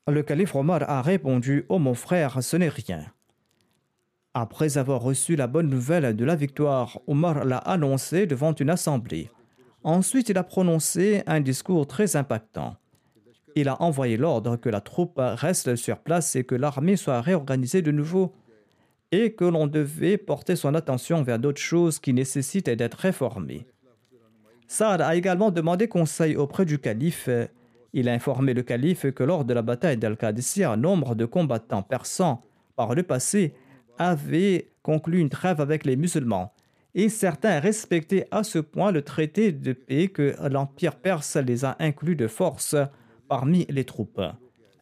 Le 0.07 0.21
calife 0.21 0.53
Omar 0.53 0.87
a 0.87 1.01
répondu 1.01 1.65
Oh 1.69 1.79
mon 1.79 1.95
frère, 1.95 2.43
ce 2.43 2.55
n'est 2.55 2.69
rien. 2.69 3.07
Après 4.33 4.77
avoir 4.77 5.01
reçu 5.01 5.35
la 5.35 5.47
bonne 5.47 5.69
nouvelle 5.69 6.15
de 6.15 6.25
la 6.25 6.35
victoire, 6.35 6.99
Omar 7.07 7.45
l'a 7.45 7.57
annoncé 7.57 8.25
devant 8.25 8.53
une 8.53 8.69
assemblée. 8.69 9.29
Ensuite, 9.83 10.29
il 10.29 10.37
a 10.37 10.43
prononcé 10.43 11.23
un 11.27 11.41
discours 11.41 11.85
très 11.87 12.15
impactant 12.15 12.77
il 13.55 13.69
a 13.69 13.81
envoyé 13.81 14.17
l'ordre 14.17 14.57
que 14.57 14.69
la 14.69 14.81
troupe 14.81 15.19
reste 15.19 15.75
sur 15.75 15.99
place 15.99 16.35
et 16.35 16.43
que 16.43 16.55
l'armée 16.55 16.95
soit 16.95 17.21
réorganisée 17.21 17.81
de 17.81 17.91
nouveau, 17.91 18.33
et 19.11 19.33
que 19.33 19.45
l'on 19.45 19.67
devait 19.67 20.17
porter 20.17 20.55
son 20.55 20.73
attention 20.73 21.21
vers 21.21 21.37
d'autres 21.37 21.61
choses 21.61 21.99
qui 21.99 22.13
nécessitent 22.13 22.69
d'être 22.69 22.95
réformées. 22.95 23.67
Saad 24.67 25.01
a 25.01 25.15
également 25.15 25.51
demandé 25.51 25.87
conseil 25.87 26.35
auprès 26.35 26.65
du 26.65 26.79
calife. 26.79 27.29
Il 27.93 28.09
a 28.09 28.13
informé 28.13 28.55
le 28.55 28.63
calife 28.63 29.11
que 29.11 29.23
lors 29.23 29.45
de 29.45 29.53
la 29.53 29.61
bataille 29.61 29.97
d'Al-Qadisiyah, 29.97 30.71
un 30.71 30.77
nombre 30.77 31.13
de 31.13 31.25
combattants 31.25 31.83
persans 31.83 32.41
par 32.75 32.95
le 32.95 33.03
passé 33.03 33.53
avaient 33.97 34.71
conclu 34.81 35.19
une 35.19 35.29
trêve 35.29 35.61
avec 35.61 35.85
les 35.85 35.95
musulmans, 35.95 36.53
et 36.95 37.09
certains 37.09 37.59
respectaient 37.59 38.27
à 38.31 38.43
ce 38.43 38.59
point 38.59 38.91
le 38.91 39.01
traité 39.01 39.51
de 39.51 39.73
paix 39.73 40.09
que 40.09 40.35
l'Empire 40.49 40.95
perse 40.95 41.37
les 41.37 41.65
a 41.65 41.75
inclus 41.79 42.15
de 42.15 42.27
force 42.27 42.75
parmi 43.27 43.65
les 43.69 43.83
troupes. 43.83 44.21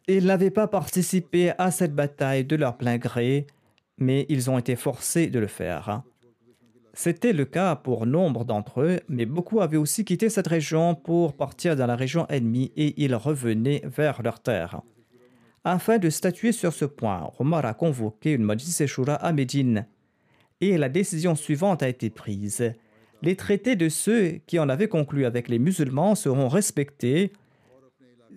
Ils 0.08 0.26
n'avaient 0.26 0.52
pas 0.52 0.68
participé 0.68 1.54
à 1.58 1.72
cette 1.72 1.96
bataille 1.96 2.44
de 2.44 2.56
leur 2.56 2.78
plein 2.78 2.98
gré, 2.98 3.48
mais 3.98 4.26
ils 4.30 4.50
ont 4.50 4.58
été 4.58 4.76
forcés 4.76 5.28
de 5.28 5.40
le 5.40 5.48
faire. 5.48 6.02
C'était 6.94 7.32
le 7.32 7.46
cas 7.46 7.78
pour 7.78 8.06
nombre 8.06 8.44
d'entre 8.44 8.82
eux, 8.82 9.00
mais 9.08 9.26
beaucoup 9.26 9.62
avaient 9.62 9.78
aussi 9.78 10.04
quitté 10.04 10.30
cette 10.30 10.48
région 10.48 10.96
pour 10.96 11.38
partir 11.38 11.78
dans 11.78 11.88
la 11.88 11.96
région 11.96 12.28
ennemie 12.28 12.74
et 12.76 13.02
ils 13.02 13.16
revenaient 13.16 13.82
vers 13.86 14.22
leur 14.22 14.42
terre. 14.42 14.82
Afin 15.64 16.00
de 16.00 16.10
statuer 16.10 16.54
sur 16.54 16.74
ce 16.74 16.86
point, 16.86 17.32
Omar 17.38 17.66
a 17.66 17.76
convoqué 17.76 18.34
une 18.34 18.44
Majlis 18.44 18.88
Shura 18.88 19.14
à 19.14 19.32
Médine 19.32 19.86
et 20.60 20.76
la 20.78 20.90
décision 20.90 21.36
suivante 21.36 21.84
a 21.84 21.90
été 21.90 22.10
prise. 22.10 22.74
Les 23.22 23.36
traités 23.36 23.76
de 23.76 23.88
ceux 23.88 24.40
qui 24.48 24.58
en 24.58 24.70
avaient 24.70 24.88
conclu 24.88 25.26
avec 25.26 25.50
les 25.50 25.60
musulmans 25.60 26.16
seront 26.16 26.48
respectés 26.48 27.32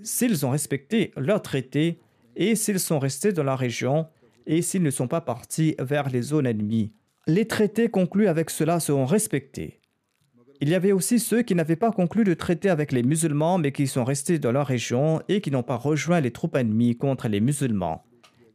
s'ils 0.02 0.44
ont 0.44 0.50
respecté 0.50 1.12
leur 1.16 1.40
traité 1.40 1.98
et 2.36 2.56
s'ils 2.56 2.80
sont 2.80 2.98
restés 2.98 3.32
dans 3.32 3.44
la 3.44 3.56
région 3.56 4.06
et 4.46 4.60
s'ils 4.60 4.82
ne 4.82 4.90
sont 4.90 5.08
pas 5.08 5.22
partis 5.22 5.76
vers 5.78 6.10
les 6.10 6.20
zones 6.20 6.46
ennemies. 6.46 6.92
Les 7.26 7.46
traités 7.46 7.88
conclus 7.88 8.28
avec 8.28 8.50
cela 8.50 8.80
seront 8.80 9.06
respectés. 9.06 9.80
Il 10.60 10.68
y 10.68 10.74
avait 10.74 10.92
aussi 10.92 11.18
ceux 11.18 11.42
qui 11.42 11.54
n'avaient 11.54 11.76
pas 11.76 11.90
conclu 11.90 12.24
de 12.24 12.34
traité 12.34 12.70
avec 12.70 12.92
les 12.92 13.02
musulmans 13.02 13.58
mais 13.58 13.72
qui 13.72 13.86
sont 13.86 14.04
restés 14.04 14.38
dans 14.38 14.52
leur 14.52 14.66
région 14.66 15.20
et 15.28 15.40
qui 15.40 15.50
n'ont 15.50 15.62
pas 15.62 15.76
rejoint 15.76 16.20
les 16.20 16.30
troupes 16.30 16.56
ennemies 16.56 16.96
contre 16.96 17.28
les 17.28 17.40
musulmans. 17.40 18.04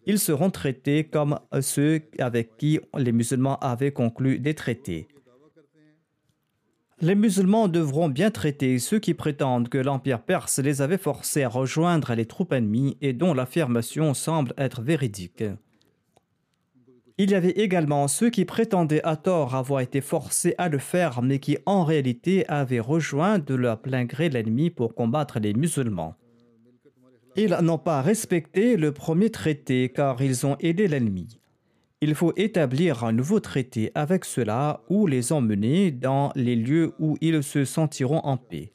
Ils 0.05 0.19
seront 0.19 0.49
traités 0.49 1.03
comme 1.03 1.39
ceux 1.61 2.01
avec 2.17 2.57
qui 2.57 2.79
les 2.97 3.11
musulmans 3.11 3.59
avaient 3.59 3.91
conclu 3.91 4.39
des 4.39 4.55
traités. 4.55 5.07
Les 7.01 7.15
musulmans 7.15 7.69
devront 7.69 8.09
bien 8.09 8.29
traiter 8.29 8.77
ceux 8.77 8.99
qui 8.99 9.13
prétendent 9.13 9.69
que 9.69 9.77
l'Empire 9.77 10.21
perse 10.21 10.59
les 10.59 10.81
avait 10.81 10.97
forcés 10.97 11.43
à 11.43 11.49
rejoindre 11.49 12.13
les 12.13 12.25
troupes 12.25 12.51
ennemies 12.51 12.97
et 13.01 13.13
dont 13.13 13.33
l'affirmation 13.33 14.13
semble 14.13 14.53
être 14.57 14.81
véridique. 14.81 15.43
Il 17.21 17.31
y 17.31 17.35
avait 17.35 17.49
également 17.49 18.07
ceux 18.07 18.29
qui 18.29 18.45
prétendaient 18.45 19.03
à 19.03 19.17
tort 19.17 19.53
avoir 19.53 19.81
été 19.81 19.99
forcés 19.99 20.55
à 20.57 20.69
le 20.69 20.77
faire, 20.77 21.21
mais 21.21 21.39
qui 21.39 21.57
en 21.65 21.83
réalité 21.83 22.47
avaient 22.47 22.79
rejoint 22.79 23.39
de 23.39 23.55
leur 23.55 23.81
plein 23.81 24.05
gré 24.05 24.29
l'ennemi 24.29 24.69
pour 24.69 24.95
combattre 24.95 25.37
les 25.37 25.53
musulmans. 25.53 26.15
Ils 27.35 27.57
n'ont 27.61 27.77
pas 27.77 28.01
respecté 28.01 28.77
le 28.77 28.93
premier 28.93 29.29
traité 29.31 29.89
car 29.89 30.21
ils 30.21 30.45
ont 30.45 30.55
aidé 30.61 30.87
l'ennemi. 30.87 31.41
Il 31.99 32.15
faut 32.15 32.31
établir 32.37 33.03
un 33.03 33.11
nouveau 33.11 33.41
traité 33.41 33.91
avec 33.95 34.23
cela 34.23 34.79
ou 34.87 35.05
les 35.05 35.33
emmener 35.33 35.91
dans 35.91 36.31
les 36.35 36.55
lieux 36.55 36.93
où 36.99 37.17
ils 37.19 37.43
se 37.43 37.65
sentiront 37.65 38.21
en 38.23 38.37
paix. 38.37 38.71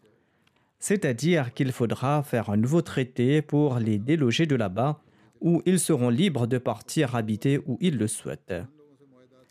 C'est-à-dire 0.78 1.54
qu'il 1.54 1.72
faudra 1.72 2.22
faire 2.22 2.50
un 2.50 2.58
nouveau 2.58 2.82
traité 2.82 3.40
pour 3.40 3.78
les 3.78 3.96
déloger 3.96 4.44
de 4.44 4.54
là-bas 4.54 5.00
où 5.44 5.62
ils 5.66 5.78
seront 5.78 6.08
libres 6.08 6.48
de 6.48 6.58
partir 6.58 7.14
habiter 7.14 7.60
où 7.66 7.76
ils 7.80 7.98
le 7.98 8.08
souhaitent. 8.08 8.54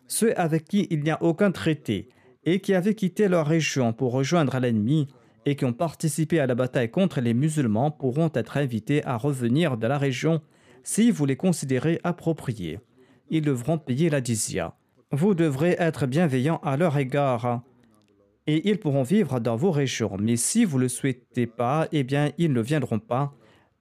Ceux 0.07 0.37
avec 0.37 0.65
qui 0.65 0.87
il 0.89 1.03
n'y 1.03 1.11
a 1.11 1.21
aucun 1.23 1.51
traité 1.51 2.09
et 2.43 2.59
qui 2.59 2.73
avaient 2.73 2.95
quitté 2.95 3.29
leur 3.29 3.47
région 3.47 3.93
pour 3.93 4.11
rejoindre 4.11 4.59
l'ennemi 4.59 5.07
et 5.45 5.55
qui 5.55 5.65
ont 5.65 5.73
participé 5.73 6.39
à 6.39 6.47
la 6.47 6.55
bataille 6.55 6.89
contre 6.89 7.21
les 7.21 7.33
musulmans 7.33 7.91
pourront 7.91 8.31
être 8.33 8.57
invités 8.57 9.05
à 9.05 9.17
revenir 9.17 9.77
de 9.77 9.87
la 9.87 9.97
région 9.97 10.41
si 10.83 11.11
vous 11.11 11.25
les 11.25 11.37
considérez 11.37 11.99
appropriés. 12.03 12.79
Ils 13.29 13.43
devront 13.43 13.77
payer 13.77 14.09
la 14.09 14.19
dizia. 14.19 14.75
Vous 15.11 15.35
devrez 15.35 15.75
être 15.77 16.07
bienveillant 16.07 16.59
à 16.63 16.75
leur 16.75 16.97
égard 16.97 17.61
et 18.47 18.67
ils 18.67 18.79
pourront 18.79 19.03
vivre 19.03 19.39
dans 19.39 19.55
vos 19.55 19.71
régions. 19.71 20.17
Mais 20.19 20.37
si 20.37 20.65
vous 20.65 20.77
ne 20.77 20.83
le 20.83 20.89
souhaitez 20.89 21.45
pas, 21.45 21.87
eh 21.91 22.03
bien, 22.03 22.31
ils 22.37 22.51
ne 22.51 22.61
viendront 22.61 22.99
pas. 22.99 23.33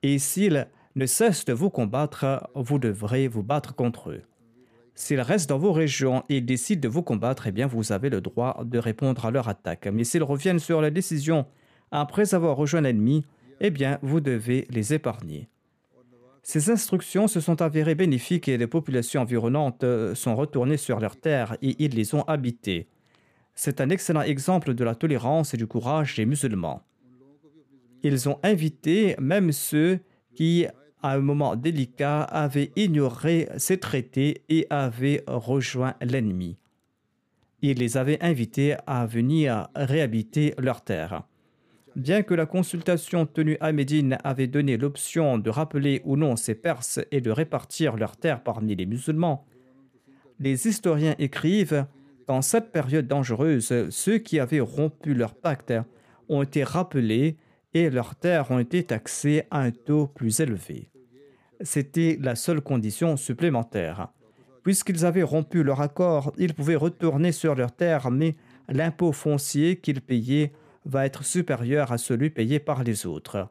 Et 0.03 0.19
s'ils 0.19 0.67
ne 0.95 1.05
cessent 1.05 1.45
de 1.45 1.53
vous 1.53 1.69
combattre, 1.69 2.49
vous 2.55 2.79
devrez 2.79 3.27
vous 3.27 3.43
battre 3.43 3.75
contre 3.75 4.11
eux. 4.11 4.21
S'ils 4.95 5.21
restent 5.21 5.49
dans 5.49 5.57
vos 5.57 5.71
régions 5.71 6.23
et 6.29 6.39
décident 6.39 6.81
de 6.81 6.87
vous 6.87 7.01
combattre, 7.01 7.47
eh 7.47 7.51
bien 7.51 7.65
vous 7.65 7.91
avez 7.91 8.09
le 8.09 8.21
droit 8.21 8.61
de 8.63 8.77
répondre 8.77 9.25
à 9.25 9.31
leur 9.31 9.49
attaque. 9.49 9.87
Mais 9.87 10.03
s'ils 10.03 10.23
reviennent 10.23 10.59
sur 10.59 10.81
la 10.81 10.91
décision 10.91 11.45
après 11.91 12.35
avoir 12.35 12.57
rejoint 12.57 12.81
l'ennemi, 12.81 13.25
eh 13.59 13.71
bien 13.71 13.97
vous 14.03 14.19
devez 14.19 14.67
les 14.69 14.93
épargner. 14.93 15.49
Ces 16.43 16.69
instructions 16.69 17.27
se 17.27 17.39
sont 17.39 17.61
avérées 17.61 17.95
bénéfiques 17.95 18.49
et 18.49 18.57
les 18.57 18.67
populations 18.67 19.21
environnantes 19.21 19.85
sont 20.13 20.35
retournées 20.35 20.77
sur 20.77 20.99
leurs 20.99 21.15
terres 21.15 21.57
et 21.61 21.75
ils 21.79 21.95
les 21.95 22.13
ont 22.13 22.23
habitées. 22.23 22.87
C'est 23.55 23.81
un 23.81 23.89
excellent 23.89 24.21
exemple 24.21 24.73
de 24.73 24.83
la 24.83 24.93
tolérance 24.93 25.53
et 25.53 25.57
du 25.57 25.67
courage 25.67 26.15
des 26.15 26.25
musulmans. 26.25 26.81
Ils 28.03 28.27
ont 28.27 28.39
invité 28.43 29.15
même 29.19 29.51
ceux 29.51 29.99
qui 30.35 30.67
à 31.03 31.13
un 31.13 31.19
moment 31.19 31.55
délicat, 31.55 32.23
avaient 32.23 32.71
ignoré 32.75 33.49
ces 33.57 33.77
traités 33.77 34.43
et 34.49 34.65
avaient 34.69 35.23
rejoint 35.27 35.95
l'ennemi. 36.01 36.57
Il 37.61 37.77
les 37.77 37.97
avait 37.97 38.21
invités 38.23 38.75
à 38.87 39.05
venir 39.05 39.67
réhabiter 39.75 40.53
leur 40.57 40.81
terre. 40.81 41.23
Bien 41.95 42.23
que 42.23 42.33
la 42.33 42.47
consultation 42.47 43.25
tenue 43.25 43.57
à 43.59 43.71
Médine 43.71 44.17
avait 44.23 44.47
donné 44.47 44.77
l'option 44.77 45.37
de 45.37 45.49
rappeler 45.49 46.01
ou 46.05 46.17
non 46.17 46.35
ces 46.35 46.55
Perses 46.55 46.99
et 47.11 47.21
de 47.21 47.29
répartir 47.29 47.95
leurs 47.97 48.17
terres 48.17 48.41
parmi 48.41 48.75
les 48.75 48.87
musulmans, 48.87 49.45
les 50.39 50.67
historiens 50.67 51.15
écrivent 51.19 51.85
qu'en 52.25 52.41
cette 52.41 52.71
période 52.71 53.07
dangereuse, 53.07 53.89
ceux 53.89 54.17
qui 54.17 54.39
avaient 54.39 54.59
rompu 54.59 55.13
leur 55.13 55.35
pacte 55.35 55.73
ont 56.29 56.41
été 56.41 56.63
rappelés 56.63 57.37
et 57.73 57.89
leurs 57.89 58.15
terres 58.15 58.51
ont 58.51 58.59
été 58.59 58.83
taxées 58.83 59.43
à 59.51 59.61
un 59.61 59.71
taux 59.71 60.07
plus 60.07 60.39
élevé. 60.39 60.92
C'était 61.63 62.17
la 62.21 62.35
seule 62.35 62.59
condition 62.59 63.15
supplémentaire. 63.15 64.09
Puisqu'ils 64.63 65.05
avaient 65.05 65.23
rompu 65.23 65.63
leur 65.63 65.79
accord, 65.79 66.33
ils 66.37 66.53
pouvaient 66.53 66.75
retourner 66.75 67.31
sur 67.31 67.55
leurs 67.55 67.71
terres, 67.71 68.11
mais 68.11 68.35
l'impôt 68.67 69.13
foncier 69.13 69.77
qu'ils 69.77 70.01
payaient 70.01 70.51
va 70.85 71.05
être 71.05 71.23
supérieur 71.23 71.93
à 71.93 71.97
celui 71.97 72.29
payé 72.29 72.59
par 72.59 72.83
les 72.83 73.05
autres. 73.05 73.49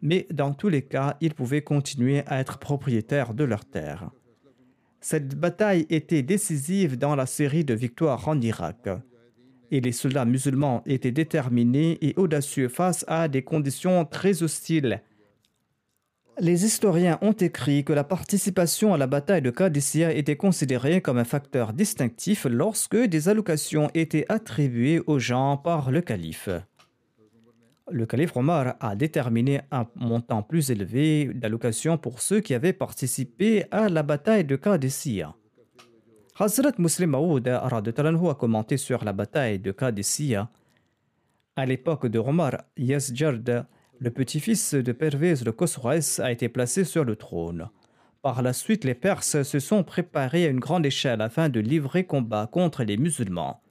Mais 0.00 0.28
dans 0.32 0.54
tous 0.54 0.68
les 0.68 0.82
cas, 0.82 1.16
ils 1.20 1.34
pouvaient 1.34 1.62
continuer 1.62 2.22
à 2.26 2.38
être 2.38 2.58
propriétaires 2.58 3.34
de 3.34 3.42
leurs 3.42 3.64
terres. 3.64 4.10
Cette 5.00 5.34
bataille 5.34 5.86
était 5.90 6.22
décisive 6.22 6.98
dans 6.98 7.16
la 7.16 7.26
série 7.26 7.64
de 7.64 7.74
victoires 7.74 8.28
en 8.28 8.40
Irak. 8.40 8.88
Et 9.72 9.80
les 9.80 9.92
soldats 9.92 10.24
musulmans 10.24 10.82
étaient 10.86 11.10
déterminés 11.10 11.98
et 12.00 12.14
audacieux 12.16 12.68
face 12.68 13.04
à 13.08 13.26
des 13.26 13.42
conditions 13.42 14.04
très 14.04 14.42
hostiles 14.44 15.02
les 16.40 16.64
historiens 16.64 17.18
ont 17.20 17.32
écrit 17.32 17.84
que 17.84 17.92
la 17.92 18.02
participation 18.02 18.94
à 18.94 18.98
la 18.98 19.06
bataille 19.06 19.42
de 19.42 19.50
Qadisiyah 19.50 20.12
était 20.14 20.36
considérée 20.36 21.02
comme 21.02 21.18
un 21.18 21.24
facteur 21.24 21.74
distinctif 21.74 22.46
lorsque 22.48 22.96
des 22.96 23.28
allocations 23.28 23.90
étaient 23.94 24.24
attribuées 24.30 25.02
aux 25.06 25.18
gens 25.18 25.58
par 25.58 25.90
le 25.90 26.00
calife. 26.00 26.48
Le 27.90 28.06
calife 28.06 28.36
Omar 28.36 28.76
a 28.80 28.96
déterminé 28.96 29.60
un 29.70 29.86
montant 29.96 30.42
plus 30.42 30.70
élevé 30.70 31.30
d'allocations 31.34 31.98
pour 31.98 32.22
ceux 32.22 32.40
qui 32.40 32.54
avaient 32.54 32.72
participé 32.72 33.64
à 33.70 33.88
la 33.88 34.02
bataille 34.02 34.44
de 34.44 34.56
Qadisiyah. 34.56 35.34
Hazrat 36.38 36.72
Muslim 36.78 37.10
Maoud 37.10 37.48
a 37.48 38.34
commenté 38.38 38.78
sur 38.78 39.04
la 39.04 39.12
bataille 39.12 39.58
de 39.58 39.72
Qadisiyah. 39.72 40.48
À 41.56 41.66
l'époque 41.66 42.06
de 42.06 42.18
Omar, 42.18 42.62
Yazjard 42.78 43.66
le 44.00 44.10
petit-fils 44.10 44.72
de 44.72 44.92
Pervez 44.92 45.34
le 45.44 45.52
Khosroès 45.52 46.20
a 46.20 46.32
été 46.32 46.48
placé 46.48 46.84
sur 46.84 47.04
le 47.04 47.16
trône. 47.16 47.68
Par 48.22 48.40
la 48.40 48.54
suite, 48.54 48.84
les 48.84 48.94
Perses 48.94 49.42
se 49.42 49.58
sont 49.58 49.84
préparés 49.84 50.46
à 50.46 50.48
une 50.48 50.58
grande 50.58 50.86
échelle 50.86 51.20
afin 51.20 51.50
de 51.50 51.60
livrer 51.60 52.04
combat 52.04 52.48
contre 52.50 52.82
les 52.82 52.96
musulmans. 52.96 53.62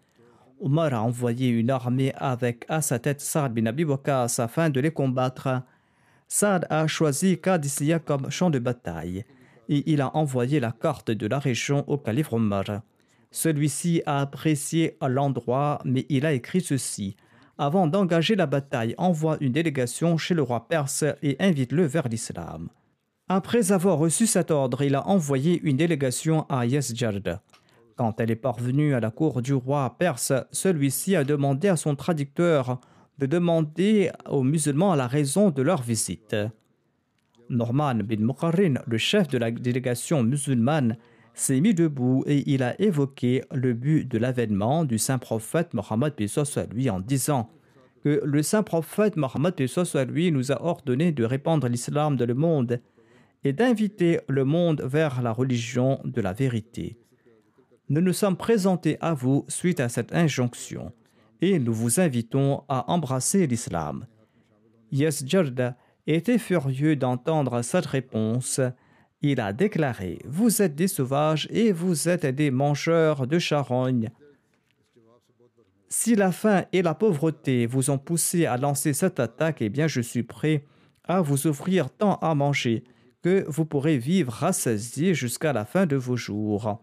Omar 0.62 0.94
a 0.94 1.02
envoyé 1.02 1.50
une 1.50 1.72
armée 1.72 2.14
avec 2.16 2.66
à 2.70 2.82
sa 2.82 3.00
tête 3.00 3.22
Saad 3.22 3.54
bin 3.54 3.66
Abi 3.66 3.86
afin 4.38 4.70
de 4.70 4.80
les 4.80 4.92
combattre. 4.92 5.64
Saad 6.28 6.68
a 6.70 6.86
choisi 6.86 7.40
Qadisiyah 7.42 8.00
comme 8.00 8.30
champ 8.30 8.52
de 8.52 8.60
bataille 8.60 9.26
et 9.68 9.92
il 9.92 10.00
a 10.00 10.16
envoyé 10.16 10.60
la 10.60 10.72
carte 10.72 11.10
de 11.10 11.26
la 11.26 11.40
région 11.40 11.84
au 11.88 11.98
calife 11.98 12.34
Omar. 12.34 12.82
Celui-ci 13.32 14.04
a 14.06 14.22
apprécié 14.22 14.96
l'endroit, 15.02 15.82
mais 15.86 16.06
il 16.10 16.26
a 16.26 16.34
écrit 16.34 16.62
ceci 16.62 17.16
avant 17.60 17.86
d'engager 17.86 18.36
la 18.36 18.46
bataille, 18.46 18.96
envoie 18.98 19.38
une 19.42 19.52
délégation 19.52 20.18
chez 20.18 20.34
le 20.34 20.42
roi 20.42 20.68
perse 20.68 21.04
et 21.22 21.36
invite-le 21.40 21.86
vers 21.86 22.08
l'islam. 22.08 22.70
Après 23.28 23.72
avoir 23.72 24.00
reçu 24.00 24.26
cet 24.26 24.50
ordre, 24.50 24.82
il 24.82 24.96
a 24.96 25.06
envoyé 25.08 25.62
une 25.62 25.78
délégation 25.78 26.48
à 26.50 26.66
Yesjard. 26.66 27.42
Quand 27.96 28.20
elle 28.20 28.32
est 28.32 28.36
parvenue 28.36 28.96
à 28.96 29.02
la 29.02 29.12
cour 29.12 29.42
du 29.42 29.54
roi 29.54 29.98
perse, 30.00 30.34
celui-ci 30.52 31.16
a 31.16 31.24
demandé 31.24 31.68
à 31.68 31.76
son 31.76 31.96
traducteur 31.96 32.80
de 33.20 33.26
demander 33.26 34.10
aux 34.30 34.44
musulmans 34.44 34.96
la 34.96 35.08
raison 35.08 35.52
de 35.52 35.62
leur 35.62 35.82
visite. 35.82 36.36
Norman 37.50 37.96
bin 37.96 38.22
Muqarrin, 38.22 38.76
le 38.88 38.98
chef 38.98 39.28
de 39.28 39.38
la 39.38 39.52
délégation 39.52 40.24
musulmane, 40.24 40.98
s'est 41.40 41.62
mis 41.62 41.74
debout 41.74 42.24
et 42.28 42.44
il 42.52 42.64
a 42.64 42.80
évoqué 42.82 43.44
le 43.54 43.74
but 43.74 44.06
de 44.06 44.18
l'avènement 44.18 44.84
du 44.84 44.98
saint 44.98 45.18
prophète 45.18 45.74
Mohammed 45.74 46.14
à 46.20 46.66
lui 46.66 46.90
en 46.90 47.00
disant 47.00 47.50
que 48.04 48.22
le 48.24 48.44
saint 48.44 48.64
prophète 48.64 49.16
Mohammed 49.16 49.56
à 49.94 50.06
lui 50.06 50.32
nous 50.32 50.52
a 50.52 50.62
ordonné 50.62 51.12
de 51.12 51.24
répandre 51.24 51.68
l'islam 51.68 52.18
dans 52.18 52.26
le 52.26 52.34
monde 52.34 52.82
et 53.44 53.54
d'inviter 53.54 54.20
le 54.28 54.44
monde 54.44 54.82
vers 54.82 55.22
la 55.22 55.32
religion 55.32 56.02
de 56.04 56.22
la 56.22 56.34
vérité. 56.34 56.98
Nous 57.88 58.02
nous 58.02 58.14
sommes 58.14 58.38
présentés 58.38 58.98
à 59.00 59.14
vous 59.14 59.46
suite 59.48 59.80
à 59.80 59.90
cette 59.90 60.14
injonction 60.14 60.92
et 61.42 61.58
nous 61.58 61.74
vous 61.74 62.02
invitons 62.02 62.64
à 62.68 62.92
embrasser 62.92 63.48
l'islam. 63.48 64.06
Yesjarda 64.92 65.78
était 66.06 66.38
furieux 66.38 66.96
d'entendre 66.96 67.62
cette 67.62 67.86
réponse 67.86 68.60
il 69.22 69.40
a 69.40 69.54
déclaré 69.54 70.20
Vous 70.26 70.62
êtes 70.62 70.76
des 70.76 70.88
sauvages 70.88 71.48
et 71.52 71.72
vous 71.72 72.08
êtes 72.08 72.26
des 72.26 72.52
mangeurs 72.52 73.28
de 73.28 73.40
charognes. 73.40 74.12
Si 75.90 76.16
la 76.16 76.32
faim 76.32 76.66
et 76.72 76.82
la 76.82 76.94
pauvreté 76.94 77.66
vous 77.66 77.90
ont 77.90 77.98
poussé 77.98 78.46
à 78.46 78.58
lancer 78.58 78.94
cette 78.94 79.20
attaque, 79.20 79.62
eh 79.62 79.70
bien 79.70 79.88
je 79.88 80.02
suis 80.02 80.24
prêt 80.24 80.64
à 81.04 81.22
vous 81.22 81.48
offrir 81.48 81.90
tant 81.90 82.16
à 82.18 82.36
manger 82.36 82.84
que 83.22 83.44
vous 83.48 83.66
pourrez 83.66 83.98
vivre 83.98 84.32
rassasié 84.32 85.14
jusqu'à 85.14 85.52
la 85.52 85.66
fin 85.66 85.86
de 85.86 85.96
vos 85.96 86.16
jours. 86.16 86.82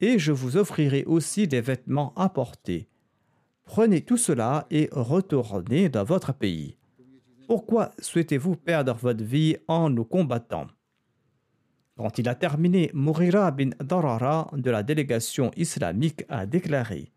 Et 0.00 0.18
je 0.18 0.32
vous 0.32 0.56
offrirai 0.56 1.04
aussi 1.04 1.48
des 1.48 1.60
vêtements 1.60 2.12
à 2.16 2.28
porter. 2.28 2.88
Prenez 3.64 4.00
tout 4.00 4.16
cela 4.16 4.66
et 4.70 4.88
retournez 4.92 5.88
dans 5.88 6.04
votre 6.04 6.32
pays. 6.32 6.76
Pourquoi 7.46 7.92
souhaitez-vous 7.98 8.56
perdre 8.56 8.94
votre 8.94 9.24
vie 9.24 9.56
en 9.68 9.90
nous 9.90 10.04
combattant? 10.04 10.66
Quand 11.98 12.16
il 12.16 12.28
a 12.28 12.36
terminé, 12.36 12.92
Mourira 12.94 13.50
bin 13.50 13.70
Darara 13.80 14.48
de 14.52 14.70
la 14.70 14.84
délégation 14.84 15.50
islamique 15.56 16.24
a 16.28 16.46
déclaré 16.46 17.10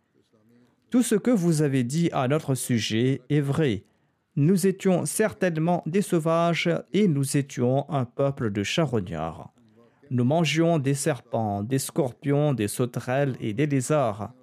Tout 0.89 1.03
ce 1.03 1.13
que 1.13 1.29
vous 1.29 1.61
avez 1.61 1.84
dit 1.84 2.09
à 2.11 2.27
notre 2.27 2.55
sujet 2.55 3.21
est 3.29 3.41
vrai. 3.41 3.84
Nous 4.36 4.65
étions 4.65 5.05
certainement 5.05 5.84
des 5.86 6.01
sauvages 6.01 6.69
et 6.93 7.07
nous 7.07 7.38
étions 7.38 7.88
un 7.91 8.05
peuple 8.05 8.49
de 8.51 8.63
charognards. 8.63 9.53
Nous 10.09 10.23
mangions 10.23 10.79
des 10.79 10.95
serpents, 10.95 11.61
des 11.61 11.77
scorpions, 11.77 12.55
des 12.55 12.67
sauterelles 12.67 13.36
et 13.39 13.53
des 13.53 13.67
lézards. 13.67 14.34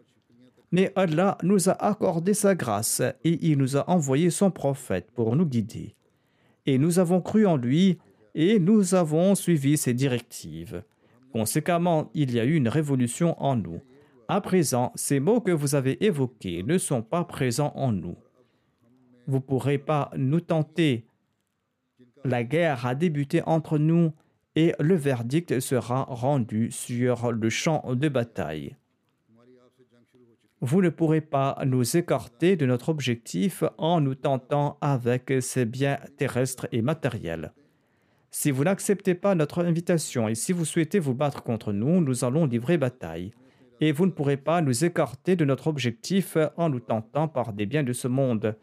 Mais 0.71 0.93
Allah 0.95 1.37
nous 1.43 1.69
a 1.69 1.73
accordé 1.73 2.33
sa 2.33 2.55
grâce 2.55 3.03
et 3.25 3.45
il 3.45 3.59
nous 3.59 3.77
a 3.77 3.91
envoyé 3.91 4.31
son 4.31 4.53
prophète 4.53 5.11
pour 5.11 5.35
nous 5.35 5.47
guider. 5.47 5.97
Et 6.65 6.79
nous 6.79 7.01
avons 7.01 7.21
cru 7.21 7.45
en 7.45 7.57
lui 7.57 7.99
et 8.39 8.61
nous 8.61 8.95
avons 8.95 9.35
suivi 9.35 9.77
ses 9.77 9.95
directives. 9.95 10.85
Conséquemment, 11.33 12.09
il 12.15 12.33
y 12.33 12.39
a 12.39 12.45
eu 12.45 12.55
une 12.55 12.69
révolution 12.69 13.35
en 13.43 13.57
nous. 13.57 13.81
À 14.29 14.41
présent, 14.41 14.93
ces 14.95 15.19
mots 15.19 15.41
que 15.41 15.51
vous 15.51 15.75
avez 15.75 16.05
évoqués 16.05 16.63
ne 16.63 16.79
sont 16.79 17.03
pas 17.03 17.25
présents 17.25 17.73
en 17.75 17.91
nous. 17.91 18.15
Vous 19.27 19.39
ne 19.39 19.43
pourrez 19.43 19.79
pas 19.79 20.13
nous 20.17 20.41
tenter. 20.41 21.05
La 22.25 22.45
guerre 22.45 22.87
a 22.87 22.95
débuté 22.95 23.43
entre 23.43 23.77
nous 23.77 24.13
et 24.55 24.73
le 24.79 24.95
verdict 24.95 25.59
sera 25.59 26.05
rendu 26.05 26.71
sur 26.71 27.33
le 27.33 27.51
champ 27.51 27.93
de 27.93 28.09
bataille. 28.09 28.77
Vous 30.61 30.81
ne 30.81 30.91
pourrez 30.91 31.23
pas 31.23 31.59
nous 31.67 31.97
écarter 31.97 32.55
de 32.55 32.67
notre 32.67 32.89
objectif 32.89 33.65
en 33.79 34.01
nous 34.01 34.15
tentant 34.15 34.79
avec 34.81 35.33
ces 35.41 35.65
biens 35.65 35.99
terrestres 36.17 36.69
et 36.71 36.83
matériels. 36.83 37.53
Si 38.31 38.51
vous 38.51 38.65
n'acceptez 38.65 39.15
pas 39.15 39.35
notre 39.35 39.65
invitation 39.65 40.29
et 40.29 40.35
si 40.35 40.53
vous 40.53 40.65
souhaitez 40.65 40.99
vous 40.99 41.15
battre 41.15 41.43
contre 41.43 41.73
nous, 41.73 42.01
nous 42.01 42.25
allons 42.25 42.47
livrer 42.47 42.77
bataille. 42.77 43.33
Et 43.81 43.93
vous 43.93 44.07
ne 44.07 44.11
pourrez 44.11 44.37
pas 44.37 44.61
nous 44.61 44.85
écarter 44.85 45.37
de 45.37 45.45
notre 45.45 45.69
objectif 45.69 46.37
en 46.57 46.69
nous 46.69 46.81
tentant 46.81 47.29
par 47.29 47.53
des 47.53 47.65
biens 47.65 47.85
de 47.85 47.93
ce 47.93 48.09
monde. 48.09 48.57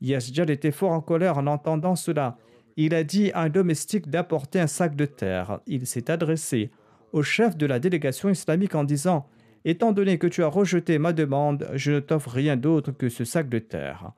Yasjad 0.00 0.50
était 0.50 0.72
fort 0.72 0.92
en 0.92 1.00
colère 1.00 1.38
en 1.38 1.46
entendant 1.46 1.94
cela. 1.94 2.36
Il 2.76 2.94
a 2.94 3.04
dit 3.04 3.30
à 3.32 3.42
un 3.42 3.48
domestique 3.48 4.08
d'apporter 4.08 4.58
un 4.58 4.66
sac 4.66 4.96
de 4.96 5.04
terre. 5.04 5.60
Il 5.66 5.86
s'est 5.86 6.10
adressé 6.10 6.70
au 7.12 7.22
chef 7.22 7.56
de 7.56 7.66
la 7.66 7.78
délégation 7.78 8.30
islamique 8.30 8.74
en 8.74 8.84
disant 8.84 9.26
Étant 9.64 9.92
donné 9.92 10.18
que 10.18 10.26
tu 10.26 10.42
as 10.42 10.48
rejeté 10.48 10.98
ma 10.98 11.12
demande, 11.12 11.68
je 11.74 11.92
ne 11.92 12.00
t'offre 12.00 12.30
rien 12.30 12.56
d'autre 12.56 12.90
que 12.90 13.08
ce 13.08 13.24
sac 13.24 13.48
de 13.48 13.60
terre. 13.60 14.10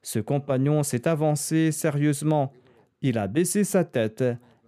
Ce 0.00 0.18
compagnon 0.18 0.82
s'est 0.82 1.06
avancé 1.06 1.72
sérieusement 1.72 2.52
il 3.02 3.18
a 3.18 3.26
baissé 3.26 3.64
sa 3.64 3.84
tête 3.84 4.24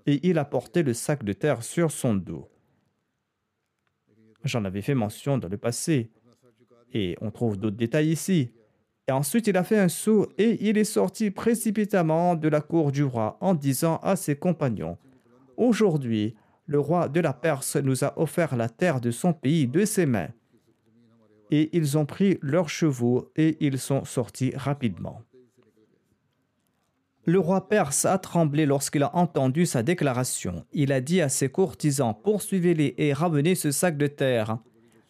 et 0.07 0.29
il 0.29 0.39
a 0.39 0.45
porté 0.45 0.83
le 0.83 0.95
sac 0.95 1.25
de 1.25 1.33
terre 1.33 1.63
sur 1.63 1.91
son 1.91 2.15
dos. 2.15 2.49
J'en 4.45 4.65
avais 4.65 4.83
fait 4.83 4.95
mention 4.95 5.39
dans 5.39 5.49
le 5.49 5.59
passé 5.59 6.11
et 6.93 7.17
on 7.21 7.31
trouve 7.31 7.57
d'autres 7.57 7.77
détails 7.77 8.11
ici. 8.11 8.53
Et 9.09 9.13
ensuite, 9.13 9.47
il 9.47 9.57
a 9.57 9.65
fait 9.65 9.79
un 9.79 9.89
saut 9.89 10.29
et 10.39 10.69
il 10.69 10.79
est 10.79 10.85
sorti 10.85 11.31
précipitamment 11.31 12.37
de 12.37 12.49
la 12.49 12.61
cour 12.61 12.93
du 12.93 13.03
roi 13.03 13.37
en 13.41 13.55
disant 13.55 13.97
à 14.03 14.17
ses 14.17 14.37
compagnons 14.37 14.99
Aujourd'hui, 15.57 16.35
le 16.67 16.79
roi 16.79 17.09
de 17.09 17.21
la 17.21 17.33
Perse 17.33 17.77
nous 17.77 18.05
a 18.05 18.19
offert 18.19 18.57
la 18.57 18.69
terre 18.69 19.01
de 19.01 19.11
son 19.11 19.33
pays 19.33 19.67
de 19.67 19.85
ses 19.85 20.07
mains. 20.07 20.31
Et 21.51 21.77
ils 21.77 21.99
ont 21.99 22.07
pris 22.07 22.39
leurs 22.41 22.69
chevaux 22.69 23.31
et 23.35 23.57
ils 23.61 23.79
sont 23.79 24.05
sortis 24.05 24.53
rapidement. 24.55 25.23
Le 27.31 27.39
roi 27.39 27.69
perse 27.69 28.07
a 28.07 28.19
tremblé 28.19 28.67
lorsqu'il 28.67 29.05
a 29.05 29.15
entendu 29.15 29.65
sa 29.65 29.85
déclaration. 29.85 30.65
Il 30.73 30.91
a 30.91 31.01
dit 31.01 31.21
à 31.21 31.29
ses 31.29 31.49
courtisans 31.49 32.13
Poursuivez-les 32.25 32.97
et 32.99 33.13
ramenez 33.13 33.55
ce 33.55 33.71
sac 33.71 33.97
de 33.97 34.09
terre. 34.09 34.59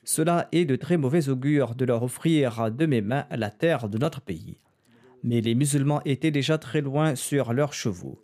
Cela 0.04 0.46
est 0.52 0.66
de 0.66 0.76
très 0.76 0.98
mauvais 0.98 1.30
augure 1.30 1.74
de 1.74 1.86
leur 1.86 2.02
offrir 2.02 2.70
de 2.70 2.84
mes 2.84 3.00
mains 3.00 3.24
la 3.30 3.48
terre 3.48 3.88
de 3.88 3.96
notre 3.96 4.20
pays. 4.20 4.58
Mais 5.22 5.40
les 5.40 5.54
musulmans 5.54 6.02
étaient 6.04 6.30
déjà 6.30 6.58
très 6.58 6.82
loin 6.82 7.14
sur 7.14 7.54
leurs 7.54 7.72
chevaux. 7.72 8.22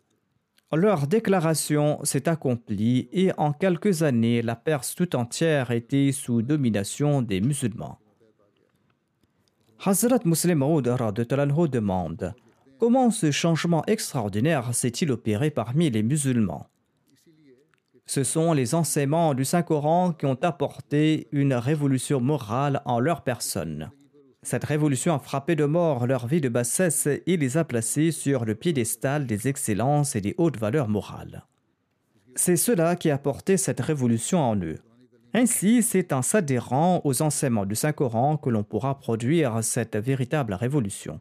Leur 0.74 1.06
déclaration 1.06 1.98
s'est 2.04 2.28
accomplie 2.28 3.08
et 3.12 3.32
en 3.38 3.54
quelques 3.54 4.02
années, 4.02 4.42
la 4.42 4.56
Perse 4.56 4.94
tout 4.94 5.16
entière 5.16 5.70
était 5.70 6.12
sous 6.12 6.42
domination 6.42 7.22
des 7.22 7.40
musulmans. 7.40 7.98
Hazrat 9.82 10.20
Muslim 10.26 10.58
Maud 10.58 10.84
demande 10.84 12.34
Comment 12.78 13.10
ce 13.10 13.30
changement 13.30 13.82
extraordinaire 13.86 14.74
s'est-il 14.74 15.10
opéré 15.10 15.50
parmi 15.50 15.88
les 15.88 16.02
musulmans? 16.02 16.66
Ce 18.04 18.22
sont 18.22 18.52
les 18.52 18.74
enseignements 18.74 19.32
du 19.32 19.46
Saint-Coran 19.46 20.12
qui 20.12 20.26
ont 20.26 20.38
apporté 20.42 21.26
une 21.32 21.54
révolution 21.54 22.20
morale 22.20 22.82
en 22.84 23.00
leur 23.00 23.22
personne. 23.22 23.90
Cette 24.42 24.64
révolution 24.64 25.14
a 25.14 25.18
frappé 25.18 25.56
de 25.56 25.64
mort 25.64 26.06
leur 26.06 26.26
vie 26.26 26.42
de 26.42 26.50
bassesse 26.50 27.06
et 27.06 27.36
les 27.38 27.56
a 27.56 27.64
placés 27.64 28.12
sur 28.12 28.44
le 28.44 28.54
piédestal 28.54 29.26
des 29.26 29.48
excellences 29.48 30.14
et 30.14 30.20
des 30.20 30.34
hautes 30.36 30.58
valeurs 30.58 30.88
morales. 30.88 31.46
C'est 32.34 32.56
cela 32.56 32.94
qui 32.94 33.10
a 33.10 33.16
porté 33.16 33.56
cette 33.56 33.80
révolution 33.80 34.38
en 34.38 34.56
eux. 34.56 34.78
Ainsi, 35.32 35.82
c'est 35.82 36.12
en 36.12 36.22
s'adhérant 36.22 37.00
aux 37.04 37.22
enseignements 37.22 37.66
du 37.66 37.74
Saint-Coran 37.74 38.36
que 38.36 38.50
l'on 38.50 38.62
pourra 38.62 38.98
produire 38.98 39.64
cette 39.64 39.96
véritable 39.96 40.52
révolution. 40.52 41.20